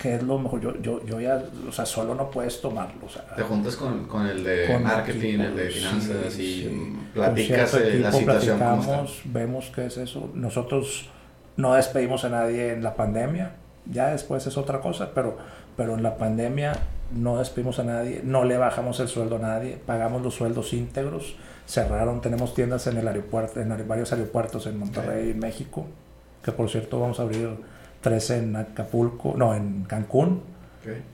que 0.01 0.15
es 0.15 0.23
lo 0.23 0.39
mejor. 0.39 0.61
Yo, 0.61 0.81
yo, 0.81 1.05
yo 1.05 1.21
ya, 1.21 1.43
o 1.69 1.73
sea, 1.73 1.85
solo 1.85 2.15
no 2.15 2.31
puedes 2.31 2.61
tomarlo. 2.61 3.05
O 3.05 3.09
sea, 3.09 3.23
Te 3.37 3.43
juntas 3.43 3.77
con, 3.77 4.07
con 4.07 4.27
el 4.27 4.43
de 4.43 4.79
marketing, 4.79 5.41
el 5.41 5.57
de 5.57 5.69
finanzas 5.69 6.39
y 6.39 6.97
platicas 7.13 7.75
la 7.75 8.13
situación. 8.13 8.59
Platicamos, 8.59 9.21
vemos 9.25 9.71
qué 9.75 9.87
es 9.87 9.99
eso. 9.99 10.31
Nosotros 10.35 11.11
no 11.57 11.75
despedimos 11.75 12.25
a 12.25 12.31
nadie 12.31 12.73
en 12.73 12.83
la 12.83 12.95
pandemia, 12.95 13.53
ya 13.91 14.09
después 14.09 14.47
es 14.47 14.57
otra 14.57 14.81
cosa, 14.81 15.11
pero, 15.15 15.37
pero 15.77 15.95
en 15.95 16.03
la 16.03 16.17
pandemia 16.17 16.73
no 17.13 17.39
despedimos 17.39 17.79
a 17.79 17.85
nadie, 17.85 18.23
no 18.25 18.45
le 18.45 18.57
bajamos 18.57 19.01
el 19.01 19.09
sueldo 19.09 19.37
a 19.37 19.41
nadie, 19.41 19.79
pagamos 19.85 20.23
los 20.23 20.35
sueldos 20.35 20.73
íntegros, 20.73 21.37
cerraron, 21.67 22.23
tenemos 22.23 22.55
tiendas 22.55 22.87
en 22.87 22.97
el 22.97 23.07
aeropuerto, 23.07 23.61
en 23.61 23.87
varios 23.87 24.13
aeropuertos 24.13 24.67
en 24.67 24.79
Monterrey, 24.79 25.35
México, 25.35 25.87
que 26.43 26.53
por 26.53 26.71
cierto 26.71 26.99
vamos 27.01 27.21
a 27.21 27.25
abrir 27.25 27.51
tres 28.01 28.31
en 28.31 28.57
Acapulco, 28.57 29.35
no, 29.37 29.55
en 29.55 29.85
Cancún 29.85 30.43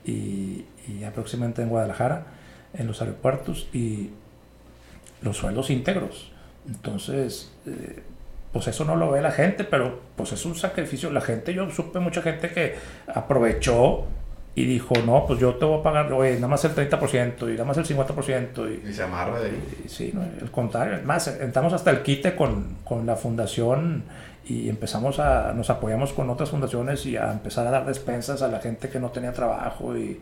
y, 0.05 0.65
y, 0.87 1.03
aproximadamente 1.05 1.61
en 1.61 1.69
Guadalajara, 1.69 2.23
en 2.73 2.87
los 2.87 3.01
aeropuertos 3.01 3.67
y 3.73 4.11
los 5.21 5.37
sueldos 5.37 5.69
íntegros. 5.69 6.31
Entonces, 6.67 7.51
eh, 7.65 8.01
pues 8.53 8.67
eso 8.67 8.85
no 8.85 8.95
lo 8.95 9.11
ve 9.11 9.21
la 9.21 9.31
gente, 9.31 9.63
pero 9.63 10.01
pues 10.15 10.31
es 10.31 10.45
un 10.45 10.55
sacrificio. 10.55 11.11
La 11.11 11.21
gente, 11.21 11.53
yo 11.53 11.69
supe 11.69 11.99
mucha 11.99 12.21
gente 12.21 12.49
que 12.49 12.75
aprovechó 13.13 14.05
y 14.55 14.65
dijo, 14.65 14.95
no, 15.05 15.25
pues 15.27 15.39
yo 15.39 15.55
te 15.55 15.65
voy 15.65 15.79
a 15.79 15.83
pagar, 15.83 16.11
oye, 16.11 16.35
nada 16.35 16.47
más 16.47 16.65
el 16.65 16.73
30% 16.73 17.49
y 17.49 17.51
nada 17.51 17.65
más 17.65 17.77
el 17.77 17.85
50%. 17.85 18.83
Y, 18.83 18.89
y 18.89 18.93
se 18.93 19.03
amarra 19.03 19.39
de 19.39 19.49
ahí. 19.49 19.85
sí, 19.87 20.11
no, 20.13 20.23
el 20.23 20.49
contrario. 20.49 20.99
Más, 21.05 21.27
entramos 21.27 21.73
hasta 21.73 21.91
el 21.91 22.01
quite 22.01 22.35
con, 22.35 22.77
con 22.83 23.05
la 23.05 23.15
fundación 23.15 24.03
y 24.49 24.69
empezamos 24.69 25.19
a, 25.19 25.53
nos 25.53 25.69
apoyamos 25.69 26.13
con 26.13 26.29
otras 26.29 26.49
fundaciones 26.49 27.05
y 27.05 27.17
a 27.17 27.31
empezar 27.33 27.67
a 27.67 27.71
dar 27.71 27.85
despensas 27.85 28.41
a 28.41 28.47
la 28.47 28.59
gente 28.59 28.89
que 28.89 28.99
no 28.99 29.09
tenía 29.09 29.33
trabajo 29.33 29.97
y, 29.97 30.19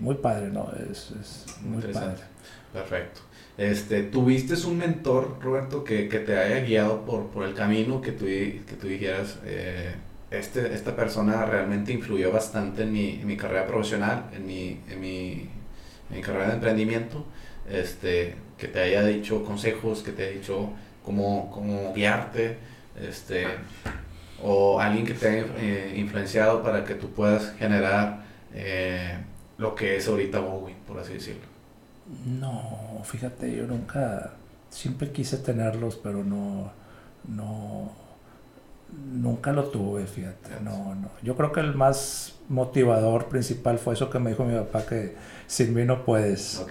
muy 0.00 0.14
padre, 0.16 0.48
¿no? 0.48 0.70
Es, 0.92 1.12
muy 1.62 1.82
padre. 1.82 2.22
Perfecto. 2.72 3.20
Este, 3.58 4.02
¿Tuviste 4.04 4.54
un 4.66 4.78
mentor, 4.78 5.38
Roberto, 5.40 5.82
que, 5.82 6.08
que, 6.08 6.18
te 6.20 6.38
haya 6.38 6.60
guiado 6.60 7.04
por, 7.04 7.28
por 7.28 7.44
el 7.44 7.54
camino 7.54 8.00
que 8.00 8.12
tú, 8.12 8.26
que 8.26 8.76
tú 8.78 8.86
dijeras, 8.86 9.38
eh, 9.44 9.94
este, 10.30 10.74
esta 10.74 10.94
persona 10.94 11.44
realmente 11.46 11.92
influyó 11.92 12.30
bastante 12.30 12.82
en 12.82 12.92
mi, 12.92 13.20
en 13.20 13.26
mi 13.26 13.36
carrera 13.36 13.66
profesional, 13.66 14.30
en 14.34 14.46
mi, 14.46 14.80
en 14.88 15.00
mi, 15.00 15.48
en 16.10 16.16
mi 16.16 16.20
carrera 16.20 16.48
de 16.48 16.54
emprendimiento? 16.54 17.24
Este, 17.68 18.36
que 18.58 18.68
te 18.68 18.80
haya 18.80 19.02
dicho 19.04 19.42
consejos, 19.42 20.02
que 20.02 20.12
te 20.12 20.24
haya 20.24 20.32
dicho 20.32 20.70
cómo, 21.02 21.50
cómo 21.50 21.92
guiarte 21.94 22.58
este, 23.00 23.46
o 24.42 24.80
alguien 24.80 25.06
que 25.06 25.14
te 25.14 25.28
haya 25.28 25.46
eh, 25.58 25.94
influenciado 25.96 26.62
para 26.62 26.84
que 26.84 26.94
tú 26.94 27.10
puedas 27.10 27.52
generar 27.58 28.24
eh, 28.54 29.16
lo 29.58 29.74
que 29.74 29.96
es 29.96 30.08
ahorita 30.08 30.40
Bowen, 30.40 30.76
por 30.86 30.98
así 30.98 31.14
decirlo? 31.14 31.46
No, 32.24 33.00
fíjate, 33.04 33.54
yo 33.54 33.66
nunca, 33.66 34.32
siempre 34.70 35.10
quise 35.10 35.38
tenerlos, 35.38 35.96
pero 35.96 36.22
no, 36.22 36.72
no, 37.28 37.92
nunca 39.12 39.52
lo 39.52 39.64
tuve, 39.64 40.06
fíjate, 40.06 40.60
no, 40.62 40.94
no. 40.94 41.10
Yo 41.22 41.36
creo 41.36 41.52
que 41.52 41.60
el 41.60 41.74
más 41.74 42.36
motivador 42.48 43.26
principal 43.26 43.78
fue 43.78 43.94
eso 43.94 44.08
que 44.10 44.18
me 44.18 44.30
dijo 44.30 44.44
mi 44.44 44.54
papá, 44.54 44.86
que 44.86 45.16
sin 45.46 45.74
mí 45.74 45.84
no 45.84 46.04
puedes. 46.04 46.64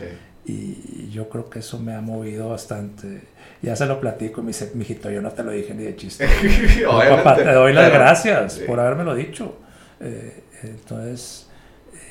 Y 0.47 1.09
yo 1.11 1.27
creo 1.27 1.49
que 1.49 1.59
eso 1.59 1.79
me 1.79 1.93
ha 1.95 2.01
movido 2.01 2.49
bastante. 2.49 3.21
Ya 3.61 3.75
se 3.75 3.85
lo 3.87 3.99
platico 3.99 4.41
y 4.41 4.43
me 4.43 4.47
dice, 4.49 4.71
mijito, 4.75 5.09
yo 5.09 5.21
no 5.21 5.31
te 5.31 5.43
lo 5.43 5.51
dije 5.51 5.73
ni 5.73 5.83
de 5.83 5.95
chiste. 5.95 6.27
papá, 6.85 7.35
te 7.35 7.51
doy 7.51 7.73
las 7.73 7.91
gracias 7.91 8.59
por 8.59 8.79
haberme 8.79 9.03
lo 9.03 9.15
dicho. 9.15 9.57
Eh, 9.99 10.43
entonces, 10.61 11.47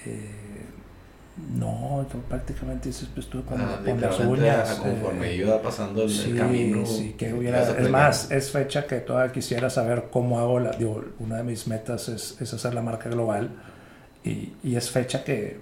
eh, 0.07 0.45
no, 1.57 2.07
yo 2.12 2.20
prácticamente 2.28 2.89
dices, 2.89 3.09
pues 3.14 3.28
tú 3.28 3.45
con, 3.45 3.61
ah, 3.61 3.80
las 4.01 4.18
uñas. 4.18 4.74
conforme 4.76 5.30
eh, 5.30 5.37
iba 5.37 5.62
pasando 5.62 6.03
el, 6.03 6.11
sí, 6.11 6.32
camino. 6.32 6.85
Sí, 6.87 7.14
que 7.16 7.32
hubiera, 7.32 7.62
es 7.62 7.89
más, 7.89 8.32
es 8.32 8.51
fecha 8.51 8.87
que 8.87 8.97
todavía 8.97 9.32
quisiera 9.32 9.70
saber 9.70 10.07
cómo 10.11 10.41
hago 10.41 10.59
la. 10.59 10.70
Digo, 10.72 11.05
una 11.20 11.37
de 11.37 11.45
mis 11.45 11.68
metas 11.68 12.09
es, 12.09 12.37
es 12.41 12.53
hacer 12.53 12.74
la 12.74 12.82
marca 12.82 13.09
global. 13.09 13.51
Y, 14.24 14.55
y 14.64 14.74
es 14.74 14.91
fecha 14.91 15.22
que 15.22 15.61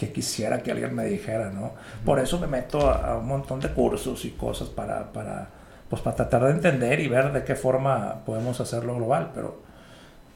que 0.00 0.10
quisiera 0.10 0.62
que 0.62 0.72
alguien 0.72 0.94
me 0.94 1.04
dijera, 1.04 1.50
¿no? 1.50 1.74
Por 2.06 2.18
eso 2.18 2.40
me 2.40 2.46
meto 2.46 2.88
a, 2.90 3.18
un 3.18 3.28
montón 3.28 3.60
de 3.60 3.68
cursos 3.68 4.24
y 4.24 4.30
cosas 4.30 4.70
para, 4.70 5.12
para, 5.12 5.50
pues 5.90 6.00
para 6.00 6.16
tratar 6.16 6.44
de 6.44 6.52
entender 6.52 7.00
y 7.00 7.08
ver 7.08 7.30
de 7.34 7.44
qué 7.44 7.54
forma 7.54 8.24
podemos 8.24 8.58
hacerlo 8.62 8.96
global, 8.96 9.30
pero, 9.34 9.60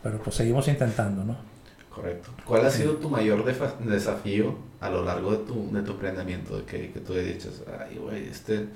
pero 0.03 0.19
pues 0.19 0.37
seguimos 0.37 0.69
intentando, 0.69 1.25
¿no? 1.25 1.37
Correcto. 1.89 2.33
¿Cuál 2.45 2.67
ha 2.67 2.71
sido 2.71 2.97
tu 2.97 3.09
mayor 3.09 3.43
desafío 3.87 4.55
a 4.83 4.91
lo 4.91 5.03
largo 5.03 5.31
de 5.31 5.39
tu, 5.39 5.73
de 5.73 5.81
tu 5.81 5.93
emprendimiento? 5.93 6.59
De 6.59 6.65
que, 6.65 6.91
que 6.91 7.01
tú 7.01 7.15
dices, 7.15 7.63
ay, 7.81 7.97
güey, 7.97 8.29
este, 8.29 8.69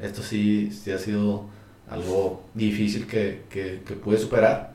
esto 0.00 0.20
sí, 0.20 0.72
sí 0.72 0.90
ha 0.90 0.98
sido 0.98 1.44
algo 1.88 2.42
difícil 2.54 3.06
que, 3.06 3.44
que, 3.48 3.82
que 3.86 3.94
pude 3.94 4.18
superar 4.18 4.72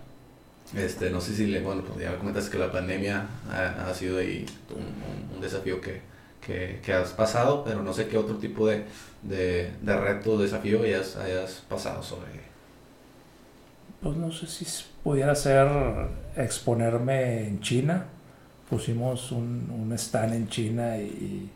este, 0.76 1.10
no 1.10 1.22
sé 1.22 1.36
si 1.36 1.48
le, 1.48 1.62
bueno, 1.62 1.84
pues 1.84 2.00
ya 2.00 2.18
comentas 2.18 2.50
que 2.50 2.58
la 2.58 2.72
pandemia 2.72 3.26
ha, 3.52 3.94
sido 3.94 4.20
ahí 4.20 4.46
un, 4.70 5.42
desafío 5.42 5.82
que, 5.82 6.02
que, 6.46 6.80
que, 6.84 6.94
has 6.94 7.12
pasado, 7.12 7.64
pero 7.64 7.84
no 7.84 7.94
sé 7.94 8.08
qué 8.08 8.18
otro 8.18 8.38
tipo 8.38 8.68
de, 8.68 8.86
de, 9.22 9.72
de 9.82 9.98
reto, 10.00 10.38
desafío 10.38 10.82
hayas, 10.84 11.16
hayas 11.18 11.64
pasado 11.70 12.02
sobre. 12.02 12.44
Pues 14.02 14.18
no 14.18 14.32
sé 14.32 14.48
si 14.48 14.66
pudiera 15.04 15.36
ser 15.36 15.68
exponerme 16.36 17.48
en 17.48 17.62
China. 17.62 18.06
Pusimos 18.70 19.32
un, 19.32 19.70
un 19.70 19.94
stand 19.94 20.34
en 20.34 20.48
China 20.48 20.98
y, 20.98 21.50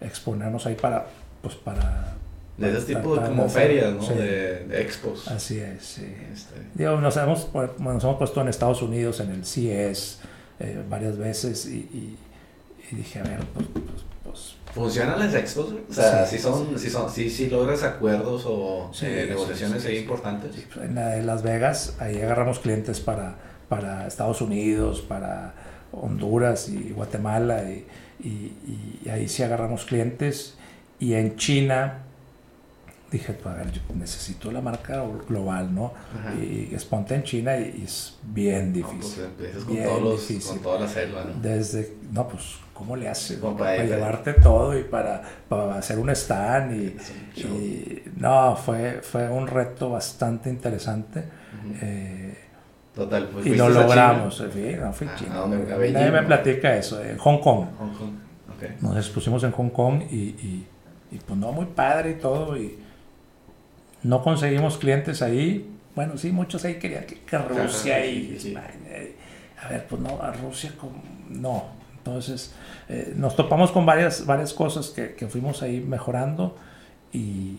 exponernos 0.00 0.66
ahí 0.66 0.74
para, 0.74 1.06
pues 1.40 1.54
para 1.54 2.14
de 2.58 2.76
ese 2.78 2.94
tipo 2.94 3.16
de 3.16 3.26
como 3.28 3.48
ferias, 3.48 3.94
¿no? 3.94 4.06
De, 4.06 4.64
de, 4.66 4.80
expos. 4.82 5.26
Así 5.28 5.58
es, 5.58 5.82
sí. 5.84 6.14
Este. 6.32 6.84
nos, 6.84 7.16
hemos, 7.16 7.48
nos 7.78 8.04
hemos 8.04 8.16
puesto 8.18 8.40
en 8.40 8.48
Estados 8.48 8.82
Unidos 8.82 9.20
en 9.20 9.30
el 9.30 9.44
CES 9.44 10.20
eh, 10.60 10.82
varias 10.88 11.16
veces 11.16 11.66
y, 11.66 12.16
y, 12.90 12.94
dije, 12.94 13.20
a 13.20 13.22
ver, 13.22 13.38
pues, 13.54 13.66
pues, 13.72 13.84
pues, 14.22 14.54
¿Funcionan 14.74 15.18
las 15.18 15.34
expos? 15.34 15.74
O 15.90 15.92
sea, 15.92 16.26
si 16.26 16.38
son, 16.38 16.78
si 16.78 16.88
son, 16.90 17.10
si, 17.10 17.28
si 17.30 17.48
logras 17.48 17.82
acuerdos 17.82 18.44
o 18.46 18.90
Sí, 18.92 19.06
eh, 19.06 19.22
sí, 19.24 19.28
negociaciones 19.30 19.82
sí, 19.82 19.88
ahí 19.88 19.94
sí. 19.96 20.02
importantes. 20.02 20.54
Pues, 20.72 20.86
En 20.86 20.94
la 20.94 21.08
de 21.08 21.22
Las 21.22 21.42
Vegas, 21.42 21.96
ahí 22.00 22.20
agarramos 22.20 22.58
clientes 22.58 23.00
para, 23.00 23.36
para 23.68 24.06
Estados 24.06 24.40
Unidos, 24.42 25.00
para 25.00 25.54
Honduras 25.92 26.68
y 26.68 26.90
Guatemala, 26.90 27.64
y, 27.70 27.86
y- 28.22 29.00
y 29.04 29.08
ahí 29.08 29.28
sí 29.28 29.42
agarramos 29.42 29.84
clientes. 29.84 30.54
Y 30.98 31.14
en 31.14 31.36
China, 31.36 31.98
dije, 33.18 33.32
pues 33.34 33.54
a 33.54 33.58
ver, 33.58 33.70
yo 33.72 33.80
necesito 33.94 34.50
la 34.50 34.60
marca 34.60 35.02
global, 35.28 35.74
¿no? 35.74 35.92
Ajá. 36.18 36.34
Y 36.34 36.70
exponte 36.72 37.14
en 37.14 37.22
China 37.22 37.56
y, 37.58 37.82
es 37.84 38.16
bien 38.22 38.72
No, 38.72 38.86
pues 38.88 39.00
difícil. 39.00 39.24
empiezas 39.24 39.64
con, 39.64 39.74
bien 39.74 39.86
todos 39.88 40.02
los, 40.02 40.28
difícil. 40.28 40.50
con 40.52 40.62
toda 40.62 40.80
la 40.80 40.88
selva, 40.88 41.24
¿no? 41.24 41.40
Desde, 41.40 41.96
no, 42.12 42.28
pues, 42.28 42.42
¿cómo 42.72 42.96
le 42.96 43.08
haces? 43.08 43.38
Para, 43.38 43.56
para- 43.56 43.84
llevarte 43.84 44.32
todo 44.34 44.78
y 44.78 44.82
para, 44.84 45.22
para 45.48 45.76
hacer 45.78 45.98
un 45.98 46.10
stand 46.10 46.72
y, 46.80 46.96
Es 47.36 47.44
un 47.44 47.50
y 47.62 48.02
no, 48.16 48.56
fue, 48.56 49.00
fue 49.02 49.28
un 49.28 49.46
reto 49.46 49.90
bastante 49.90 50.48
interesante. 50.50 51.24
Eh, 51.80 52.38
Total, 52.94 53.26
pues 53.32 53.46
y 53.46 53.54
lo 53.54 53.64
a 53.64 53.68
China. 53.68 53.82
logramos. 53.82 54.40
en 54.40 54.50
fin, 54.52 54.80
no 54.80 54.92
fui 54.92 55.06
Ah, 55.10 55.14
China. 55.18 55.34
¿a 55.34 55.38
dónde? 55.38 55.56
¿A 55.56 55.60
Nadie 55.60 55.92
Beijing, 55.92 56.12
me 56.12 56.20
no? 56.20 56.26
platica 56.26 56.76
eso. 56.76 57.02
En 57.02 57.16
Hong 57.18 57.38
Kong. 57.40 57.66
Hong 57.78 57.94
Kong. 57.94 58.10
Nos 58.80 58.96
expusimos 58.96 59.42
en 59.44 59.50
Hong 59.52 59.70
Kong 59.70 60.02
y, 60.10 60.14
y, 60.16 60.66
y, 61.10 61.16
pues 61.18 61.38
no, 61.38 61.50
muy 61.52 61.66
padre 61.66 62.10
y 62.12 62.14
todo. 62.14 62.56
Y 62.56 62.78
no 64.02 64.22
conseguimos 64.22 64.78
clientes 64.78 65.22
ahí. 65.22 65.68
Bueno, 65.94 66.16
sí, 66.16 66.32
muchos 66.32 66.64
ahí 66.64 66.76
querían 66.78 67.04
que, 67.04 67.20
que 67.20 67.38
Rusia 67.38 67.96
Ajá, 67.96 68.06
y 68.06 68.28
sí, 68.28 68.36
sí. 68.40 68.48
España. 68.48 68.68
y- 69.02 69.16
a 69.64 69.68
ver, 69.68 69.86
pues 69.86 70.02
no, 70.02 70.20
a 70.20 70.32
Rusia 70.32 70.72
como, 70.76 71.00
no. 71.28 71.64
Entonces, 71.98 72.52
eh, 72.88 73.12
nos 73.16 73.36
topamos 73.36 73.70
con 73.70 73.86
varias, 73.86 74.26
varias 74.26 74.52
cosas 74.52 74.88
que, 74.88 75.14
que 75.14 75.28
fuimos 75.28 75.62
ahí 75.62 75.78
mejorando 75.80 76.56
y, 77.12 77.58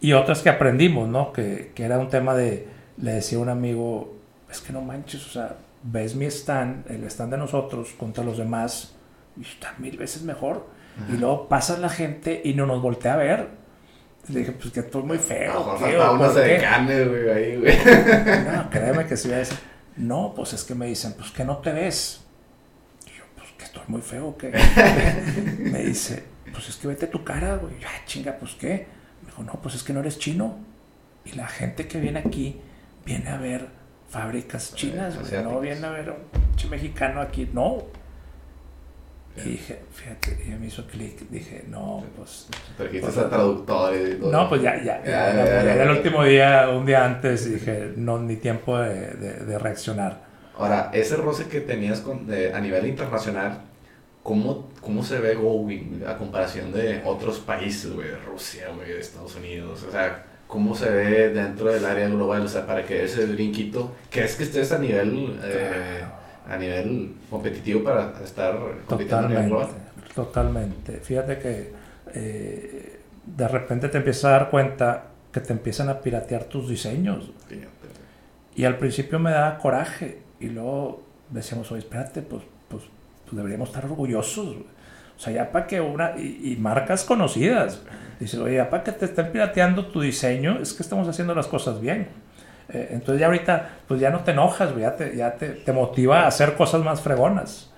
y 0.00 0.12
otras 0.12 0.42
que 0.42 0.48
aprendimos, 0.48 1.08
¿no? 1.08 1.32
Que, 1.32 1.72
que 1.74 1.82
era 1.84 1.98
un 1.98 2.08
tema 2.08 2.34
de, 2.36 2.68
le 2.98 3.12
decía 3.14 3.38
a 3.38 3.40
un 3.40 3.48
amigo, 3.48 4.14
es 4.48 4.60
que 4.60 4.72
no 4.72 4.80
manches, 4.80 5.26
o 5.26 5.30
sea, 5.30 5.56
ves 5.82 6.14
mi 6.14 6.26
stand, 6.26 6.88
el 6.88 7.02
stand 7.04 7.32
de 7.32 7.38
nosotros 7.38 7.88
contra 7.98 8.22
los 8.22 8.38
demás, 8.38 8.94
y 9.36 9.42
está 9.42 9.74
mil 9.78 9.96
veces 9.96 10.22
mejor. 10.22 10.66
Ajá. 11.02 11.12
Y 11.12 11.16
luego 11.16 11.48
pasa 11.48 11.78
la 11.78 11.88
gente 11.88 12.40
y 12.44 12.54
no 12.54 12.64
nos 12.66 12.80
voltea 12.80 13.14
a 13.14 13.16
ver. 13.16 13.48
Le 14.28 14.40
dije, 14.40 14.52
pues 14.52 14.72
que 14.72 14.80
estoy 14.80 15.02
muy 15.02 15.18
feo. 15.18 15.52
lo 15.54 15.58
mejor 15.60 15.76
tío, 15.78 15.86
faltaba 15.86 16.12
unos 16.12 16.32
¿por 16.32 16.42
qué?". 16.42 16.48
decanes, 16.48 17.08
güey, 17.08 17.30
ahí, 17.30 17.56
güey. 17.56 17.76
No, 18.56 18.70
créeme 18.70 19.06
que 19.06 19.16
si 19.16 19.28
voy 19.28 19.36
a 19.36 19.38
decir, 19.38 19.58
no, 19.96 20.32
pues 20.34 20.52
es 20.52 20.64
que 20.64 20.74
me 20.74 20.86
dicen, 20.86 21.14
pues 21.16 21.30
que 21.30 21.44
no 21.44 21.58
te 21.58 21.72
ves. 21.72 22.22
Y 23.06 23.16
yo, 23.18 23.24
pues 23.36 23.48
que 23.56 23.64
estoy 23.64 23.82
muy 23.86 24.02
feo, 24.02 24.36
que 24.36 24.50
Me 25.58 25.82
dice, 25.84 26.24
pues 26.52 26.68
es 26.68 26.76
que 26.76 26.88
vete 26.88 27.06
tu 27.06 27.22
cara, 27.24 27.56
güey. 27.56 27.78
Ya, 27.80 27.88
chinga, 28.04 28.36
pues 28.36 28.54
qué. 28.54 28.86
Me 29.22 29.28
dijo, 29.30 29.42
no, 29.42 29.52
pues 29.62 29.74
es 29.76 29.82
que 29.82 29.92
no 29.92 30.00
eres 30.00 30.18
chino. 30.18 30.58
Y 31.24 31.32
la 31.32 31.46
gente 31.46 31.86
que 31.86 32.00
viene 32.00 32.20
aquí 32.20 32.60
viene 33.04 33.30
a 33.30 33.36
ver 33.36 33.68
fábricas 34.08 34.74
chinas, 34.74 35.18
güey. 35.18 35.42
No 35.42 35.60
viene 35.60 35.86
a 35.86 35.90
ver 35.90 36.10
un 36.10 36.70
mexicano 36.70 37.20
aquí, 37.20 37.48
no. 37.52 37.84
Y 39.44 39.48
dije, 39.50 39.80
fíjate, 39.92 40.44
y 40.46 40.50
me 40.58 40.66
hizo 40.66 40.86
clic. 40.86 41.28
Dije, 41.28 41.64
no, 41.68 42.02
pues. 42.16 42.46
Trajiste 42.76 43.20
a 43.20 43.28
traductores 43.28 44.14
y 44.14 44.18
todo. 44.18 44.32
No, 44.32 44.48
pues 44.48 44.62
ya, 44.62 44.82
ya. 44.82 45.02
Ya, 45.04 45.82
el 45.82 45.90
último 45.90 46.24
día, 46.24 46.68
un 46.70 46.86
día 46.86 47.04
antes, 47.04 47.50
dije, 47.50 47.92
no, 47.96 48.18
ni 48.18 48.36
tiempo 48.36 48.78
de, 48.78 49.10
de- 49.14 49.44
de 49.44 49.58
reaccionar. 49.58 50.24
Ahora, 50.58 50.90
ese 50.94 51.16
roce 51.16 51.48
que 51.48 51.60
tenías 51.60 52.00
con, 52.00 52.26
de- 52.26 52.54
a 52.54 52.60
nivel 52.60 52.86
internacional, 52.86 53.60
¿cómo, 54.22 54.70
¿cómo 54.80 55.02
se 55.04 55.18
ve 55.18 55.34
Going 55.34 56.02
a 56.06 56.16
comparación 56.16 56.72
de 56.72 57.02
otros 57.04 57.38
países, 57.40 57.92
güey? 57.92 58.08
De 58.08 58.16
Rusia, 58.18 58.68
güey, 58.74 58.88
de 58.88 59.00
Estados 59.00 59.36
Unidos. 59.36 59.84
O 59.86 59.92
sea, 59.92 60.24
¿cómo 60.46 60.74
se 60.74 60.88
ve 60.90 61.28
dentro 61.28 61.70
del 61.70 61.84
área 61.84 62.08
global? 62.08 62.42
O 62.42 62.48
sea, 62.48 62.66
para 62.66 62.84
que 62.86 63.04
ese 63.04 63.26
brinquito, 63.26 63.92
¿crees 64.10 64.34
que 64.36 64.44
estés 64.44 64.72
a 64.72 64.78
nivel, 64.78 65.38
eh, 65.44 66.00
a 66.48 66.56
nivel 66.56 67.14
competitivo 67.30 67.82
para 67.82 68.12
estar 68.22 68.56
compitiendo 68.86 69.26
a 69.26 69.28
nivel 69.28 69.48
Totalmente, 69.48 69.48
global? 69.48 69.68
totalmente. 70.14 70.92
Fíjate 71.00 71.38
que 71.38 71.72
eh, 72.14 73.00
de 73.24 73.48
repente 73.48 73.88
te 73.88 73.98
empiezas 73.98 74.24
a 74.26 74.30
dar 74.30 74.50
cuenta 74.50 75.04
que 75.32 75.40
te 75.40 75.52
empiezan 75.52 75.88
a 75.88 76.00
piratear 76.00 76.44
tus 76.44 76.68
diseños. 76.68 77.30
Fíjate. 77.48 77.68
Y 78.54 78.64
al 78.64 78.78
principio 78.78 79.18
me 79.18 79.30
daba 79.32 79.58
coraje. 79.58 80.20
Y 80.40 80.46
luego 80.48 81.02
decíamos, 81.30 81.70
oye, 81.72 81.80
espérate, 81.80 82.22
pues, 82.22 82.42
pues, 82.68 82.84
pues 83.24 83.36
deberíamos 83.36 83.68
estar 83.68 83.84
orgullosos. 83.84 84.56
O 85.16 85.18
sea, 85.18 85.32
ya 85.32 85.50
para 85.52 85.66
que 85.66 85.80
una. 85.80 86.14
Y, 86.18 86.52
y 86.52 86.56
marcas 86.56 87.04
conocidas. 87.04 87.82
Dices, 88.20 88.38
oye, 88.40 88.56
ya 88.56 88.70
para 88.70 88.82
que 88.84 88.92
te 88.92 89.04
estén 89.04 89.30
pirateando 89.32 89.86
tu 89.86 90.00
diseño, 90.00 90.58
es 90.60 90.72
que 90.72 90.82
estamos 90.82 91.06
haciendo 91.08 91.34
las 91.34 91.46
cosas 91.48 91.80
bien. 91.80 92.08
Eh, 92.68 92.88
entonces 92.90 93.20
ya 93.20 93.26
ahorita, 93.26 93.70
pues 93.86 94.00
ya 94.00 94.10
no 94.10 94.20
te 94.20 94.32
enojas, 94.32 94.72
güey, 94.72 94.82
ya, 94.82 94.96
te, 94.96 95.16
ya 95.16 95.34
te, 95.34 95.50
te 95.50 95.72
motiva 95.72 96.22
a 96.22 96.26
hacer 96.26 96.54
cosas 96.54 96.82
más 96.82 97.00
fregonas. 97.00 97.70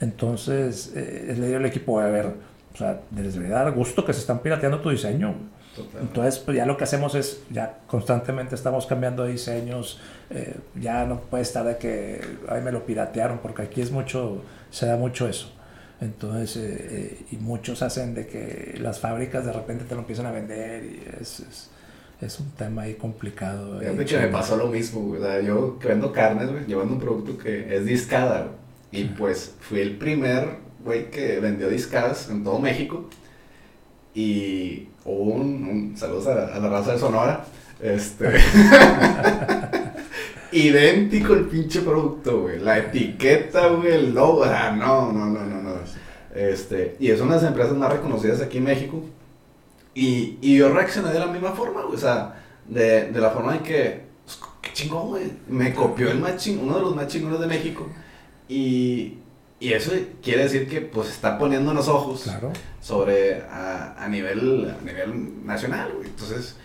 Entonces, 0.00 0.92
eh, 0.94 1.34
le 1.38 1.46
digo 1.46 1.58
al 1.58 1.66
equipo, 1.66 2.00
a 2.00 2.06
ver, 2.06 2.26
o 2.26 2.76
sea, 2.76 3.00
les 3.16 3.34
debería 3.34 3.56
dar 3.56 3.72
gusto 3.72 4.04
que 4.04 4.12
se 4.12 4.20
están 4.20 4.40
pirateando 4.40 4.80
tu 4.80 4.90
diseño. 4.90 5.34
Total. 5.76 6.02
Entonces, 6.02 6.38
pues 6.38 6.56
ya 6.56 6.66
lo 6.66 6.76
que 6.76 6.84
hacemos 6.84 7.14
es, 7.14 7.42
ya 7.50 7.78
constantemente 7.86 8.54
estamos 8.54 8.86
cambiando 8.86 9.24
de 9.24 9.32
diseños, 9.32 10.00
eh, 10.30 10.56
ya 10.74 11.04
no 11.04 11.20
puede 11.20 11.42
estar 11.42 11.64
de 11.64 11.78
que, 11.78 12.20
ay, 12.48 12.62
me 12.62 12.70
lo 12.70 12.84
piratearon, 12.86 13.38
porque 13.38 13.62
aquí 13.62 13.80
es 13.80 13.90
mucho, 13.90 14.42
se 14.70 14.86
da 14.86 14.96
mucho 14.96 15.28
eso. 15.28 15.52
Entonces, 16.00 16.56
eh, 16.56 16.88
eh, 16.90 17.26
y 17.32 17.36
muchos 17.36 17.82
hacen 17.82 18.14
de 18.14 18.26
que 18.26 18.76
las 18.80 18.98
fábricas 18.98 19.44
de 19.44 19.52
repente 19.52 19.84
te 19.84 19.94
lo 19.94 20.00
empiezan 20.00 20.26
a 20.26 20.32
vender 20.32 20.84
y 20.84 21.02
es, 21.20 21.40
es, 21.40 21.70
es 22.20 22.40
un 22.40 22.50
tema 22.52 22.82
ahí 22.82 22.94
complicado. 22.94 23.80
Eh, 23.82 24.04
que 24.04 24.18
me 24.18 24.28
pasó 24.28 24.56
lo 24.56 24.68
mismo, 24.68 25.00
güey. 25.00 25.20
O 25.20 25.24
sea, 25.24 25.40
yo 25.40 25.78
que 25.78 25.88
vendo 25.88 26.12
carnes, 26.12 26.50
güey, 26.50 26.66
yo 26.66 26.78
vendo 26.78 26.94
un 26.94 27.00
producto 27.00 27.36
que 27.38 27.74
es 27.74 27.84
discada, 27.84 28.48
güey. 28.92 29.02
Y 29.02 29.04
pues 29.06 29.54
fui 29.60 29.80
el 29.80 29.96
primer 29.96 30.58
güey 30.84 31.10
que 31.10 31.40
vendió 31.40 31.68
discadas 31.68 32.30
en 32.30 32.44
todo 32.44 32.58
México. 32.58 33.08
Y 34.14 34.88
hubo 35.04 35.34
un, 35.34 35.64
un 35.64 35.96
saludos 35.96 36.28
a, 36.28 36.54
a 36.54 36.58
la 36.60 36.68
raza 36.68 36.92
de 36.92 36.98
Sonora. 36.98 37.44
Este. 37.80 38.26
idéntico 40.54 41.34
el 41.34 41.46
pinche 41.46 41.80
producto, 41.80 42.42
güey. 42.42 42.58
La 42.60 42.78
etiqueta, 42.78 43.68
güey, 43.68 43.92
el 43.92 44.14
logo. 44.14 44.40
O 44.40 44.44
sea, 44.44 44.72
no, 44.72 45.12
no, 45.12 45.26
no, 45.26 45.44
no, 45.44 45.62
no. 45.62 45.74
Este, 46.34 46.96
y 46.98 47.10
es 47.10 47.20
una 47.20 47.36
de 47.36 47.42
las 47.42 47.48
empresas 47.48 47.76
más 47.76 47.92
reconocidas 47.92 48.40
aquí 48.40 48.58
en 48.58 48.64
México. 48.64 49.02
Y, 49.94 50.38
y 50.42 50.56
yo 50.56 50.72
reaccioné 50.72 51.12
de 51.12 51.18
la 51.20 51.26
misma 51.26 51.52
forma, 51.52 51.82
güey. 51.82 51.94
O 51.94 51.98
sea, 51.98 52.42
de, 52.68 53.10
de 53.12 53.20
la 53.20 53.30
forma 53.30 53.56
en 53.56 53.62
que, 53.62 54.00
pues, 54.24 54.38
qué 54.60 54.72
chingón, 54.72 55.08
güey. 55.08 55.24
Me 55.48 55.72
copió 55.72 56.10
el 56.10 56.18
más 56.18 56.32
ching- 56.44 56.58
uno 56.60 56.76
de 56.76 56.80
los 56.82 56.96
más 56.96 57.06
chingones 57.08 57.40
de 57.40 57.46
México. 57.46 57.88
Y, 58.48 59.14
y 59.60 59.72
eso 59.72 59.92
quiere 60.22 60.42
decir 60.44 60.68
que, 60.68 60.80
pues, 60.80 61.08
está 61.10 61.38
poniendo 61.38 61.72
los 61.72 61.88
ojos 61.88 62.22
Claro. 62.24 62.52
sobre 62.80 63.42
a, 63.42 63.94
a 63.98 64.08
nivel 64.08 64.70
a 64.80 64.84
nivel 64.84 65.46
nacional, 65.46 65.92
güey. 65.96 66.08
Entonces, 66.08 66.56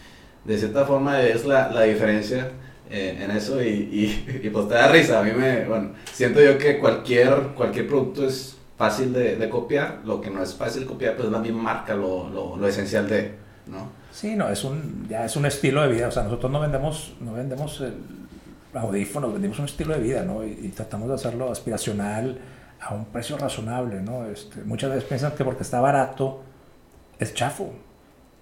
de 0.46 0.58
cierta 0.58 0.86
forma 0.86 1.22
es 1.22 1.46
la, 1.46 1.70
la 1.72 1.84
diferencia 1.84 2.52
eh, 2.90 3.20
en 3.22 3.32
eso 3.32 3.62
y, 3.62 3.68
y, 3.68 4.42
y, 4.44 4.50
pues 4.50 4.68
te 4.68 4.74
da 4.74 4.88
risa. 4.92 5.20
A 5.20 5.24
mí 5.24 5.32
me, 5.32 5.66
bueno, 5.66 5.92
siento 6.12 6.42
yo 6.42 6.58
que 6.58 6.80
cualquier, 6.80 7.50
cualquier 7.56 7.88
producto 7.88 8.26
es 8.26 8.56
fácil 8.80 9.14
de, 9.14 9.36
de 9.36 9.50
copiar. 9.50 10.00
Lo 10.06 10.20
que 10.20 10.32
no 10.32 10.42
es 10.42 10.56
fácil 10.56 10.86
copiar, 10.88 11.16
pues 11.16 11.28
es 11.28 11.32
la 11.32 11.40
misma 11.40 11.62
marca, 11.62 11.94
lo, 11.94 12.30
lo, 12.30 12.56
lo 12.56 12.68
esencial 12.68 13.08
de, 13.08 13.36
¿no? 13.68 13.92
Sí, 14.12 14.36
no, 14.36 14.50
es 14.50 14.64
un, 14.64 15.06
ya 15.08 15.26
es 15.26 15.36
un 15.36 15.46
estilo 15.46 15.84
de 15.84 15.90
vida. 15.90 16.08
O 16.08 16.12
sea, 16.12 16.24
nosotros 16.24 16.52
no 16.52 16.60
vendemos, 16.60 17.14
no 17.20 17.34
vendemos 17.34 17.82
el 17.82 17.94
audífonos, 18.74 19.34
vendemos 19.34 19.60
un 19.60 19.66
estilo 19.66 19.94
de 19.94 20.00
vida, 20.00 20.24
¿no? 20.24 20.44
Y, 20.44 20.52
y 20.64 20.70
tratamos 20.70 21.10
de 21.10 21.16
hacerlo 21.16 21.52
aspiracional 21.52 22.40
a 22.82 22.94
un 22.94 23.06
precio 23.06 23.38
razonable, 23.38 24.02
¿no? 24.02 24.26
Este, 24.28 24.64
muchas 24.64 24.90
veces 24.92 25.04
piensan 25.04 25.34
que 25.34 25.44
porque 25.44 25.64
está 25.64 25.82
barato 25.82 26.42
es 27.20 27.34
chafo. 27.34 27.72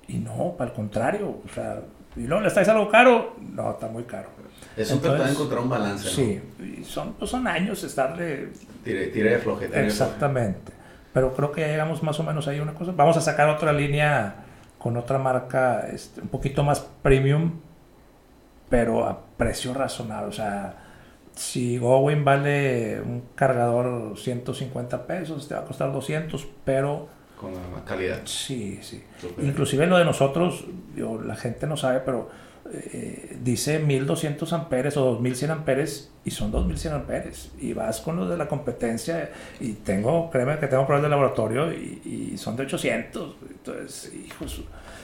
Y 0.07 0.19
no, 0.19 0.53
para 0.57 0.69
el 0.69 0.75
contrario. 0.75 1.39
O 1.43 1.53
sea, 1.53 1.81
y 2.15 2.21
luego 2.21 2.41
le 2.41 2.47
estáis 2.47 2.67
algo 2.69 2.89
caro, 2.89 3.35
no, 3.53 3.71
está 3.71 3.87
muy 3.87 4.03
caro. 4.03 4.29
Es 4.75 4.89
un 4.89 4.97
Entonces, 4.97 5.01
tratar 5.01 5.25
de 5.25 5.31
encontrar 5.33 5.59
un 5.61 5.69
balance, 5.69 6.05
¿no? 6.05 6.11
Sí, 6.11 6.41
y 6.79 6.83
son, 6.83 7.13
pues 7.13 7.29
son 7.29 7.45
años 7.47 7.83
estarle 7.83 8.49
Tire, 8.87 9.07
tire 9.07 9.29
de 9.29 9.35
tire 9.35 9.37
flojera. 9.39 9.81
Exactamente. 9.85 10.71
Pero 11.13 11.33
creo 11.33 11.51
que 11.51 11.61
ya 11.61 11.67
llegamos 11.67 12.03
más 12.03 12.19
o 12.19 12.23
menos 12.23 12.47
ahí 12.47 12.59
a 12.59 12.63
una 12.63 12.73
cosa. 12.73 12.93
Vamos 12.95 13.17
a 13.17 13.21
sacar 13.21 13.49
otra 13.49 13.73
línea 13.73 14.35
con 14.77 14.97
otra 14.97 15.17
marca 15.17 15.87
este, 15.91 16.21
un 16.21 16.27
poquito 16.27 16.63
más 16.63 16.79
premium, 17.01 17.59
pero 18.69 19.05
a 19.05 19.19
precio 19.37 19.73
razonable. 19.73 20.29
O 20.29 20.31
sea, 20.31 20.75
si 21.35 21.77
Gowin 21.77 22.23
vale 22.23 23.01
un 23.01 23.23
cargador 23.35 24.17
150 24.17 25.07
pesos, 25.07 25.47
te 25.47 25.55
va 25.55 25.61
a 25.61 25.65
costar 25.65 25.91
200, 25.91 26.47
pero 26.63 27.07
Con 27.39 27.53
la 27.53 27.83
calidad. 27.85 28.21
sí, 28.25 28.79
sí. 28.81 29.03
Inclusive 29.41 29.87
lo 29.87 29.97
de 29.97 30.05
nosotros, 30.05 30.65
digo, 30.95 31.21
la 31.21 31.35
gente 31.35 31.65
no 31.67 31.77
sabe, 31.77 32.01
pero 32.01 32.29
eh, 32.73 33.37
dice 33.43 33.79
1200 33.79 34.51
amperes 34.53 34.97
o 34.97 35.05
2100 35.05 35.51
amperes 35.51 36.11
y 36.25 36.31
son 36.31 36.51
2100 36.51 36.93
amperes. 36.93 37.51
Y 37.59 37.73
vas 37.73 38.01
con 38.01 38.17
los 38.17 38.29
de 38.29 38.37
la 38.37 38.47
competencia 38.47 39.31
y 39.59 39.73
tengo, 39.73 40.29
créeme 40.29 40.57
que 40.59 40.67
tengo 40.67 40.85
pruebas 40.85 41.03
de 41.03 41.09
laboratorio 41.09 41.71
y, 41.71 42.33
y 42.33 42.37
son 42.37 42.55
de 42.55 42.63
800 42.63 43.35
entonces, 43.49 44.13
hijos 44.13 44.61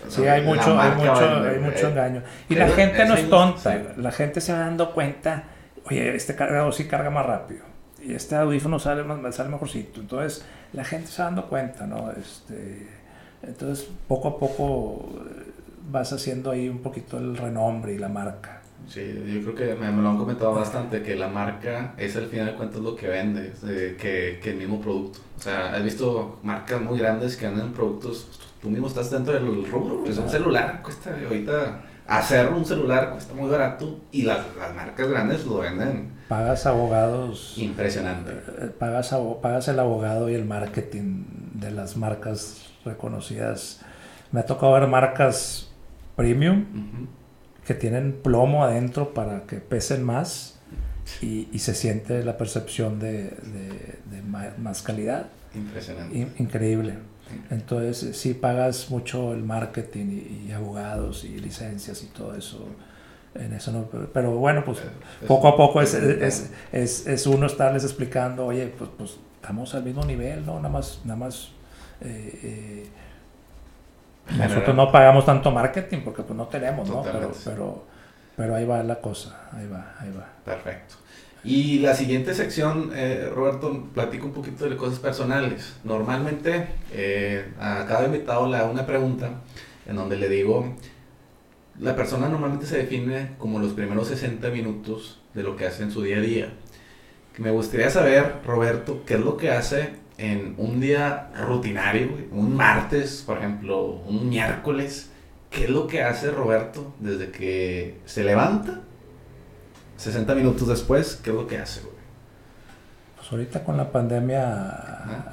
sí 0.10 0.28
hay 0.28 0.42
mucho, 0.42 0.80
hay 0.80 0.92
mucho, 0.96 1.44
hay 1.44 1.60
mucho 1.60 1.88
engaño. 1.90 2.24
Y 2.50 2.56
la 2.56 2.68
gente 2.70 3.06
no 3.06 3.16
es 3.16 3.30
tonta, 3.30 3.82
la 3.98 4.12
gente 4.12 4.42
se 4.42 4.54
va 4.54 4.60
dando 4.60 4.92
cuenta 4.94 5.46
oye, 5.86 6.16
este 6.16 6.36
cargador 6.36 6.74
sí 6.74 6.86
carga 6.88 7.10
más 7.10 7.26
rápido 7.26 7.64
y 8.02 8.14
este 8.14 8.36
audífono 8.36 8.80
sale, 8.80 9.04
sale 9.32 9.50
mejorcito 9.50 10.02
entonces 10.02 10.46
la 10.74 10.84
gente 10.84 11.08
se 11.08 11.22
va 11.22 11.28
dando 11.28 11.48
cuenta, 11.48 11.86
¿no? 11.86 12.12
Este, 12.12 12.88
entonces 13.44 13.88
poco 14.08 14.28
a 14.30 14.40
poco 14.40 15.23
vas 15.90 16.14
haciendo 16.14 16.52
ahí 16.52 16.70
un 16.70 16.80
poquito 16.80 17.18
el 17.18 17.38
renombre 17.38 17.94
y 17.94 17.98
la 17.98 18.10
marca. 18.10 18.62
Sí, 18.88 19.02
yo 19.28 19.42
creo 19.42 19.56
que 19.56 19.76
me, 19.76 19.92
lo 20.02 20.10
han 20.10 20.18
comentado 20.18 20.54
bastante, 20.54 21.02
que 21.02 21.16
la 21.16 21.30
marca 21.30 21.94
es 21.98 22.16
al 22.16 22.28
final 22.28 22.48
de 22.48 22.54
cuentas 22.56 22.82
lo 22.82 22.96
que 22.96 23.08
vende, 23.08 23.54
que, 23.98 24.40
que, 24.42 24.50
el 24.52 24.58
mismo 24.58 24.82
producto. 24.82 25.20
O 25.38 25.42
sea, 25.42 25.74
has 25.74 25.84
visto 25.84 26.40
marcas 26.44 26.82
muy 26.82 27.00
grandes 27.00 27.38
que 27.38 27.48
venden 27.48 27.72
productos, 27.72 28.28
tú 28.62 28.70
mismo 28.70 28.88
estás 28.88 29.10
dentro 29.10 29.34
del 29.34 29.66
rubro, 29.70 30.04
pues 30.04 30.18
un 30.18 30.30
celular 30.30 30.82
cuesta 30.84 31.16
ahorita, 31.24 31.82
hacer 32.08 32.52
un 32.52 32.66
celular 32.66 33.12
cuesta 33.12 33.34
muy 33.34 33.50
barato 33.50 34.02
y 34.12 34.24
las, 34.24 34.40
las 34.60 34.76
marcas 34.76 35.08
grandes 35.08 35.46
lo 35.46 35.60
venden. 35.60 36.12
Pagas 36.28 36.66
abogados. 36.66 37.56
Impresionante. 37.58 38.32
Eh, 38.32 38.72
pagas, 38.78 39.16
pagas 39.42 39.68
el 39.70 39.80
abogado 39.80 40.30
y 40.30 40.34
el 40.34 40.46
marketing 40.46 41.26
de 41.54 41.72
las 41.72 41.96
marcas 41.96 42.70
reconocidas. 42.84 43.82
Me 44.32 44.42
ha 44.42 44.46
tocado 44.46 44.74
ver 44.74 44.88
marcas 44.88 45.73
premium 46.16 46.66
que 47.66 47.74
tienen 47.74 48.20
plomo 48.22 48.64
adentro 48.64 49.14
para 49.14 49.44
que 49.44 49.58
pesen 49.58 50.04
más 50.04 50.60
y, 51.22 51.48
y 51.52 51.60
se 51.60 51.76
siente 51.76 52.24
la 52.24 52.38
percepción 52.38 53.00
de, 53.00 53.24
de, 53.24 54.22
más 54.58 54.82
calidad. 54.82 55.28
Impresionante. 55.54 56.28
increíble. 56.40 56.96
Entonces, 57.50 58.18
sí 58.18 58.34
pagas 58.34 58.90
mucho 58.90 59.34
el 59.34 59.44
marketing 59.44 60.46
y, 60.48 60.52
abogados 60.52 61.24
y 61.24 61.40
licencias 61.40 62.04
y 62.04 62.08
todo 62.08 62.36
eso. 62.36 62.68
En 63.36 63.54
eso 63.54 63.72
no, 63.72 63.90
pero, 64.14 64.36
bueno, 64.36 64.64
pues 64.64 64.80
poco 65.28 65.48
a 65.48 65.58
poco 65.58 65.82
es, 65.82 65.96
es, 65.96 66.52
es, 66.72 67.08
es, 67.08 67.26
uno 67.26 67.48
estarles 67.48 67.84
explicando, 67.84 68.46
oye, 68.46 68.68
pues, 68.78 68.92
pues 68.96 69.18
estamos 69.42 69.74
al 69.74 69.84
mismo 69.84 70.06
nivel, 70.06 70.46
¿no? 70.46 70.58
Nada 70.58 70.70
más, 70.70 71.02
nada 71.04 71.18
más 71.18 71.50
eh, 72.02 72.40
eh, 72.44 72.88
nosotros 74.38 74.76
no 74.76 74.92
pagamos 74.92 75.26
tanto 75.26 75.52
marketing 75.52 76.00
porque 76.04 76.24
pues 76.24 76.38
no 76.38 76.48
tenemos, 76.48 76.90
¿no? 76.90 77.04
Pero, 77.04 77.32
pero, 77.44 77.84
pero, 78.36 78.56
ahí 78.56 78.66
va 78.66 78.82
la 78.84 79.00
cosa, 79.02 79.50
ahí 79.52 79.68
va, 79.68 79.96
ahí 80.00 80.12
va. 80.12 80.28
Perfecto. 80.46 80.96
Y 81.44 81.80
la 81.80 81.94
siguiente 81.94 82.34
sección, 82.34 82.92
eh, 82.96 83.30
Roberto, 83.34 83.90
platico 83.94 84.28
un 84.28 84.34
poquito 84.34 84.70
de 84.70 84.78
cosas 84.78 85.00
personales. 85.00 85.76
Normalmente 85.84 86.68
eh, 86.94 87.52
a 87.60 87.86
cada 87.86 88.06
invitado 88.06 88.50
le 88.50 88.58
hago 88.58 88.72
una 88.72 88.86
pregunta 88.86 89.30
en 89.86 89.96
donde 89.98 90.16
le 90.16 90.30
digo, 90.30 90.74
la 91.80 91.96
persona 91.98 92.30
normalmente 92.30 92.66
se 92.66 92.78
define 92.78 93.32
como 93.40 93.60
los 93.60 93.74
primeros 93.74 94.08
60 94.08 94.50
minutos 94.52 95.20
de 95.34 95.44
lo 95.44 95.58
que 95.58 95.66
hace 95.66 95.84
en 95.84 95.92
su 95.92 96.02
día 96.02 96.18
a 96.18 96.22
día. 96.22 96.54
Me 97.38 97.52
gustaría 97.52 97.90
saber, 97.90 98.36
Roberto, 98.46 99.04
qué 99.06 99.16
es 99.16 99.20
lo 99.20 99.36
que 99.36 99.52
hace 99.52 100.03
en 100.18 100.56
un 100.58 100.80
día 100.80 101.30
rutinario, 101.48 102.10
un 102.32 102.56
martes, 102.56 103.24
por 103.26 103.38
ejemplo, 103.38 104.02
un 104.08 104.30
miércoles, 104.30 105.10
¿qué 105.50 105.66
es 105.66 105.70
lo 105.70 105.88
que 105.88 106.04
hace 106.04 106.32
Roberto 106.32 106.94
desde 107.00 107.32
que 107.32 108.00
se 108.06 108.24
levanta? 108.24 108.82
60 109.98 110.36
minutos 110.36 110.68
después, 110.68 111.20
¿qué 111.24 111.30
es 111.30 111.36
lo 111.36 111.48
que 111.48 111.58
hace, 111.58 111.82
Pues 113.16 113.32
ahorita 113.32 113.64
con 113.64 113.78
la 113.78 113.92
pandemia 113.92 114.50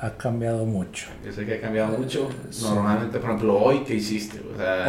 ha 0.01 0.15
cambiado 0.17 0.65
mucho. 0.65 1.09
Yo 1.25 1.33
sé 1.33 1.45
que 1.45 1.55
ha 1.55 1.61
cambiado 1.61 1.99
mucho. 1.99 2.29
Normalmente, 2.63 3.19
por 3.19 3.31
ejemplo, 3.31 3.59
hoy, 3.59 3.81
¿qué 3.81 3.95
hiciste? 3.95 4.41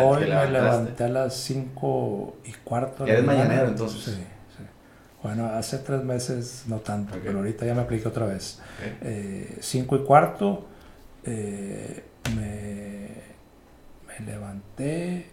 hoy 0.04 0.22
me 0.22 0.52
levanté 0.52 1.04
a 1.06 1.10
las 1.10 1.36
5 1.36 2.38
y 2.46 2.52
cuarto. 2.64 3.06
¿Eres 3.06 3.26
mañanero 3.26 3.68
entonces? 3.68 4.02
Sí. 4.02 4.24
Bueno, 5.24 5.46
hace 5.46 5.78
tres 5.80 6.04
meses 6.04 6.64
no 6.68 6.80
tanto, 6.80 7.18
pero 7.24 7.40
ahorita 7.40 7.66
ya 7.66 7.76
me 7.76 7.82
apliqué 7.82 8.08
otra 8.08 8.26
vez. 8.26 8.60
Eh, 9.02 9.58
cinco 9.62 9.96
y 9.96 10.04
cuarto, 10.04 10.66
eh, 11.24 12.04
me, 12.36 13.10
me, 14.08 14.26
levanté 14.26 15.28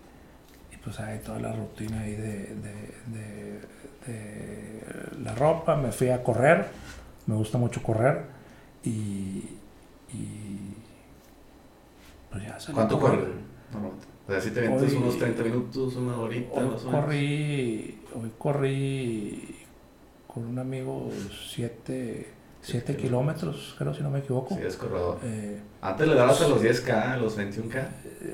y 0.71 0.77
pues 0.77 1.01
hay 1.01 1.21
toda 1.21 1.39
la 1.39 1.53
rutina 1.53 2.01
ahí 2.01 2.17
de, 2.17 2.55
de, 2.57 3.61
de, 4.07 4.85
la 5.23 5.35
ropa, 5.35 5.77
me 5.77 5.91
fui 5.91 6.11
a 6.11 6.23
correr, 6.23 6.67
me 7.27 7.35
gusta 7.35 7.57
mucho 7.57 7.83
correr 7.83 8.25
y, 8.85 9.43
y 10.13 10.75
pues 12.31 12.43
ya 12.45 12.59
¿Cuánto 12.75 13.01
corres? 13.01 13.21
No, 13.73 13.89
o 13.89 14.41
sea, 14.41 14.53
te 14.53 14.69
hoy, 14.69 14.95
unos 14.97 15.19
30 15.19 15.43
minutos, 15.43 15.97
una 15.97 16.19
horita. 16.19 16.61
Hoy 16.61 16.91
corrí, 16.91 18.03
hoy 18.15 18.33
corrí 18.39 19.57
con 20.39 20.49
un 20.49 20.59
amigo 20.59 21.11
7 21.51 22.27
siete 22.61 22.97
kilómetros, 22.97 23.75
creo 23.79 23.95
si 23.95 24.03
no 24.03 24.11
me 24.11 24.19
equivoco. 24.19 24.55
Sí, 24.55 24.63
es 24.67 24.77
corredor. 24.77 25.19
Eh, 25.25 25.61
Antes 25.81 26.09
le 26.09 26.15
dabas 26.15 26.41
a 26.43 26.49
los 26.49 26.63
10K, 26.63 27.13
a 27.13 27.17
los 27.17 27.39
21K. 27.39 27.87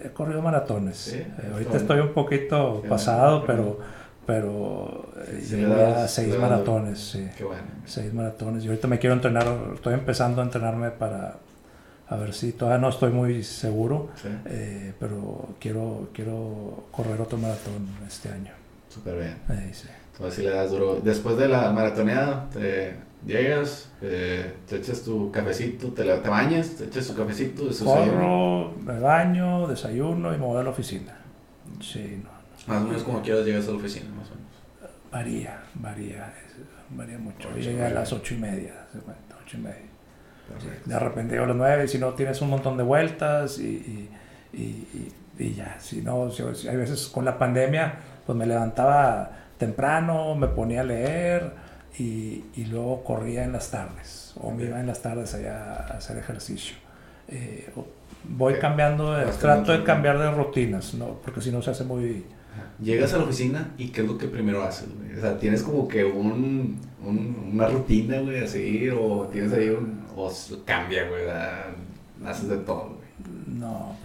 He 0.05 0.09
corrido 0.13 0.41
maratones. 0.43 1.13
Eh, 1.13 1.27
ahorita 1.53 1.77
estoy 1.77 2.01
un 2.01 2.13
poquito 2.13 2.83
pasado, 2.89 3.45
pero 3.47 3.79
pero 4.27 5.11
sí, 5.43 5.63
a 5.63 6.09
seis 6.09 6.37
maratones. 6.39 6.99
Sí. 6.99 7.29
Qué 7.37 7.45
bueno. 7.45 7.63
Seis 7.85 8.13
maratones. 8.15 8.65
Y 8.65 8.69
ahorita 8.69 8.89
me 8.89 8.99
quiero 8.99 9.15
entrenar, 9.15 9.47
estoy 9.75 9.95
empezando 9.95 10.41
a 10.41 10.45
entrenarme 10.45 10.91
para 10.91 11.37
a 12.09 12.17
ver 12.17 12.33
si 12.33 12.53
todavía 12.53 12.81
no 12.81 12.89
estoy 12.89 13.13
muy 13.13 13.43
seguro, 13.43 14.09
eh, 14.47 14.95
pero 14.99 15.51
quiero, 15.61 16.09
quiero 16.13 16.85
correr 16.91 17.21
otro 17.21 17.37
maratón 17.39 17.89
este 18.07 18.31
año. 18.31 18.53
Súper 18.89 19.19
bien. 19.19 19.75
sí. 19.75 19.89
Entonces, 20.15 20.35
si 20.37 20.43
le 20.43 20.51
das 20.51 20.71
duro. 20.71 21.01
Después 21.03 21.37
de 21.37 21.49
la 21.49 21.73
maratoneada, 21.73 22.49
te 22.51 22.95
llegas, 23.27 23.91
eh, 24.01 24.55
te 24.69 24.77
echas 24.77 25.03
tu 25.03 25.33
cafecito, 25.33 25.89
te, 25.89 26.05
te, 26.05 26.29
bañas, 26.29 26.77
te 26.77 26.85
echas 26.85 27.09
tu 27.09 27.17
cafecito. 27.17 27.65
Corro, 27.85 28.73
me 28.81 29.01
baño, 29.01 29.67
desayuno 29.67 30.33
y 30.33 30.39
me 30.39 30.47
voy 30.47 30.61
a 30.61 30.63
la 30.63 30.71
oficina. 30.71 31.17
Sí, 31.81 32.23
no. 32.23 32.31
Más 32.73 32.83
o 32.83 32.87
menos 32.87 33.03
como 33.03 33.23
quieras 33.23 33.45
llegas 33.45 33.67
a 33.67 33.73
la 33.73 33.77
oficina, 33.77 34.07
más 34.17 34.31
o 34.31 34.35
menos. 34.37 34.93
Varía, 35.11 35.63
varía, 35.75 36.33
varía 36.91 37.19
mucho. 37.19 37.51
Llega 37.57 37.89
a 37.89 37.91
las 37.91 38.13
ocho 38.13 38.35
y 38.35 38.39
media, 38.39 38.87
ocho 39.45 39.57
y 39.57 39.61
media. 39.61 39.95
De 40.85 40.99
repente 40.99 41.39
a 41.39 41.47
las 41.47 41.57
nueve, 41.57 41.89
si 41.89 41.99
no 41.99 42.13
tienes 42.15 42.41
un 42.41 42.51
montón 42.51 42.77
de 42.77 42.85
vueltas 42.85 43.59
y, 43.59 44.09
y, 44.53 44.59
y, 44.61 45.13
y 45.39 45.55
ya. 45.55 45.77
Si 45.81 46.03
no, 46.03 46.31
si, 46.31 46.69
hay 46.69 46.77
veces 46.77 47.09
con 47.09 47.25
la 47.25 47.37
pandemia, 47.37 47.95
pues 48.25 48.39
me 48.39 48.47
levantaba 48.47 49.44
temprano, 49.59 50.35
me 50.35 50.49
ponía 50.49 50.81
a 50.81 50.85
leer 50.85 51.53
y, 51.99 52.45
y, 52.57 52.65
luego 52.67 53.05
corría 53.05 53.45
en 53.45 53.53
las 53.53 53.71
tardes 53.71 54.35
o 54.41 54.51
me 54.51 54.65
iba 54.65 54.81
en 54.81 54.87
las 54.87 55.01
tardes 55.01 55.35
allá 55.35 55.75
a 55.75 55.97
hacer 55.99 56.19
ejercicio. 56.19 56.77
Eh, 57.29 57.71
voy 58.25 58.55
cambiando, 58.55 59.15
trato 59.41 59.73
de 59.73 59.85
cambiar 59.85 60.19
de 60.19 60.31
rutinas, 60.31 60.95
¿no? 60.95 61.21
porque 61.23 61.41
si 61.41 61.51
no 61.51 61.63
se 61.63 61.71
hace 61.71 61.85
muy... 61.85 62.25
Llegas 62.81 63.13
a 63.15 63.19
la 63.19 63.25
oficina 63.25 63.73
y 63.79 63.89
¿qué 63.89 64.03
es 64.03 64.07
lo 64.07 64.19
que 64.19 64.27
primero 64.27 64.63
haces? 64.63 64.89
O 65.17 65.21
sea, 65.21 65.39
tienes 65.39 65.63
como 65.63 65.89
que 65.89 66.05
un, 66.05 66.81
un, 67.05 67.51
una 67.53 67.69
rutina, 67.69 68.21
güey, 68.21 68.43
así, 68.43 68.89
o 68.91 69.29
tienes 69.33 69.53
ahí 69.53 69.71
un... 69.71 70.05
o 70.17 70.31
cambia, 70.65 71.09
güey, 71.09 71.23
haces 72.27 72.49
de 72.49 72.57
todo, 72.59 72.97
güey. 72.97 73.59
No, 73.59 73.97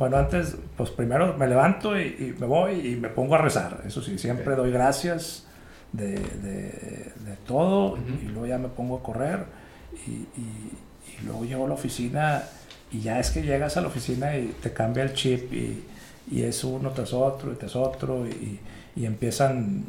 bueno, 0.00 0.16
antes, 0.16 0.56
pues 0.78 0.88
primero 0.88 1.36
me 1.36 1.46
levanto 1.46 2.00
y, 2.00 2.34
me 2.38 2.46
voy 2.46 2.72
y 2.72 2.96
me 2.96 3.10
pongo 3.10 3.34
a 3.34 3.38
rezar. 3.38 3.82
Eso 3.86 4.00
sí, 4.00 4.16
siempre 4.16 4.56
doy 4.56 4.70
gracias 4.70 5.44
de, 5.92 6.14
de, 6.14 7.36
todo 7.46 7.98
y 7.98 8.28
luego 8.28 8.46
ya 8.46 8.56
me 8.56 8.68
pongo 8.68 8.96
a 8.96 9.02
correr 9.02 9.44
y, 10.06 10.10
y, 10.40 11.26
luego 11.26 11.44
llego 11.44 11.66
a 11.66 11.68
la 11.68 11.74
oficina 11.74 12.44
y 12.90 13.00
ya 13.00 13.20
es 13.20 13.30
que 13.30 13.42
llegas 13.42 13.76
a 13.76 13.82
la 13.82 13.88
oficina 13.88 14.38
y 14.38 14.56
te 14.62 14.72
cambia 14.72 15.02
el 15.02 15.12
chip 15.12 15.52
y, 15.52 15.84
y 16.30 16.44
es 16.44 16.64
uno 16.64 16.92
tras 16.92 17.12
otro 17.12 17.52
y 17.52 17.56
tras 17.56 17.76
otro 17.76 18.26
y, 18.26 18.58
empiezan... 19.04 19.84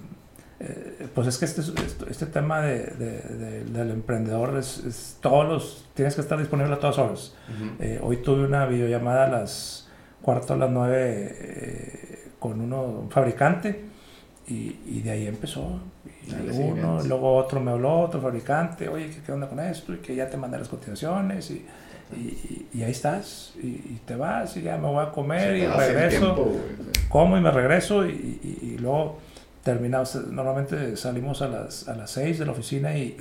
Eh, 0.59 1.07
pues 1.16 1.26
es 1.28 1.38
que 1.38 1.45
este, 1.45 1.62
este 2.09 2.26
tema 2.26 2.59
de, 2.59 3.64
del 3.72 3.91
emprendedor 3.91 4.57
es, 4.57 5.18
todos 5.22 5.47
los... 5.47 5.86
Tienes 5.93 6.16
que 6.16 6.22
estar 6.22 6.38
disponible 6.38 6.74
a 6.74 6.80
todas 6.80 6.97
horas. 6.97 7.34
Eh, 7.80 8.01
hoy 8.03 8.18
tuve 8.18 8.43
una 8.43 8.66
videollamada 8.66 9.28
a 9.28 9.30
las 9.30 9.88
cuarto 10.22 10.53
a 10.53 10.57
las 10.57 10.69
nueve 10.69 11.36
eh, 11.39 12.30
con 12.39 12.59
uno, 12.61 12.84
un 12.84 13.11
fabricante, 13.11 13.86
y, 14.47 14.80
y, 14.86 15.01
de 15.01 15.11
ahí 15.11 15.28
empezó. 15.28 15.80
Y 16.28 16.34
uno, 16.59 17.01
luego 17.03 17.36
otro 17.36 17.59
me 17.61 17.72
habló, 17.72 18.01
otro 18.01 18.19
fabricante, 18.19 18.89
oye, 18.89 19.09
¿qué, 19.26 19.32
onda 19.32 19.47
con 19.47 19.59
esto? 19.59 19.93
Y 19.93 19.97
que 19.97 20.15
ya 20.15 20.30
te 20.30 20.38
mandé 20.38 20.57
las 20.57 20.67
cotizaciones. 20.67 21.51
Y, 21.51 21.65
Y, 22.13 22.67
y 22.74 22.84
ahí 22.84 22.91
estás, 22.91 23.53
y, 23.63 23.67
y, 23.67 24.01
te 24.05 24.17
vas, 24.17 24.57
y 24.57 24.63
ya 24.63 24.78
me 24.78 24.88
voy 24.88 25.01
a 25.05 25.11
comer, 25.11 25.55
y 25.55 25.65
regreso. 25.65 26.51
como 27.07 27.38
y 27.38 27.41
me 27.41 27.51
regreso, 27.51 28.05
y, 28.05 28.59
y 28.61 28.78
luego 28.80 29.17
terminamos. 29.63 30.15
Normalmente 30.15 30.95
salimos 30.97 31.41
a 31.41 31.47
las, 31.47 31.88
a 31.88 31.95
las 31.95 32.11
6 32.11 32.39
de 32.39 32.45
la 32.45 32.51
oficina 32.51 32.97
y, 32.97 33.17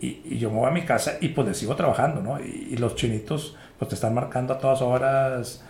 y, 0.00 0.38
yo 0.38 0.50
me 0.50 0.58
voy 0.58 0.68
a 0.68 0.70
mi 0.70 0.82
casa 0.82 1.14
y 1.20 1.28
pues 1.28 1.56
sigo 1.56 1.76
trabajando, 1.76 2.20
¿no? 2.20 2.40
Y, 2.40 2.76
los 2.76 2.94
chinitos 2.94 3.56
pues 3.78 3.88
te 3.88 3.94
están 3.94 4.14
marcando 4.14 4.54
a 4.54 4.58
todas 4.58 4.82
horas, 4.82 5.64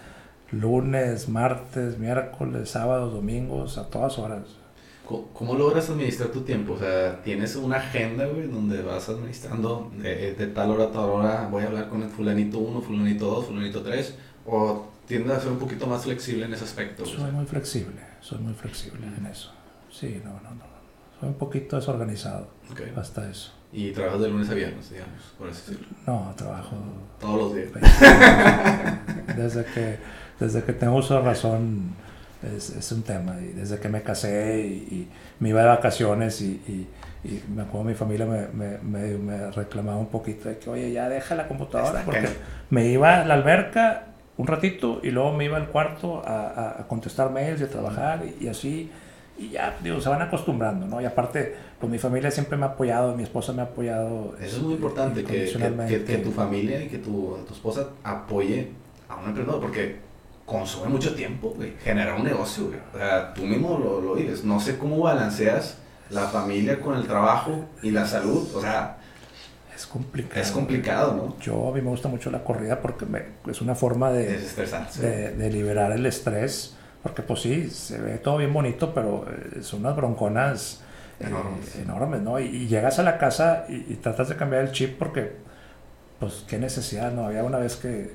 lunes, 0.60 1.28
martes, 1.28 1.98
miércoles, 1.98 2.70
sábados, 2.70 3.12
domingos, 3.12 3.78
a 3.78 3.88
todas 3.88 4.18
horas. 4.18 4.42
¿Cómo, 5.06 5.54
logras 5.54 5.90
administrar 5.90 6.30
tu 6.30 6.40
tiempo? 6.40 6.72
O 6.74 6.78
sea, 6.78 7.22
¿tienes 7.22 7.56
una 7.56 7.76
agenda, 7.76 8.24
güey, 8.24 8.48
donde 8.48 8.80
vas 8.82 9.06
administrando 9.10 9.90
de, 9.98 10.32
tal 10.54 10.70
hora 10.70 10.84
a 10.84 10.92
tal 10.92 11.10
hora 11.10 11.48
voy 11.50 11.62
a 11.62 11.66
hablar 11.66 11.88
con 11.90 12.02
el 12.02 12.08
fulanito 12.08 12.58
1, 12.58 12.80
fulanito 12.80 13.26
2, 13.26 13.46
fulanito 13.46 13.82
3? 13.82 14.14
¿O 14.46 14.86
tiendes 15.06 15.36
a 15.36 15.40
ser 15.40 15.52
un 15.52 15.58
poquito 15.58 15.86
más 15.86 16.04
flexible 16.04 16.46
en 16.46 16.54
ese 16.54 16.64
aspecto? 16.64 17.04
Soy 17.04 17.30
muy 17.32 17.44
flexible, 17.44 18.00
soy 18.20 18.38
muy 18.38 18.54
flexible 18.54 19.06
en 19.06 19.26
eso. 19.26 19.52
Sí, 19.90 20.22
no, 20.24 20.30
no, 20.40 20.54
no. 20.54 20.64
Soy 21.20 21.28
un 21.28 21.34
poquito 21.34 21.76
desorganizado. 21.76 22.48
Okay. 22.72 22.92
Hasta 22.96 23.28
eso. 23.28 23.52
¿Y 23.76 23.90
trabajas 23.90 24.20
de 24.20 24.28
lunes 24.28 24.48
a 24.50 24.54
viernes, 24.54 24.88
digamos, 24.88 25.20
por 25.36 25.48
así 25.48 25.72
decirlo? 25.72 25.88
No, 26.06 26.32
trabajo... 26.36 26.76
Todos 27.20 27.38
los 27.38 27.54
días. 27.56 27.70
desde 29.36 29.64
que, 29.64 29.98
desde 30.40 30.62
que 30.62 30.72
tengo 30.72 30.96
uso 30.96 31.14
de 31.14 31.20
razón 31.20 31.94
es, 32.56 32.70
es, 32.70 32.92
un 32.92 33.02
tema. 33.02 33.36
Y 33.40 33.52
desde 33.52 33.78
que 33.78 33.88
me 33.88 34.02
casé 34.02 34.60
y, 34.66 35.08
me 35.40 35.50
iba 35.50 35.62
de 35.62 35.68
vacaciones 35.68 36.40
y, 36.40 36.60
y, 36.68 37.28
y, 37.28 37.42
me 37.54 37.62
acuerdo 37.62 37.84
mi 37.84 37.94
familia 37.94 38.26
me, 38.26 38.78
me, 38.78 39.18
me, 39.18 39.50
reclamaba 39.50 39.98
un 39.98 40.08
poquito 40.08 40.48
de 40.48 40.58
que, 40.58 40.70
oye, 40.70 40.92
ya 40.92 41.08
deja 41.08 41.34
la 41.34 41.48
computadora. 41.48 42.02
Porque 42.04 42.28
me 42.70 42.86
iba 42.86 43.22
a 43.22 43.24
la 43.24 43.34
alberca 43.34 44.06
un 44.36 44.46
ratito 44.46 45.00
y 45.02 45.10
luego 45.10 45.32
me 45.32 45.44
iba 45.44 45.56
al 45.56 45.68
cuarto 45.68 46.22
a, 46.26 46.80
a 46.80 46.88
contestar 46.88 47.30
mails 47.30 47.60
y 47.60 47.64
a 47.64 47.68
trabajar 47.68 48.22
y, 48.40 48.48
así 48.48 48.90
y 49.36 49.50
ya, 49.50 49.76
digo, 49.82 50.00
se 50.00 50.08
van 50.08 50.22
acostumbrando, 50.22 50.86
¿no? 50.86 51.00
Y 51.00 51.04
aparte, 51.04 51.56
pues 51.80 51.90
mi 51.90 51.98
familia 51.98 52.30
siempre 52.30 52.56
me 52.56 52.66
ha 52.66 52.68
apoyado, 52.68 53.16
mi 53.16 53.24
esposa 53.24 53.52
me 53.52 53.62
ha 53.62 53.64
apoyado. 53.64 54.36
Eso 54.40 54.58
es 54.58 54.62
muy 54.62 54.74
importante, 54.74 55.24
que, 55.24 55.44
que, 55.88 56.04
que, 56.04 56.18
tu 56.18 56.30
familia 56.30 56.84
y 56.84 56.88
que 56.88 56.98
tu, 56.98 57.36
tu, 57.46 57.52
esposa 57.52 57.88
apoye 58.04 58.70
a 59.08 59.16
un 59.16 59.28
emprendedor, 59.30 59.60
porque 59.60 59.96
consume 60.46 60.88
mucho 60.88 61.14
tiempo, 61.14 61.54
güey, 61.56 61.74
genera 61.82 62.14
un 62.14 62.24
negocio, 62.24 62.66
güey. 62.66 62.78
O 62.94 62.98
sea, 62.98 63.32
tú 63.34 63.42
mismo 63.42 63.78
lo, 63.78 64.00
lo 64.00 64.16
dices, 64.16 64.44
no 64.44 64.60
sé 64.60 64.78
cómo 64.78 64.98
balanceas 64.98 65.78
la 66.10 66.28
familia 66.28 66.80
con 66.80 66.96
el 66.96 67.06
trabajo 67.06 67.64
y 67.82 67.90
la 67.90 68.06
salud, 68.06 68.48
o 68.54 68.60
sea... 68.60 68.98
Es 69.74 69.86
complicado. 69.86 70.40
Es 70.40 70.50
complicado, 70.52 71.14
¿no? 71.14 71.36
Yo, 71.40 71.68
a 71.68 71.72
mí 71.72 71.80
me 71.80 71.90
gusta 71.90 72.08
mucho 72.08 72.30
la 72.30 72.44
corrida 72.44 72.80
porque 72.80 73.06
me, 73.06 73.22
es 73.50 73.60
una 73.60 73.74
forma 73.74 74.12
de, 74.12 74.38
de, 74.38 75.30
de 75.32 75.50
liberar 75.50 75.90
el 75.90 76.06
estrés 76.06 76.76
porque 77.04 77.20
pues 77.20 77.42
sí, 77.42 77.68
se 77.68 77.98
ve 77.98 78.16
todo 78.16 78.38
bien 78.38 78.50
bonito, 78.50 78.94
pero 78.94 79.26
eh, 79.28 79.62
son 79.62 79.80
unas 79.80 79.94
bronconas 79.94 80.80
eh, 81.20 81.26
enormes, 81.82 82.22
¿no? 82.22 82.40
Y, 82.40 82.66
llegas 82.66 82.98
a 82.98 83.02
la 83.02 83.18
casa 83.18 83.66
y, 83.68 83.96
tratas 83.96 84.30
de 84.30 84.36
cambiar 84.36 84.62
el 84.62 84.72
chip 84.72 84.98
porque, 84.98 85.36
pues, 86.18 86.46
qué 86.48 86.58
necesidad, 86.58 87.12
¿no? 87.12 87.26
Había 87.26 87.44
una 87.44 87.58
vez 87.58 87.76
que 87.76 88.14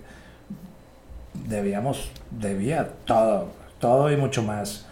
debíamos, 1.33 2.11
debía 2.31 2.89
todo, 3.05 3.49
todo 3.79 4.11
y 4.11 4.17
mucho 4.17 4.43
más. 4.43 4.85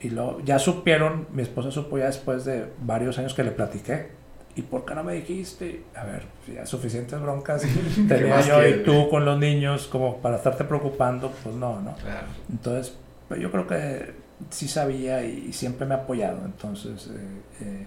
Y 0.00 0.10
lo, 0.10 0.40
ya 0.40 0.58
supieron, 0.58 1.26
mi 1.32 1.42
esposa 1.42 1.70
supo 1.70 1.98
ya 1.98 2.06
después 2.06 2.44
de 2.44 2.66
varios 2.82 3.18
años 3.18 3.34
que 3.34 3.42
le 3.42 3.50
platiqué. 3.50 4.08
¿Y 4.56 4.62
por 4.62 4.84
qué 4.84 4.94
no 4.94 5.02
me 5.02 5.14
dijiste? 5.14 5.82
A 5.96 6.04
ver, 6.04 6.22
ya 6.52 6.64
suficientes 6.64 7.20
broncas 7.20 7.62
tenía 8.08 8.40
yo 8.42 8.66
y 8.66 8.84
tú 8.84 9.08
con 9.08 9.24
los 9.24 9.38
niños 9.38 9.88
como 9.88 10.18
para 10.18 10.36
estarte 10.36 10.64
preocupando, 10.64 11.32
pues 11.42 11.54
no, 11.56 11.80
¿no? 11.80 11.94
Claro. 11.96 12.26
Entonces, 12.50 12.96
pero 13.28 13.40
yo 13.40 13.50
creo 13.50 13.66
que 13.66 14.24
sí 14.50 14.68
sabía 14.68 15.24
y 15.24 15.52
siempre 15.52 15.86
me 15.86 15.94
ha 15.94 15.98
apoyado, 15.98 16.44
entonces 16.44 17.08
eh, 17.08 17.64
eh, 17.64 17.86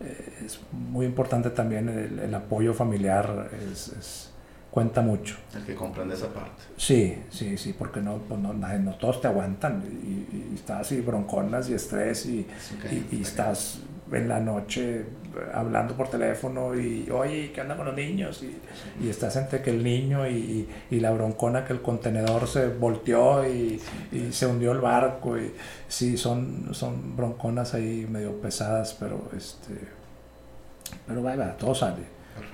eh, 0.00 0.44
es 0.44 0.60
muy 0.72 1.06
importante 1.06 1.50
también 1.50 1.88
el, 1.88 2.34
apoyo 2.34 2.74
familiar, 2.74 3.50
es, 3.72 4.32
cuenta 4.74 5.02
mucho. 5.02 5.36
El 5.54 5.62
que 5.62 5.76
comprende 5.76 6.16
esa 6.16 6.26
parte. 6.26 6.64
Sí, 6.76 7.16
sí, 7.30 7.56
sí, 7.56 7.76
porque 7.78 8.00
no, 8.00 8.16
pues 8.18 8.40
no, 8.40 8.52
no, 8.52 8.94
todos 8.96 9.20
te 9.20 9.28
aguantan 9.28 9.84
y, 9.84 10.56
estás 10.56 10.80
así 10.80 11.00
bronconas 11.00 11.70
y 11.70 11.74
estrés 11.74 12.26
y, 12.26 12.44
y 13.12 13.22
estás 13.22 13.78
en 14.10 14.28
la 14.28 14.40
noche 14.40 15.04
hablando 15.52 15.94
por 15.94 16.08
teléfono 16.08 16.74
y, 16.74 17.08
oye, 17.08 17.52
¿qué 17.52 17.60
anda 17.60 17.76
con 17.76 17.86
los 17.86 17.94
niños? 17.94 18.42
Y, 18.42 19.04
y 19.04 19.08
estás 19.08 19.36
entre 19.36 19.62
que 19.62 19.70
el 19.70 19.84
niño 19.84 20.28
y, 20.28 20.68
y, 20.90 20.98
la 20.98 21.12
broncona 21.12 21.64
que 21.64 21.72
el 21.72 21.80
contenedor 21.80 22.48
se 22.48 22.66
volteó 22.66 23.48
y, 23.48 23.80
se 24.32 24.46
hundió 24.46 24.72
el 24.72 24.80
barco. 24.80 25.38
Y, 25.38 25.54
sí, 25.86 26.16
son, 26.16 26.70
son 26.72 27.14
bronconas 27.16 27.74
ahí 27.74 28.08
medio 28.10 28.40
pesadas, 28.40 28.96
pero 28.98 29.30
este 29.36 30.02
pero 31.06 31.22
vaya, 31.22 31.56
todo 31.56 31.76
sale. 31.76 32.02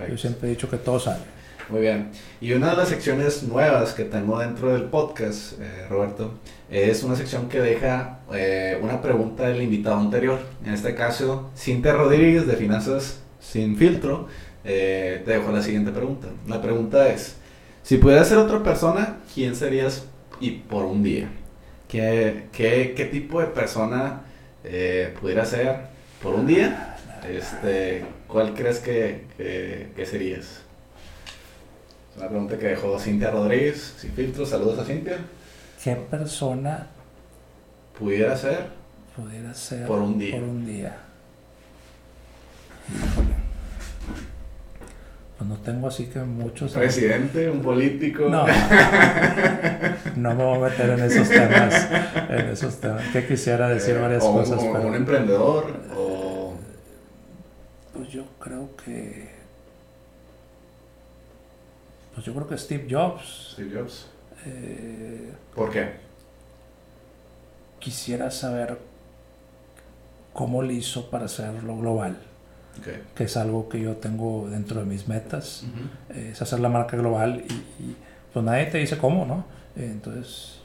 Yo 0.07 0.19
siempre 0.19 0.49
he 0.49 0.51
dicho 0.51 0.69
que 0.69 0.77
todo 0.77 1.01
sale. 1.01 1.40
Muy 1.71 1.83
bien. 1.83 2.11
Y 2.41 2.53
una 2.53 2.71
de 2.71 2.77
las 2.77 2.89
secciones 2.89 3.45
nuevas 3.45 3.93
que 3.93 4.05
tengo 4.05 4.41
dentro 4.41 4.73
del 4.73 4.85
podcast, 4.85 5.53
eh, 5.61 5.87
Roberto, 5.89 6.33
es 6.69 7.05
una 7.05 7.15
sección 7.15 7.49
que 7.49 7.61
deja 7.61 8.19
eh, 8.33 8.77
una 8.83 9.01
pregunta 9.01 9.47
del 9.47 9.63
invitado 9.63 9.97
anterior. 9.97 10.41
En 10.65 10.75
este 10.75 10.97
caso, 10.97 11.51
Cintia 11.57 11.93
Rodríguez 11.93 12.47
de 12.49 12.57
Finanzas 12.57 13.21
Sin 13.39 13.77
Filtro, 13.77 14.27
eh, 14.65 15.23
te 15.25 15.31
dejo 15.31 15.53
la 15.53 15.63
siguiente 15.63 15.93
pregunta. 15.93 16.27
La 16.49 16.61
pregunta 16.61 17.09
es, 17.09 17.37
si 17.85 17.99
pudieras 17.99 18.27
ser 18.27 18.39
otra 18.39 18.63
persona, 18.65 19.19
¿quién 19.33 19.55
serías 19.55 20.07
y 20.41 20.51
por 20.51 20.85
un 20.85 21.05
día? 21.05 21.29
¿Qué, 21.89 22.47
qué, 22.53 22.95
qué 22.97 23.05
tipo 23.05 23.41
de 23.41 23.47
persona 23.47 24.23
eh, 24.65 25.15
pudiera 25.21 25.45
ser 25.45 25.77
por 26.21 26.35
un 26.35 26.49
día? 26.49 26.97
Este, 27.29 28.05
¿Cuál 28.27 28.55
crees 28.55 28.81
que, 28.81 29.27
que, 29.37 29.91
que 29.95 30.07
serías? 30.07 30.63
Es 32.11 32.17
una 32.17 32.29
pregunta 32.29 32.59
que 32.59 32.67
dejó 32.69 32.99
Cintia 32.99 33.31
Rodríguez, 33.31 33.95
Sin 33.99 34.13
Filtro. 34.13 34.45
Saludos 34.45 34.79
a 34.79 34.85
Cintia. 34.85 35.19
¿Qué 35.83 35.95
persona 35.97 36.89
pudiera 37.99 38.37
ser? 38.37 38.67
Pudiera 39.17 39.55
ser 39.55 39.87
por 39.87 40.01
un 40.01 40.19
día. 40.19 40.35
Por 40.35 40.43
un 40.43 40.67
día. 40.67 40.97
Pues 45.39 45.49
no 45.49 45.57
tengo 45.57 45.89
así 45.89 46.07
que 46.07 46.19
muchos. 46.19 46.73
Presidente, 46.73 47.49
un 47.49 47.63
político. 47.63 48.29
No, 48.29 48.45
no 50.17 50.35
me 50.35 50.45
voy 50.45 50.57
a 50.59 50.69
meter 50.69 50.91
en 50.91 51.01
esos 51.01 51.29
temas. 51.31 51.89
En 52.29 52.49
esos 52.49 52.79
temas. 52.79 53.05
Que 53.11 53.27
quisiera 53.27 53.69
decir 53.69 53.97
eh, 53.97 54.01
varias 54.01 54.23
cosas. 54.23 54.59
O 54.59 54.65
un 54.65 54.95
emprendedor. 54.95 55.73
O... 55.97 56.55
Pues 57.95 58.09
yo 58.09 58.25
creo 58.39 58.77
que. 58.85 59.30
Pues 62.21 62.27
yo 62.27 62.35
creo 62.35 62.47
que 62.47 62.59
Steve 62.59 62.87
Jobs. 62.91 63.53
Steve 63.55 63.81
Jobs. 63.81 64.07
Eh, 64.45 65.33
¿Por 65.55 65.71
qué? 65.71 65.93
Quisiera 67.79 68.31
saber 68.31 68.77
cómo 70.35 70.61
le 70.61 70.75
hizo 70.75 71.09
para 71.09 71.25
hacerlo 71.25 71.79
global. 71.79 72.19
Que 73.15 73.25
es 73.25 73.39
algo 73.39 73.71
que 73.71 73.81
yo 73.81 73.97
tengo 73.97 74.51
dentro 74.51 74.81
de 74.81 74.87
mis 74.87 75.09
metas. 75.09 75.65
Es 76.15 76.43
hacer 76.43 76.61
la 76.61 76.69
marca 76.69 76.95
global 76.99 77.43
y, 77.49 77.97
pues 78.35 78.45
nadie 78.45 78.67
te 78.67 78.77
dice 78.77 78.99
cómo, 78.99 79.25
¿no? 79.25 79.47
entonces, 79.75 80.61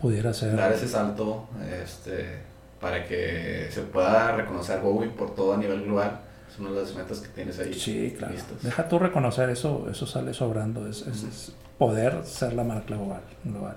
pudiera 0.00 0.32
ser... 0.32 0.54
Dar 0.54 0.74
ese 0.74 0.86
salto 0.86 1.48
este, 1.82 2.38
para 2.80 3.04
que 3.04 3.66
se 3.68 3.82
pueda 3.82 4.36
reconocer 4.36 4.78
Bowie 4.78 5.10
por 5.10 5.34
todo 5.34 5.54
a 5.54 5.56
nivel 5.56 5.82
global. 5.82 6.20
Es 6.54 6.60
una 6.60 6.70
de 6.70 6.82
las 6.82 6.94
metas 6.94 7.18
que 7.18 7.28
tienes 7.28 7.58
ahí. 7.58 7.74
Sí, 7.74 8.14
claro. 8.16 8.34
Deja 8.62 8.88
tú 8.88 9.00
reconocer 9.00 9.50
eso, 9.50 9.88
eso 9.90 10.06
sale 10.06 10.32
sobrando. 10.32 10.86
es, 10.86 11.04
es 11.04 11.52
poder 11.78 12.24
ser 12.24 12.52
la 12.52 12.62
marca 12.62 12.94
global. 12.94 13.22
global. 13.42 13.76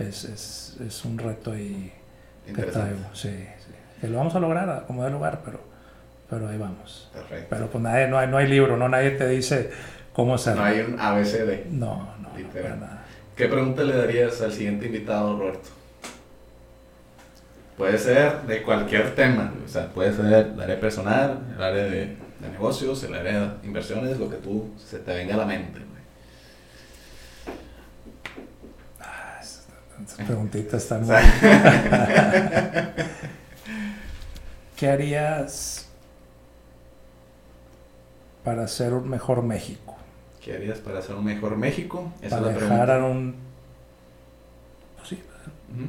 Es, 0.00 0.24
es, 0.24 0.76
es 0.84 1.04
un 1.04 1.16
reto 1.16 1.56
y 1.56 1.92
que 2.44 2.62
traigo. 2.62 2.98
Sí, 3.12 3.30
sí. 3.30 3.72
Que 4.00 4.08
lo 4.08 4.18
vamos 4.18 4.34
a 4.34 4.40
lograr 4.40 4.84
como 4.86 5.04
de 5.04 5.10
lugar, 5.10 5.42
pero, 5.44 5.60
pero 6.28 6.48
ahí 6.48 6.58
vamos. 6.58 7.08
Perfecto. 7.12 7.46
Pero 7.50 7.70
pues 7.70 7.84
nadie, 7.84 8.08
no, 8.08 8.18
hay, 8.18 8.26
no 8.26 8.36
hay 8.36 8.48
libro, 8.48 8.76
no 8.76 8.88
nadie 8.88 9.12
te 9.12 9.28
dice 9.28 9.70
cómo 10.12 10.34
hacerlo. 10.34 10.62
No 10.62 10.66
hay 10.66 10.80
un 10.80 10.98
ABCD. 10.98 11.66
No, 11.70 12.16
no. 12.20 12.36
Literal. 12.36 12.80
nada. 12.80 13.04
¿Qué 13.36 13.46
pregunta 13.46 13.84
le 13.84 13.96
darías 13.96 14.40
al 14.42 14.52
siguiente 14.52 14.86
invitado, 14.86 15.38
Roberto? 15.38 15.68
Puede 17.78 17.96
ser 17.96 18.42
de 18.42 18.62
cualquier 18.62 19.14
tema, 19.14 19.54
o 19.64 19.68
sea, 19.68 19.88
puede 19.88 20.12
ser 20.12 20.26
el 20.26 20.60
área 20.60 20.80
personal, 20.80 21.38
el 21.56 21.62
área 21.62 21.84
de, 21.84 22.16
de 22.40 22.48
negocios, 22.50 23.02
el 23.04 23.14
área 23.14 23.40
de 23.40 23.66
inversiones, 23.66 24.18
lo 24.18 24.28
que 24.28 24.36
tú 24.36 24.74
se 24.76 24.98
te 24.98 25.14
venga 25.14 25.34
a 25.34 25.38
la 25.38 25.46
mente. 25.46 25.88
preguntitas 30.16 30.82
están 30.82 31.04
muy... 31.04 31.14
¿Qué 34.76 34.88
harías 34.88 35.88
para 38.44 38.68
ser 38.68 38.94
un 38.94 39.08
mejor 39.08 39.42
México? 39.42 39.96
¿Qué 40.42 40.54
harías 40.54 40.78
para 40.78 41.00
hacer 41.00 41.16
un 41.16 41.24
mejor 41.24 41.56
México? 41.56 42.12
Esa 42.22 42.38
para 42.38 42.52
es 42.52 42.56
la 42.56 42.62
dejar 42.62 43.02
un... 43.02 43.34
Pues 44.96 45.08
sí, 45.08 45.22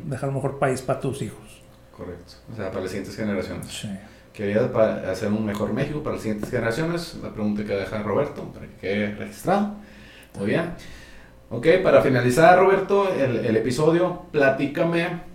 dejar 0.06 0.30
un 0.30 0.36
mejor 0.36 0.58
país 0.60 0.82
para 0.82 1.00
tus 1.00 1.22
hijos. 1.22 1.49
Correcto. 2.00 2.34
O 2.52 2.56
sea, 2.56 2.70
para 2.70 2.82
las 2.82 2.90
siguientes 2.90 3.16
generaciones. 3.16 3.68
Sí. 3.68 3.90
¿Qué 4.34 4.44
harías 4.44 4.72
para 4.72 5.12
hacer 5.12 5.28
un 5.28 5.46
mejor 5.46 5.74
México 5.74 6.02
para 6.02 6.16
las 6.16 6.24
siguientes 6.24 6.50
generaciones? 6.50 7.18
La 7.22 7.32
pregunta 7.32 7.64
que 7.64 7.74
deja 7.74 8.02
Roberto 8.02 8.44
para 8.54 8.66
que 8.66 8.76
quede 8.76 9.16
registrado. 9.16 9.76
Muy 10.40 10.48
bien. 10.48 10.74
Ok, 11.52 11.68
para 11.84 12.02
finalizar, 12.02 12.58
Roberto, 12.58 13.14
el, 13.14 13.46
el 13.46 13.58
episodio, 13.58 14.24
platícame 14.32 15.30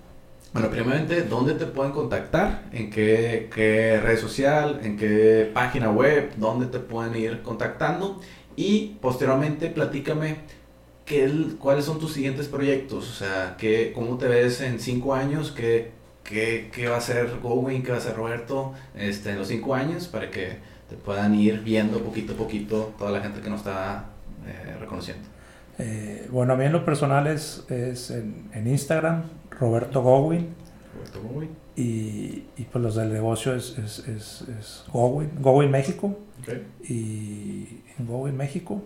bueno, 0.54 0.70
primeramente, 0.70 1.22
¿dónde 1.22 1.54
te 1.54 1.66
pueden 1.66 1.90
contactar? 1.90 2.62
¿En 2.70 2.88
qué, 2.88 3.50
qué, 3.52 4.00
red 4.00 4.16
social? 4.16 4.78
¿En 4.84 4.96
qué 4.96 5.50
página 5.52 5.90
web? 5.90 6.30
¿Dónde 6.36 6.66
te 6.66 6.78
pueden 6.78 7.16
ir 7.16 7.42
contactando? 7.42 8.20
Y 8.54 8.96
posteriormente, 9.00 9.66
platícame 9.66 10.36
qué, 11.04 11.28
cuáles 11.58 11.86
son 11.86 11.98
tus 11.98 12.12
siguientes 12.12 12.46
proyectos. 12.46 13.10
O 13.10 13.14
sea, 13.14 13.56
qué, 13.58 13.90
¿cómo 13.92 14.16
te 14.16 14.28
ves 14.28 14.60
en 14.60 14.78
cinco 14.78 15.12
años? 15.12 15.50
¿Qué, 15.50 15.90
qué, 16.24 16.70
qué 16.72 16.88
va 16.88 16.96
a 16.96 17.00
ser 17.00 17.38
Going? 17.42 17.82
¿Qué 17.82 17.92
va 17.92 17.98
a 17.98 18.00
ser 18.00 18.16
Roberto 18.16 18.72
este, 18.96 19.30
en 19.30 19.38
los 19.38 19.48
cinco 19.48 19.74
años? 19.74 20.08
Para 20.08 20.30
que 20.30 20.56
te 20.88 20.96
puedan 20.96 21.34
ir 21.34 21.60
viendo 21.60 22.00
poquito 22.00 22.32
a 22.32 22.36
poquito 22.36 22.94
toda 22.98 23.10
la 23.10 23.20
gente 23.20 23.40
que 23.40 23.50
nos 23.50 23.60
está 23.60 24.06
eh, 24.46 24.76
reconociendo. 24.80 25.28
Eh, 25.78 26.28
bueno, 26.30 26.52
a 26.54 26.56
mí 26.56 26.64
en 26.64 26.72
lo 26.72 26.84
personal 26.84 27.26
es, 27.26 27.64
es 27.68 28.10
en, 28.10 28.48
en 28.52 28.66
Instagram, 28.66 29.24
Roberto 29.50 30.02
Gowin. 30.02 30.48
Roberto 30.94 31.20
Gowin. 31.22 31.50
Y, 31.76 32.44
y 32.56 32.66
pues 32.70 32.82
los 32.82 32.94
del 32.94 33.12
negocio 33.12 33.54
es, 33.54 33.76
es, 33.78 33.98
es, 34.06 34.44
es 34.48 34.84
Gowin, 34.92 35.30
Gowin 35.40 35.70
México. 35.70 36.18
Y 36.86 37.80
en 37.98 38.06
Gowin 38.06 38.36
México. 38.36 38.82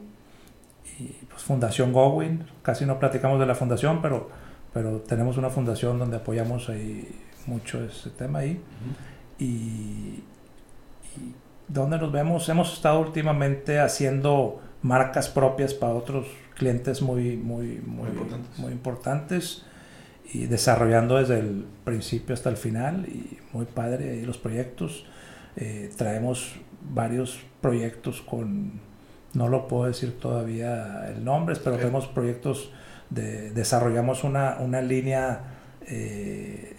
Y 0.98 1.04
pues 1.28 1.42
Fundación 1.42 1.92
Gowin. 1.92 2.44
Casi 2.62 2.86
no 2.86 2.98
platicamos 2.98 3.38
de 3.40 3.46
la 3.46 3.54
fundación, 3.54 4.00
pero, 4.00 4.30
pero 4.72 5.00
tenemos 5.00 5.36
una 5.36 5.50
fundación 5.50 5.98
donde 5.98 6.16
apoyamos 6.16 6.68
ahí 6.70 7.06
mucho 7.48 7.82
ese 7.84 8.10
tema 8.10 8.40
ahí. 8.40 8.60
y, 9.38 10.22
y 11.16 11.34
donde 11.68 11.98
nos 11.98 12.10
vemos, 12.10 12.48
hemos 12.48 12.72
estado 12.72 13.00
últimamente 13.00 13.78
haciendo 13.78 14.60
marcas 14.82 15.28
propias 15.28 15.74
para 15.74 15.94
otros 15.94 16.26
clientes 16.54 17.02
muy, 17.02 17.36
muy, 17.36 17.80
muy, 17.84 18.08
muy 18.58 18.72
importantes 18.72 19.64
y 20.32 20.46
desarrollando 20.46 21.16
desde 21.16 21.38
el 21.40 21.64
principio 21.84 22.34
hasta 22.34 22.50
el 22.50 22.56
final 22.56 23.06
y 23.06 23.38
muy 23.52 23.66
padre 23.66 24.10
ahí 24.10 24.24
los 24.24 24.38
proyectos. 24.38 25.06
Eh, 25.56 25.90
traemos 25.96 26.54
varios 26.82 27.40
proyectos 27.60 28.22
con, 28.22 28.80
no 29.34 29.48
lo 29.48 29.68
puedo 29.68 29.84
decir 29.84 30.18
todavía 30.18 31.08
el 31.08 31.24
nombre, 31.24 31.56
pero 31.62 31.76
tenemos 31.76 32.06
proyectos 32.06 32.70
de, 33.10 33.50
desarrollamos 33.50 34.24
una, 34.24 34.58
una 34.60 34.80
línea 34.80 35.40
eh, 35.86 36.76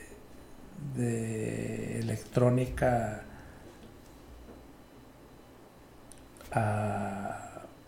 de 0.95 1.99
electrónica 1.99 3.23
a 6.51 7.39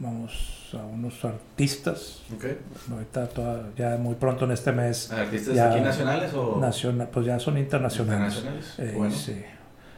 vamos 0.01 0.71
a 0.73 0.83
unos 0.83 1.23
artistas. 1.23 2.23
Okay. 2.35 2.57
Ahorita 2.91 3.29
ya 3.77 3.97
muy 3.97 4.15
pronto 4.15 4.45
en 4.45 4.51
este 4.51 4.71
mes. 4.71 5.11
¿Artistas 5.11 5.57
aquí 5.57 5.81
nacionales 5.81 6.33
o...? 6.33 6.59
Nacional, 6.59 7.09
pues 7.11 7.25
ya 7.25 7.39
son 7.39 7.57
internacionales. 7.57 8.37
¿Internacionales? 8.37 8.79
Eh, 8.79 8.93
bueno. 8.97 9.13
Sí. 9.13 9.43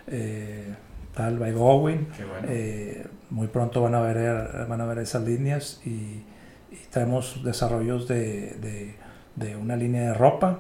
Eh, 0.08 0.76
tal 1.16 1.40
by 1.40 1.54
Gowin. 1.54 2.08
Bueno. 2.18 2.48
Eh, 2.50 3.08
muy 3.30 3.48
pronto 3.48 3.82
van 3.82 3.96
a 3.96 4.02
ver, 4.02 4.68
van 4.68 4.82
a 4.82 4.86
ver 4.86 5.00
esas 5.00 5.24
líneas 5.24 5.82
y, 5.86 5.90
y 5.90 6.78
tenemos 6.92 7.44
desarrollos 7.44 8.08
de, 8.08 8.56
de, 8.62 8.96
de, 9.36 9.56
una 9.56 9.76
línea 9.76 10.10
de 10.10 10.14
ropa 10.14 10.60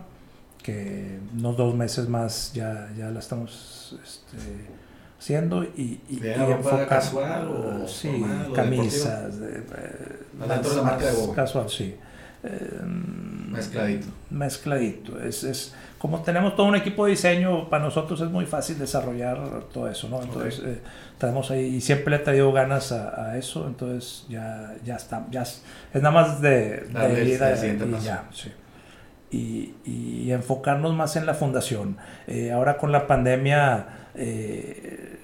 que 0.64 1.20
unos 1.38 1.56
dos 1.58 1.76
meses 1.76 2.10
más 2.10 2.52
ya, 2.54 2.90
ya 2.98 3.12
la 3.12 3.20
estamos... 3.20 4.00
Este, 4.04 4.84
haciendo 5.24 5.64
y, 5.64 6.02
y, 6.10 6.20
y 6.22 6.28
enfocar 6.28 6.86
casual 6.86 7.48
o 7.48 7.88
sí, 7.88 8.10
formal, 8.10 8.52
camisas 8.54 9.40
de, 9.40 9.52
de, 9.52 10.48
dentro 10.50 10.70
de 10.72 10.76
la 10.76 10.84
marca 10.84 11.06
de 11.06 11.14
Bobo. 11.14 11.34
casual 11.34 11.70
sí. 11.70 11.96
Eh, 12.44 12.82
mezcladito. 12.84 14.08
Mezcladito 14.32 15.22
es, 15.22 15.46
es 15.46 15.74
como 15.98 16.22
tenemos 16.24 16.58
todo 16.58 16.66
un 16.66 16.76
equipo 16.76 17.06
de 17.06 17.12
diseño 17.12 17.70
para 17.70 17.86
nosotros 17.86 18.20
es 18.20 18.28
muy 18.28 18.46
fácil 18.46 18.78
desarrollar 18.78 19.64
todo 19.74 19.88
eso 19.88 20.10
no 20.10 20.22
entonces 20.22 20.60
okay. 20.60 20.74
eh, 20.74 20.80
tenemos 21.18 21.50
ahí 21.52 21.76
y 21.76 21.80
siempre 21.80 22.12
le 22.12 22.16
he 22.18 22.20
traído 22.20 22.52
ganas 22.52 22.92
a, 22.92 23.30
a, 23.30 23.38
eso 23.38 23.66
entonces 23.66 24.26
ya 24.28 24.76
ya 24.84 24.98
está 24.98 25.26
ya 25.32 25.44
es, 25.44 25.64
es 25.94 26.02
nada 26.02 26.14
más 26.14 26.42
de, 26.42 26.82
de 26.82 27.24
ir 27.24 27.42
a, 27.42 27.66
y 27.66 28.04
ya 28.04 28.26
sí 28.34 28.52
y, 29.34 29.74
y, 29.86 30.32
enfocarnos 30.32 30.96
más 30.96 31.16
en 31.16 31.26
la 31.26 31.34
fundación 31.34 31.98
eh, 32.28 32.52
ahora 32.52 32.78
con 32.78 32.92
la 32.92 33.08
pandemia 33.08 34.10
eh, 34.16 35.20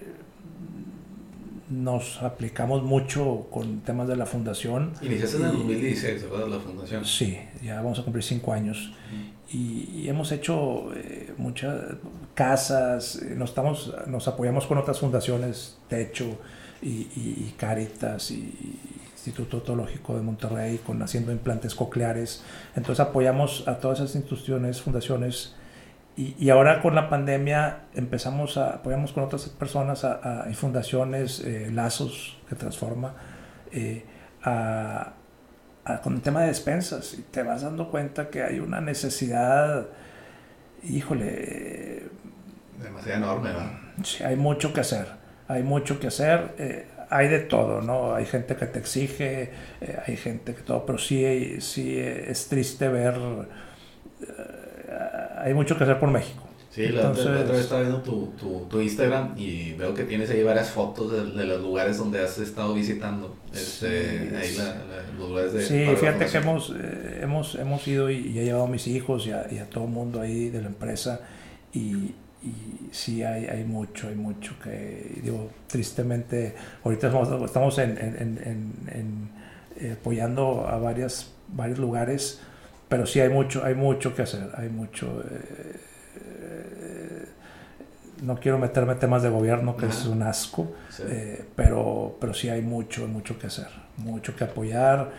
nos 1.69 2.21
aplicamos 2.23 2.81
mucho 2.81 3.47
con 3.51 3.81
temas 3.81 4.07
de 4.07 4.15
la 4.15 4.25
fundación. 4.25 4.93
Iniciaste 5.03 5.37
en 5.37 5.45
el 5.45 5.51
2016, 5.51 6.29
¿verdad? 6.29 6.47
La 6.47 6.59
fundación. 6.59 7.05
Sí, 7.05 7.37
ya 7.63 7.75
vamos 7.75 7.99
a 7.99 8.03
cumplir 8.03 8.23
cinco 8.23 8.53
años. 8.53 8.91
Y, 9.51 9.89
y, 9.93 10.09
hemos 10.09 10.31
hecho 10.31 10.91
eh, 10.95 11.31
muchas 11.37 11.79
casas, 12.33 13.21
nos, 13.35 13.49
estamos, 13.49 13.93
nos 14.07 14.27
apoyamos 14.27 14.65
con 14.65 14.79
otras 14.79 14.99
fundaciones, 14.99 15.77
Techo 15.87 16.39
y, 16.81 16.87
y, 16.87 17.45
y 17.47 17.55
Caritas 17.57 18.31
y 18.31 18.79
Instituto 19.19 19.61
Teológico 19.61 20.15
de 20.15 20.21
Monterrey, 20.21 20.79
con 20.79 21.01
haciendo 21.01 21.31
implantes 21.31 21.75
cocleares. 21.75 22.43
Entonces 22.75 23.01
apoyamos 23.01 23.67
a 23.67 23.77
todas 23.77 23.99
esas 23.99 24.15
instituciones, 24.15 24.81
fundaciones 24.81 25.55
y, 26.15 26.35
y, 26.37 26.49
ahora 26.49 26.81
con 26.81 26.95
la 26.95 27.09
pandemia 27.09 27.83
empezamos 27.93 28.57
a 28.57 28.71
apoyamos 28.71 29.13
con 29.13 29.23
otras 29.23 29.47
personas, 29.49 30.03
a, 30.03 30.43
a 30.43 30.53
fundaciones, 30.53 31.39
eh, 31.39 31.69
lazos 31.71 32.37
que 32.49 32.55
transforma, 32.55 33.13
eh, 33.71 34.05
a, 34.43 35.13
a, 35.85 36.01
con 36.01 36.15
el 36.15 36.21
tema 36.21 36.41
de 36.41 36.47
despensas. 36.47 37.13
Y 37.13 37.21
te 37.21 37.43
vas 37.43 37.61
dando 37.61 37.89
cuenta 37.89 38.29
que 38.29 38.43
hay 38.43 38.59
una 38.59 38.81
necesidad, 38.81 39.87
híjole. 40.83 42.09
Demasiado 42.81 43.17
enorme, 43.17 43.53
¿no? 43.53 44.03
Sí, 44.03 44.21
hay 44.23 44.35
mucho 44.35 44.73
que 44.73 44.81
hacer. 44.81 45.07
Hay 45.47 45.63
mucho 45.63 46.01
que 46.01 46.07
hacer. 46.07 46.53
Eh, 46.57 46.87
hay 47.09 47.27
de 47.27 47.39
todo, 47.39 47.81
¿no? 47.81 48.13
Hay 48.13 48.25
gente 48.25 48.55
que 48.55 48.65
te 48.65 48.79
exige, 48.79 49.51
hay 50.05 50.17
gente 50.17 50.53
que 50.53 50.61
todo, 50.61 50.85
pero 50.85 50.97
sí, 50.97 51.59
sí 51.61 51.97
es 51.97 52.47
triste 52.47 52.87
ver 52.87 53.15
hay 55.41 55.53
mucho 55.53 55.77
que 55.77 55.83
hacer 55.83 55.99
por 55.99 56.09
México. 56.09 56.43
Sí, 56.69 56.83
Entonces, 56.85 57.25
la, 57.25 57.39
otra 57.39 57.53
vez 57.53 57.61
estaba 57.61 57.81
viendo 57.81 58.01
tu, 58.01 58.27
tu, 58.39 58.67
tu, 58.69 58.79
Instagram 58.79 59.33
y 59.35 59.73
veo 59.73 59.93
que 59.95 60.03
tienes 60.03 60.29
ahí 60.29 60.43
varias 60.43 60.69
fotos 60.69 61.11
de, 61.11 61.25
de 61.25 61.45
los 61.45 61.61
lugares 61.61 61.97
donde 61.97 62.21
has 62.21 62.37
estado 62.37 62.75
visitando. 62.75 63.35
Este, 63.51 64.29
sí, 64.29 64.35
ahí 64.35 64.55
la, 64.55 64.65
la, 64.65 65.11
los 65.17 65.29
lugares 65.29 65.53
de... 65.53 65.63
Sí, 65.63 65.85
fíjate 65.99 66.27
que 66.27 66.37
hemos, 66.37 66.71
eh, 66.79 67.21
hemos, 67.23 67.55
hemos 67.55 67.87
ido 67.87 68.11
y, 68.11 68.17
y, 68.17 68.39
he 68.39 68.45
llevado 68.45 68.65
a 68.65 68.69
mis 68.69 68.85
hijos 68.85 69.25
y 69.25 69.31
a, 69.31 69.47
y 69.49 69.57
a 69.57 69.67
todo 69.67 69.85
el 69.85 69.89
mundo 69.89 70.21
ahí 70.21 70.49
de 70.49 70.61
la 70.61 70.67
empresa 70.67 71.21
y, 71.73 72.13
y 72.43 72.93
sí 72.93 73.23
hay, 73.23 73.45
hay 73.45 73.63
mucho, 73.63 74.07
hay 74.07 74.15
mucho 74.15 74.55
que, 74.63 75.19
digo, 75.23 75.49
tristemente, 75.67 76.55
ahorita 76.83 77.07
estamos, 77.07 77.45
estamos 77.45 77.77
en, 77.79 77.91
en, 77.97 78.15
en, 78.17 78.73
en 78.91 79.29
eh, 79.77 79.95
apoyando 79.99 80.67
a 80.67 80.77
varias, 80.77 81.31
varios 81.49 81.79
lugares 81.79 82.41
pero 82.89 83.05
sí 83.05 83.19
hay 83.19 83.29
mucho, 83.29 83.63
hay 83.63 83.75
mucho 83.75 84.15
que 84.15 84.23
hacer, 84.23 84.49
hay 84.55 84.67
mucho... 84.67 85.23
Eh, 85.29 85.79
eh, 86.17 87.25
no 88.23 88.37
quiero 88.37 88.57
meterme 88.57 88.93
en 88.93 88.99
temas 88.99 89.23
de 89.23 89.29
gobierno, 89.29 89.77
que 89.77 89.85
es 89.85 90.05
un 90.05 90.23
asco, 90.23 90.73
sí. 90.89 91.03
eh, 91.05 91.45
pero, 91.55 92.17
pero 92.19 92.33
sí 92.33 92.49
hay 92.49 92.61
mucho, 92.61 93.07
mucho 93.07 93.39
que 93.39 93.47
hacer, 93.47 93.67
mucho 93.95 94.35
que 94.35 94.43
apoyar. 94.43 95.11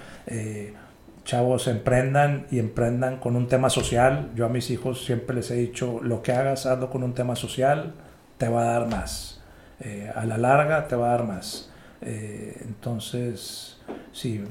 Eh, 1.31 1.37
chavos, 1.37 1.69
emprendan 1.69 2.47
y 2.51 2.59
emprendan 2.59 3.19
con 3.19 3.37
un 3.37 3.47
tema 3.47 3.71
social. 3.71 4.31
Yo 4.35 4.47
a 4.47 4.49
mis 4.49 4.69
hijos 4.71 5.05
siempre 5.05 5.37
les 5.37 5.51
he 5.53 5.55
dicho, 5.55 6.01
lo 6.03 6.23
que 6.23 6.33
hagas, 6.33 6.67
hazlo 6.67 6.91
con 6.91 7.05
un 7.05 7.15
tema 7.15 7.37
social, 7.37 7.95
te 8.37 8.49
va 8.49 8.63
a 8.63 8.81
dar 8.81 8.89
más. 8.89 9.41
Eh, 9.79 10.11
a 10.13 10.27
la 10.27 10.39
larga 10.39 10.89
te 10.89 10.97
va 10.97 11.09
a 11.09 11.11
dar 11.13 11.27
más. 11.27 11.71
entonces 12.03 13.79
sí, 14.13 14.43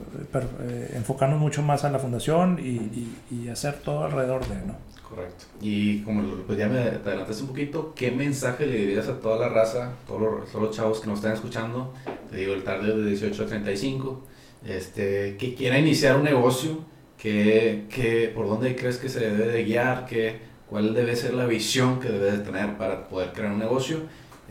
eh, 0.61 0.91
enfocarnos 0.95 1.39
mucho 1.39 1.61
más 1.63 1.83
a 1.83 1.89
la 1.89 1.99
fundación 1.99 2.59
y, 2.59 2.69
y, 2.69 3.17
y, 3.31 3.49
hacer 3.49 3.79
todo 3.83 4.05
alrededor 4.05 4.47
de, 4.47 4.55
¿no? 4.67 4.75
Correcto. 5.09 5.45
Y 5.59 6.01
como 6.03 6.21
pues 6.45 6.57
ya 6.57 6.69
me 6.69 6.79
adelantaste 6.79 7.41
un 7.41 7.49
poquito, 7.49 7.93
¿qué 7.95 8.11
mensaje 8.11 8.67
le 8.67 8.77
dirías 8.77 9.07
a 9.09 9.19
toda 9.19 9.37
la 9.37 9.49
raza, 9.49 9.93
todos 10.07 10.21
los, 10.21 10.51
todos 10.51 10.65
los 10.65 10.75
chavos 10.75 10.99
que 11.01 11.07
nos 11.07 11.19
están 11.19 11.33
escuchando? 11.33 11.93
Te 12.29 12.37
digo, 12.37 12.53
el 12.53 12.63
tarde 12.63 12.95
de 12.95 13.09
18 13.09 13.43
a 13.43 13.45
35, 13.47 14.23
este, 14.65 15.37
que 15.37 15.55
quiera 15.55 15.77
iniciar 15.77 16.17
un 16.17 16.23
negocio, 16.23 16.83
que, 17.17 17.85
que, 17.89 18.31
por 18.33 18.47
dónde 18.47 18.75
crees 18.75 18.97
que 18.97 19.09
se 19.09 19.19
debe 19.19 19.47
de 19.47 19.63
guiar, 19.63 20.05
que, 20.05 20.39
cuál 20.69 20.93
debe 20.93 21.15
ser 21.15 21.33
la 21.33 21.45
visión 21.45 21.99
que 21.99 22.09
debe 22.09 22.31
de 22.31 22.39
tener 22.39 22.77
para 22.77 23.07
poder 23.07 23.33
crear 23.33 23.51
un 23.51 23.59
negocio, 23.59 24.01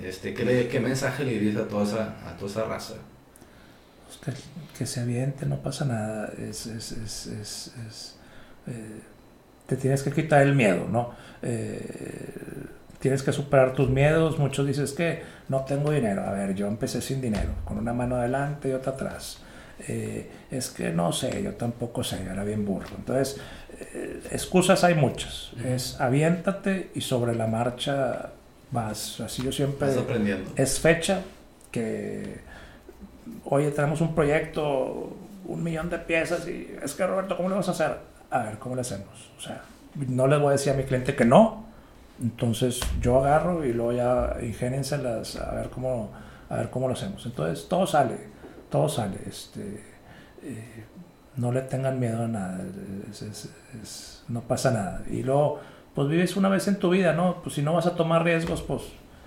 este, 0.02 0.34
¿qué, 0.34 0.68
qué 0.70 0.80
mensaje 0.80 1.24
le 1.24 1.32
dirías 1.32 1.56
a 1.56 1.68
toda 1.68 1.84
esa, 1.84 2.28
a 2.28 2.36
toda 2.36 2.50
esa 2.50 2.64
raza? 2.64 2.94
pues, 4.24 4.42
que, 4.76 4.86
se 4.86 5.00
aviente, 5.00 5.46
no 5.46 5.60
pasa 5.62 5.84
nada. 5.84 6.32
Es, 6.38 6.66
es, 6.66 6.92
es, 6.92 7.26
es 7.26 8.16
eh, 8.66 9.00
te 9.66 9.76
tienes 9.76 10.02
que 10.02 10.12
quitar 10.12 10.42
el 10.42 10.54
miedo, 10.54 10.86
¿no? 10.90 11.10
Eh, 11.42 12.32
tienes 13.00 13.22
que 13.22 13.32
superar 13.32 13.74
tus 13.74 13.90
miedos. 13.90 14.38
Muchos 14.38 14.66
dices 14.66 14.92
que 14.92 15.22
no 15.48 15.64
tengo 15.64 15.90
dinero. 15.90 16.24
A 16.24 16.32
ver, 16.32 16.54
yo 16.54 16.66
empecé 16.66 17.00
sin 17.02 17.20
dinero, 17.20 17.50
con 17.64 17.78
una 17.78 17.92
mano 17.92 18.16
adelante 18.16 18.70
y 18.70 18.72
otra 18.72 18.92
atrás. 18.92 19.38
Eh, 19.86 20.30
es 20.50 20.70
que 20.70 20.90
no 20.90 21.12
sé, 21.12 21.42
yo 21.42 21.54
tampoco 21.54 22.02
sé, 22.02 22.22
era 22.22 22.44
bien 22.44 22.64
burro. 22.64 22.88
Entonces, 22.96 23.40
excusas 24.30 24.82
hay 24.84 24.94
muchas. 24.94 25.52
Es 25.64 26.00
aviéntate 26.00 26.90
y 26.94 27.00
sobre 27.00 27.34
la 27.34 27.46
marcha 27.46 28.30
vas. 28.70 29.20
Así 29.20 29.42
yo 29.42 29.52
siempre. 29.52 29.92
aprendiendo. 29.94 30.50
Es 30.56 30.80
fecha 30.80 31.22
que, 31.70 32.38
oye, 33.44 33.70
tenemos 33.70 34.00
un 34.00 34.14
proyecto, 34.14 35.16
un 35.46 35.62
millón 35.62 35.90
de 35.90 35.98
piezas 35.98 36.48
y 36.48 36.74
es 36.82 36.94
que 36.94 37.06
Roberto, 37.06 37.36
¿cómo 37.36 37.48
lo 37.48 37.56
vas 37.56 37.68
a 37.68 37.72
hacer? 37.72 38.08
a 38.30 38.42
ver 38.42 38.58
cómo 38.58 38.74
le 38.74 38.82
hacemos. 38.82 39.30
O 39.36 39.40
sea, 39.40 39.62
no 39.94 40.26
le 40.26 40.36
voy 40.38 40.48
a 40.48 40.52
decir 40.52 40.72
a 40.72 40.76
mi 40.76 40.84
cliente 40.84 41.14
que 41.14 41.24
no. 41.24 41.66
Entonces 42.20 42.80
yo 43.00 43.18
agarro 43.24 43.64
y 43.64 43.72
luego 43.72 43.92
ya 43.92 44.36
ingénienselas 44.42 45.36
a 45.36 45.54
ver 45.54 45.70
cómo, 45.70 46.10
a 46.48 46.56
ver 46.56 46.70
cómo 46.70 46.88
lo 46.88 46.94
hacemos. 46.94 47.24
Entonces 47.26 47.68
todo 47.68 47.86
sale, 47.86 48.16
todo 48.70 48.88
sale. 48.88 49.18
Este, 49.26 49.82
eh, 50.42 50.84
no 51.36 51.52
le 51.52 51.62
tengan 51.62 52.00
miedo 52.00 52.24
a 52.24 52.28
nada, 52.28 52.60
no 54.28 54.40
pasa 54.42 54.70
nada. 54.70 55.02
Y 55.10 55.22
luego, 55.22 55.60
pues 55.94 56.08
vives 56.08 56.36
una 56.36 56.48
vez 56.48 56.68
en 56.68 56.78
tu 56.78 56.90
vida, 56.90 57.12
¿no? 57.12 57.42
Pues 57.42 57.54
si 57.54 57.62
no 57.62 57.72
vas 57.72 57.86
a 57.86 57.94
tomar 57.94 58.24
riesgos, 58.24 58.62
pues... 58.62 58.82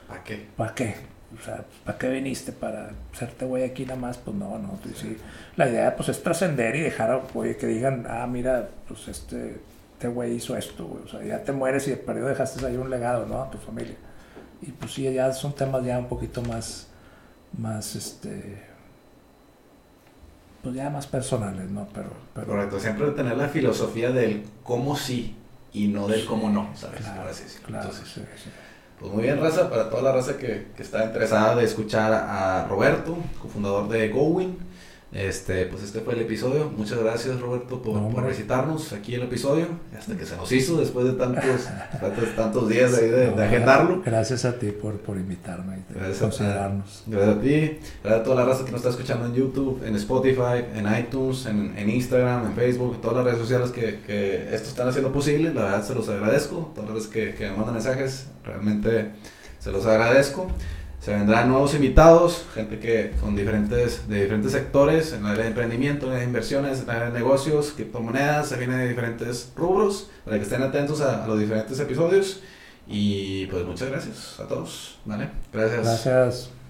¿Para 0.08 0.24
qué? 0.24 0.48
¿Para 0.58 0.76
qué? 0.76 0.96
O 1.39 1.42
sea, 1.44 1.64
¿para 1.86 1.98
qué 1.98 2.10
viniste? 2.10 2.52
¿Para 2.52 2.92
hacerte 3.14 3.46
güey 3.46 3.64
aquí 3.64 3.86
nada 3.86 4.00
más? 4.00 4.18
Pues 4.18 4.36
no, 4.36 4.58
no. 4.60 4.78
Pues, 4.84 4.98
sí. 4.98 5.18
La 5.56 5.70
idea 5.70 5.96
pues 5.96 6.10
es 6.10 6.22
trascender 6.22 6.76
y 6.76 6.82
dejar, 6.82 7.22
oye, 7.34 7.56
que 7.56 7.68
digan, 7.68 8.06
ah, 8.10 8.28
mira, 8.28 8.70
pues 8.88 9.08
este, 9.08 9.62
este 9.94 10.08
güey 10.10 10.34
hizo 10.36 10.58
esto, 10.58 10.86
güey. 10.86 11.04
O 11.04 11.08
sea, 11.08 11.24
ya 11.24 11.44
te 11.44 11.54
mueres 11.54 11.88
y 11.88 11.92
de 11.92 11.98
perdido 11.98 12.28
dejaste 12.28 12.66
ahí 12.66 12.76
un 12.76 12.89
legado, 12.89 13.26
¿no? 13.26 13.42
A 13.42 13.50
tu 13.50 13.58
familia. 13.58 13.96
Y 14.62 14.72
pues 14.72 14.94
sí, 14.94 15.12
ya 15.12 15.32
son 15.32 15.54
temas 15.54 15.86
ya 15.86 15.98
un 15.98 16.08
poquito 16.08 16.42
más, 16.42 16.88
más, 17.58 17.96
este, 17.96 18.70
pues 20.62 20.76
ya 20.76 20.89
más 20.89 21.07
personales, 21.07 21.70
¿no? 21.70 21.88
Pero, 21.93 22.09
pero... 22.34 22.47
Correcto, 22.47 22.80
siempre 22.80 23.09
tener 23.12 23.38
la 23.38 23.47
filosofía 23.47 24.12
del 24.12 24.43
cómo 24.64 24.95
sí 24.95 25.36
y 25.74 25.88
no 25.88 26.07
del 26.07 26.26
cómo 26.26 26.49
no, 26.49 26.70
¿sabes? 26.76 27.01
Claro, 27.01 27.30
claro, 27.66 27.91
sí, 27.91 28.03
sí. 28.05 28.22
Pues 28.99 29.12
muy 29.12 29.24
bien, 29.24 29.39
raza, 29.39 29.70
para 29.70 29.89
toda 29.89 30.03
la 30.03 30.12
raza 30.12 30.38
que, 30.38 30.68
que 30.76 30.84
está 30.84 31.05
interesada 31.05 31.55
de 31.55 31.64
escuchar 31.64 32.14
a 32.14 32.68
Roberto, 32.68 33.18
cofundador 33.41 33.89
de 33.89 34.09
Gowin. 34.09 34.57
Este, 35.14 35.66
pues 35.66 35.84
este 35.84 35.99
fue 35.99 36.14
el 36.14 36.22
episodio. 36.22 36.72
Muchas 36.76 36.99
gracias 36.99 37.38
Roberto 37.41 37.82
por, 37.82 38.14
por 38.14 38.28
visitarnos 38.28 38.93
aquí 38.93 39.16
el 39.16 39.24
episodio. 39.24 39.68
Hasta 39.97 40.16
que 40.16 40.26
se 40.26 40.38
nos 40.38 40.49
hizo 40.53 40.78
después 40.78 41.05
de 41.05 41.14
tantos, 41.14 41.43
tantos, 42.38 42.70
días 42.70 42.95
de, 42.95 43.12
de, 43.32 43.43
agendarlo. 43.43 44.01
Gracias 44.05 44.45
a 44.45 44.57
ti 44.57 44.72
por, 44.72 44.99
por 44.99 45.18
invitarme 45.18 45.80
y 45.80 45.93
gracias 45.93 46.20
considerarnos. 46.20 47.03
A, 47.07 47.12
gracias 47.12 47.38
a 47.38 47.41
ti, 47.41 47.80
gracias 48.01 48.22
a 48.22 48.24
toda 48.24 48.36
la 48.38 48.45
raza 48.45 48.64
que 48.64 48.72
nos 48.72 48.80
está 48.80 48.91
escuchando 48.91 49.26
en 49.26 49.34
YouTube, 49.34 49.84
en 49.86 49.95
Spotify, 49.97 50.64
en 50.74 50.88
iTunes, 50.97 51.45
en, 51.45 51.78
en 51.78 51.89
Instagram, 51.89 52.45
en 52.45 52.53
Facebook, 52.53 52.95
en 52.95 53.01
todas 53.01 53.18
las 53.18 53.26
redes 53.26 53.39
sociales 53.39 53.72
que, 53.72 53.99
que, 54.07 54.55
esto 54.55 54.70
están 54.70 54.88
haciendo 54.88 55.12
posible. 55.12 55.53
La 55.53 55.64
verdad 55.64 55.84
se 55.84 55.93
los 55.93 56.07
agradezco. 56.07 56.72
Todas 56.74 56.89
las 56.89 56.95
veces 56.95 57.12
que, 57.12 57.36
que 57.36 57.49
me 57.49 57.57
mandan 57.57 57.74
mensajes, 57.74 58.28
realmente 58.45 59.12
se 59.59 59.74
los 59.74 59.86
agradezco. 59.86 60.47
Se 61.02 61.12
vendrán 61.12 61.49
nuevos 61.49 61.74
invitados, 61.74 62.45
gente 62.54 62.78
que 62.78 63.14
con 63.20 63.36
diferentes, 63.36 64.08
de 64.08 64.22
diferentes 64.22 64.52
sectores, 64.52 65.14
en 65.14 65.26
el 65.26 65.36
de 65.36 65.47
emprendimiento, 65.47 66.14
en 66.14 66.20
de 66.20 66.24
inversiones, 66.26 66.84
en 66.84 66.89
el 66.91 67.12
de 67.12 67.20
negocios, 67.20 67.74
criptomonedas, 67.76 68.49
se 68.49 68.58
vienen 68.58 68.78
de 68.78 68.89
diferentes 68.89 69.52
rubros, 69.56 70.12
para 70.24 70.38
que 70.38 70.43
estén 70.43 70.62
atentos 70.62 71.02
a, 71.02 71.26
los 71.26 71.39
diferentes 71.39 71.80
episodios. 71.80 72.41
Y 72.88 73.47
pues 73.47 73.66
muchas 73.66 73.89
gracias 73.89 74.39
a 74.39 74.47
todos, 74.47 74.99
¿vale? 75.06 75.30
Gracias. 75.52 76.06
Gracias. 76.06 76.61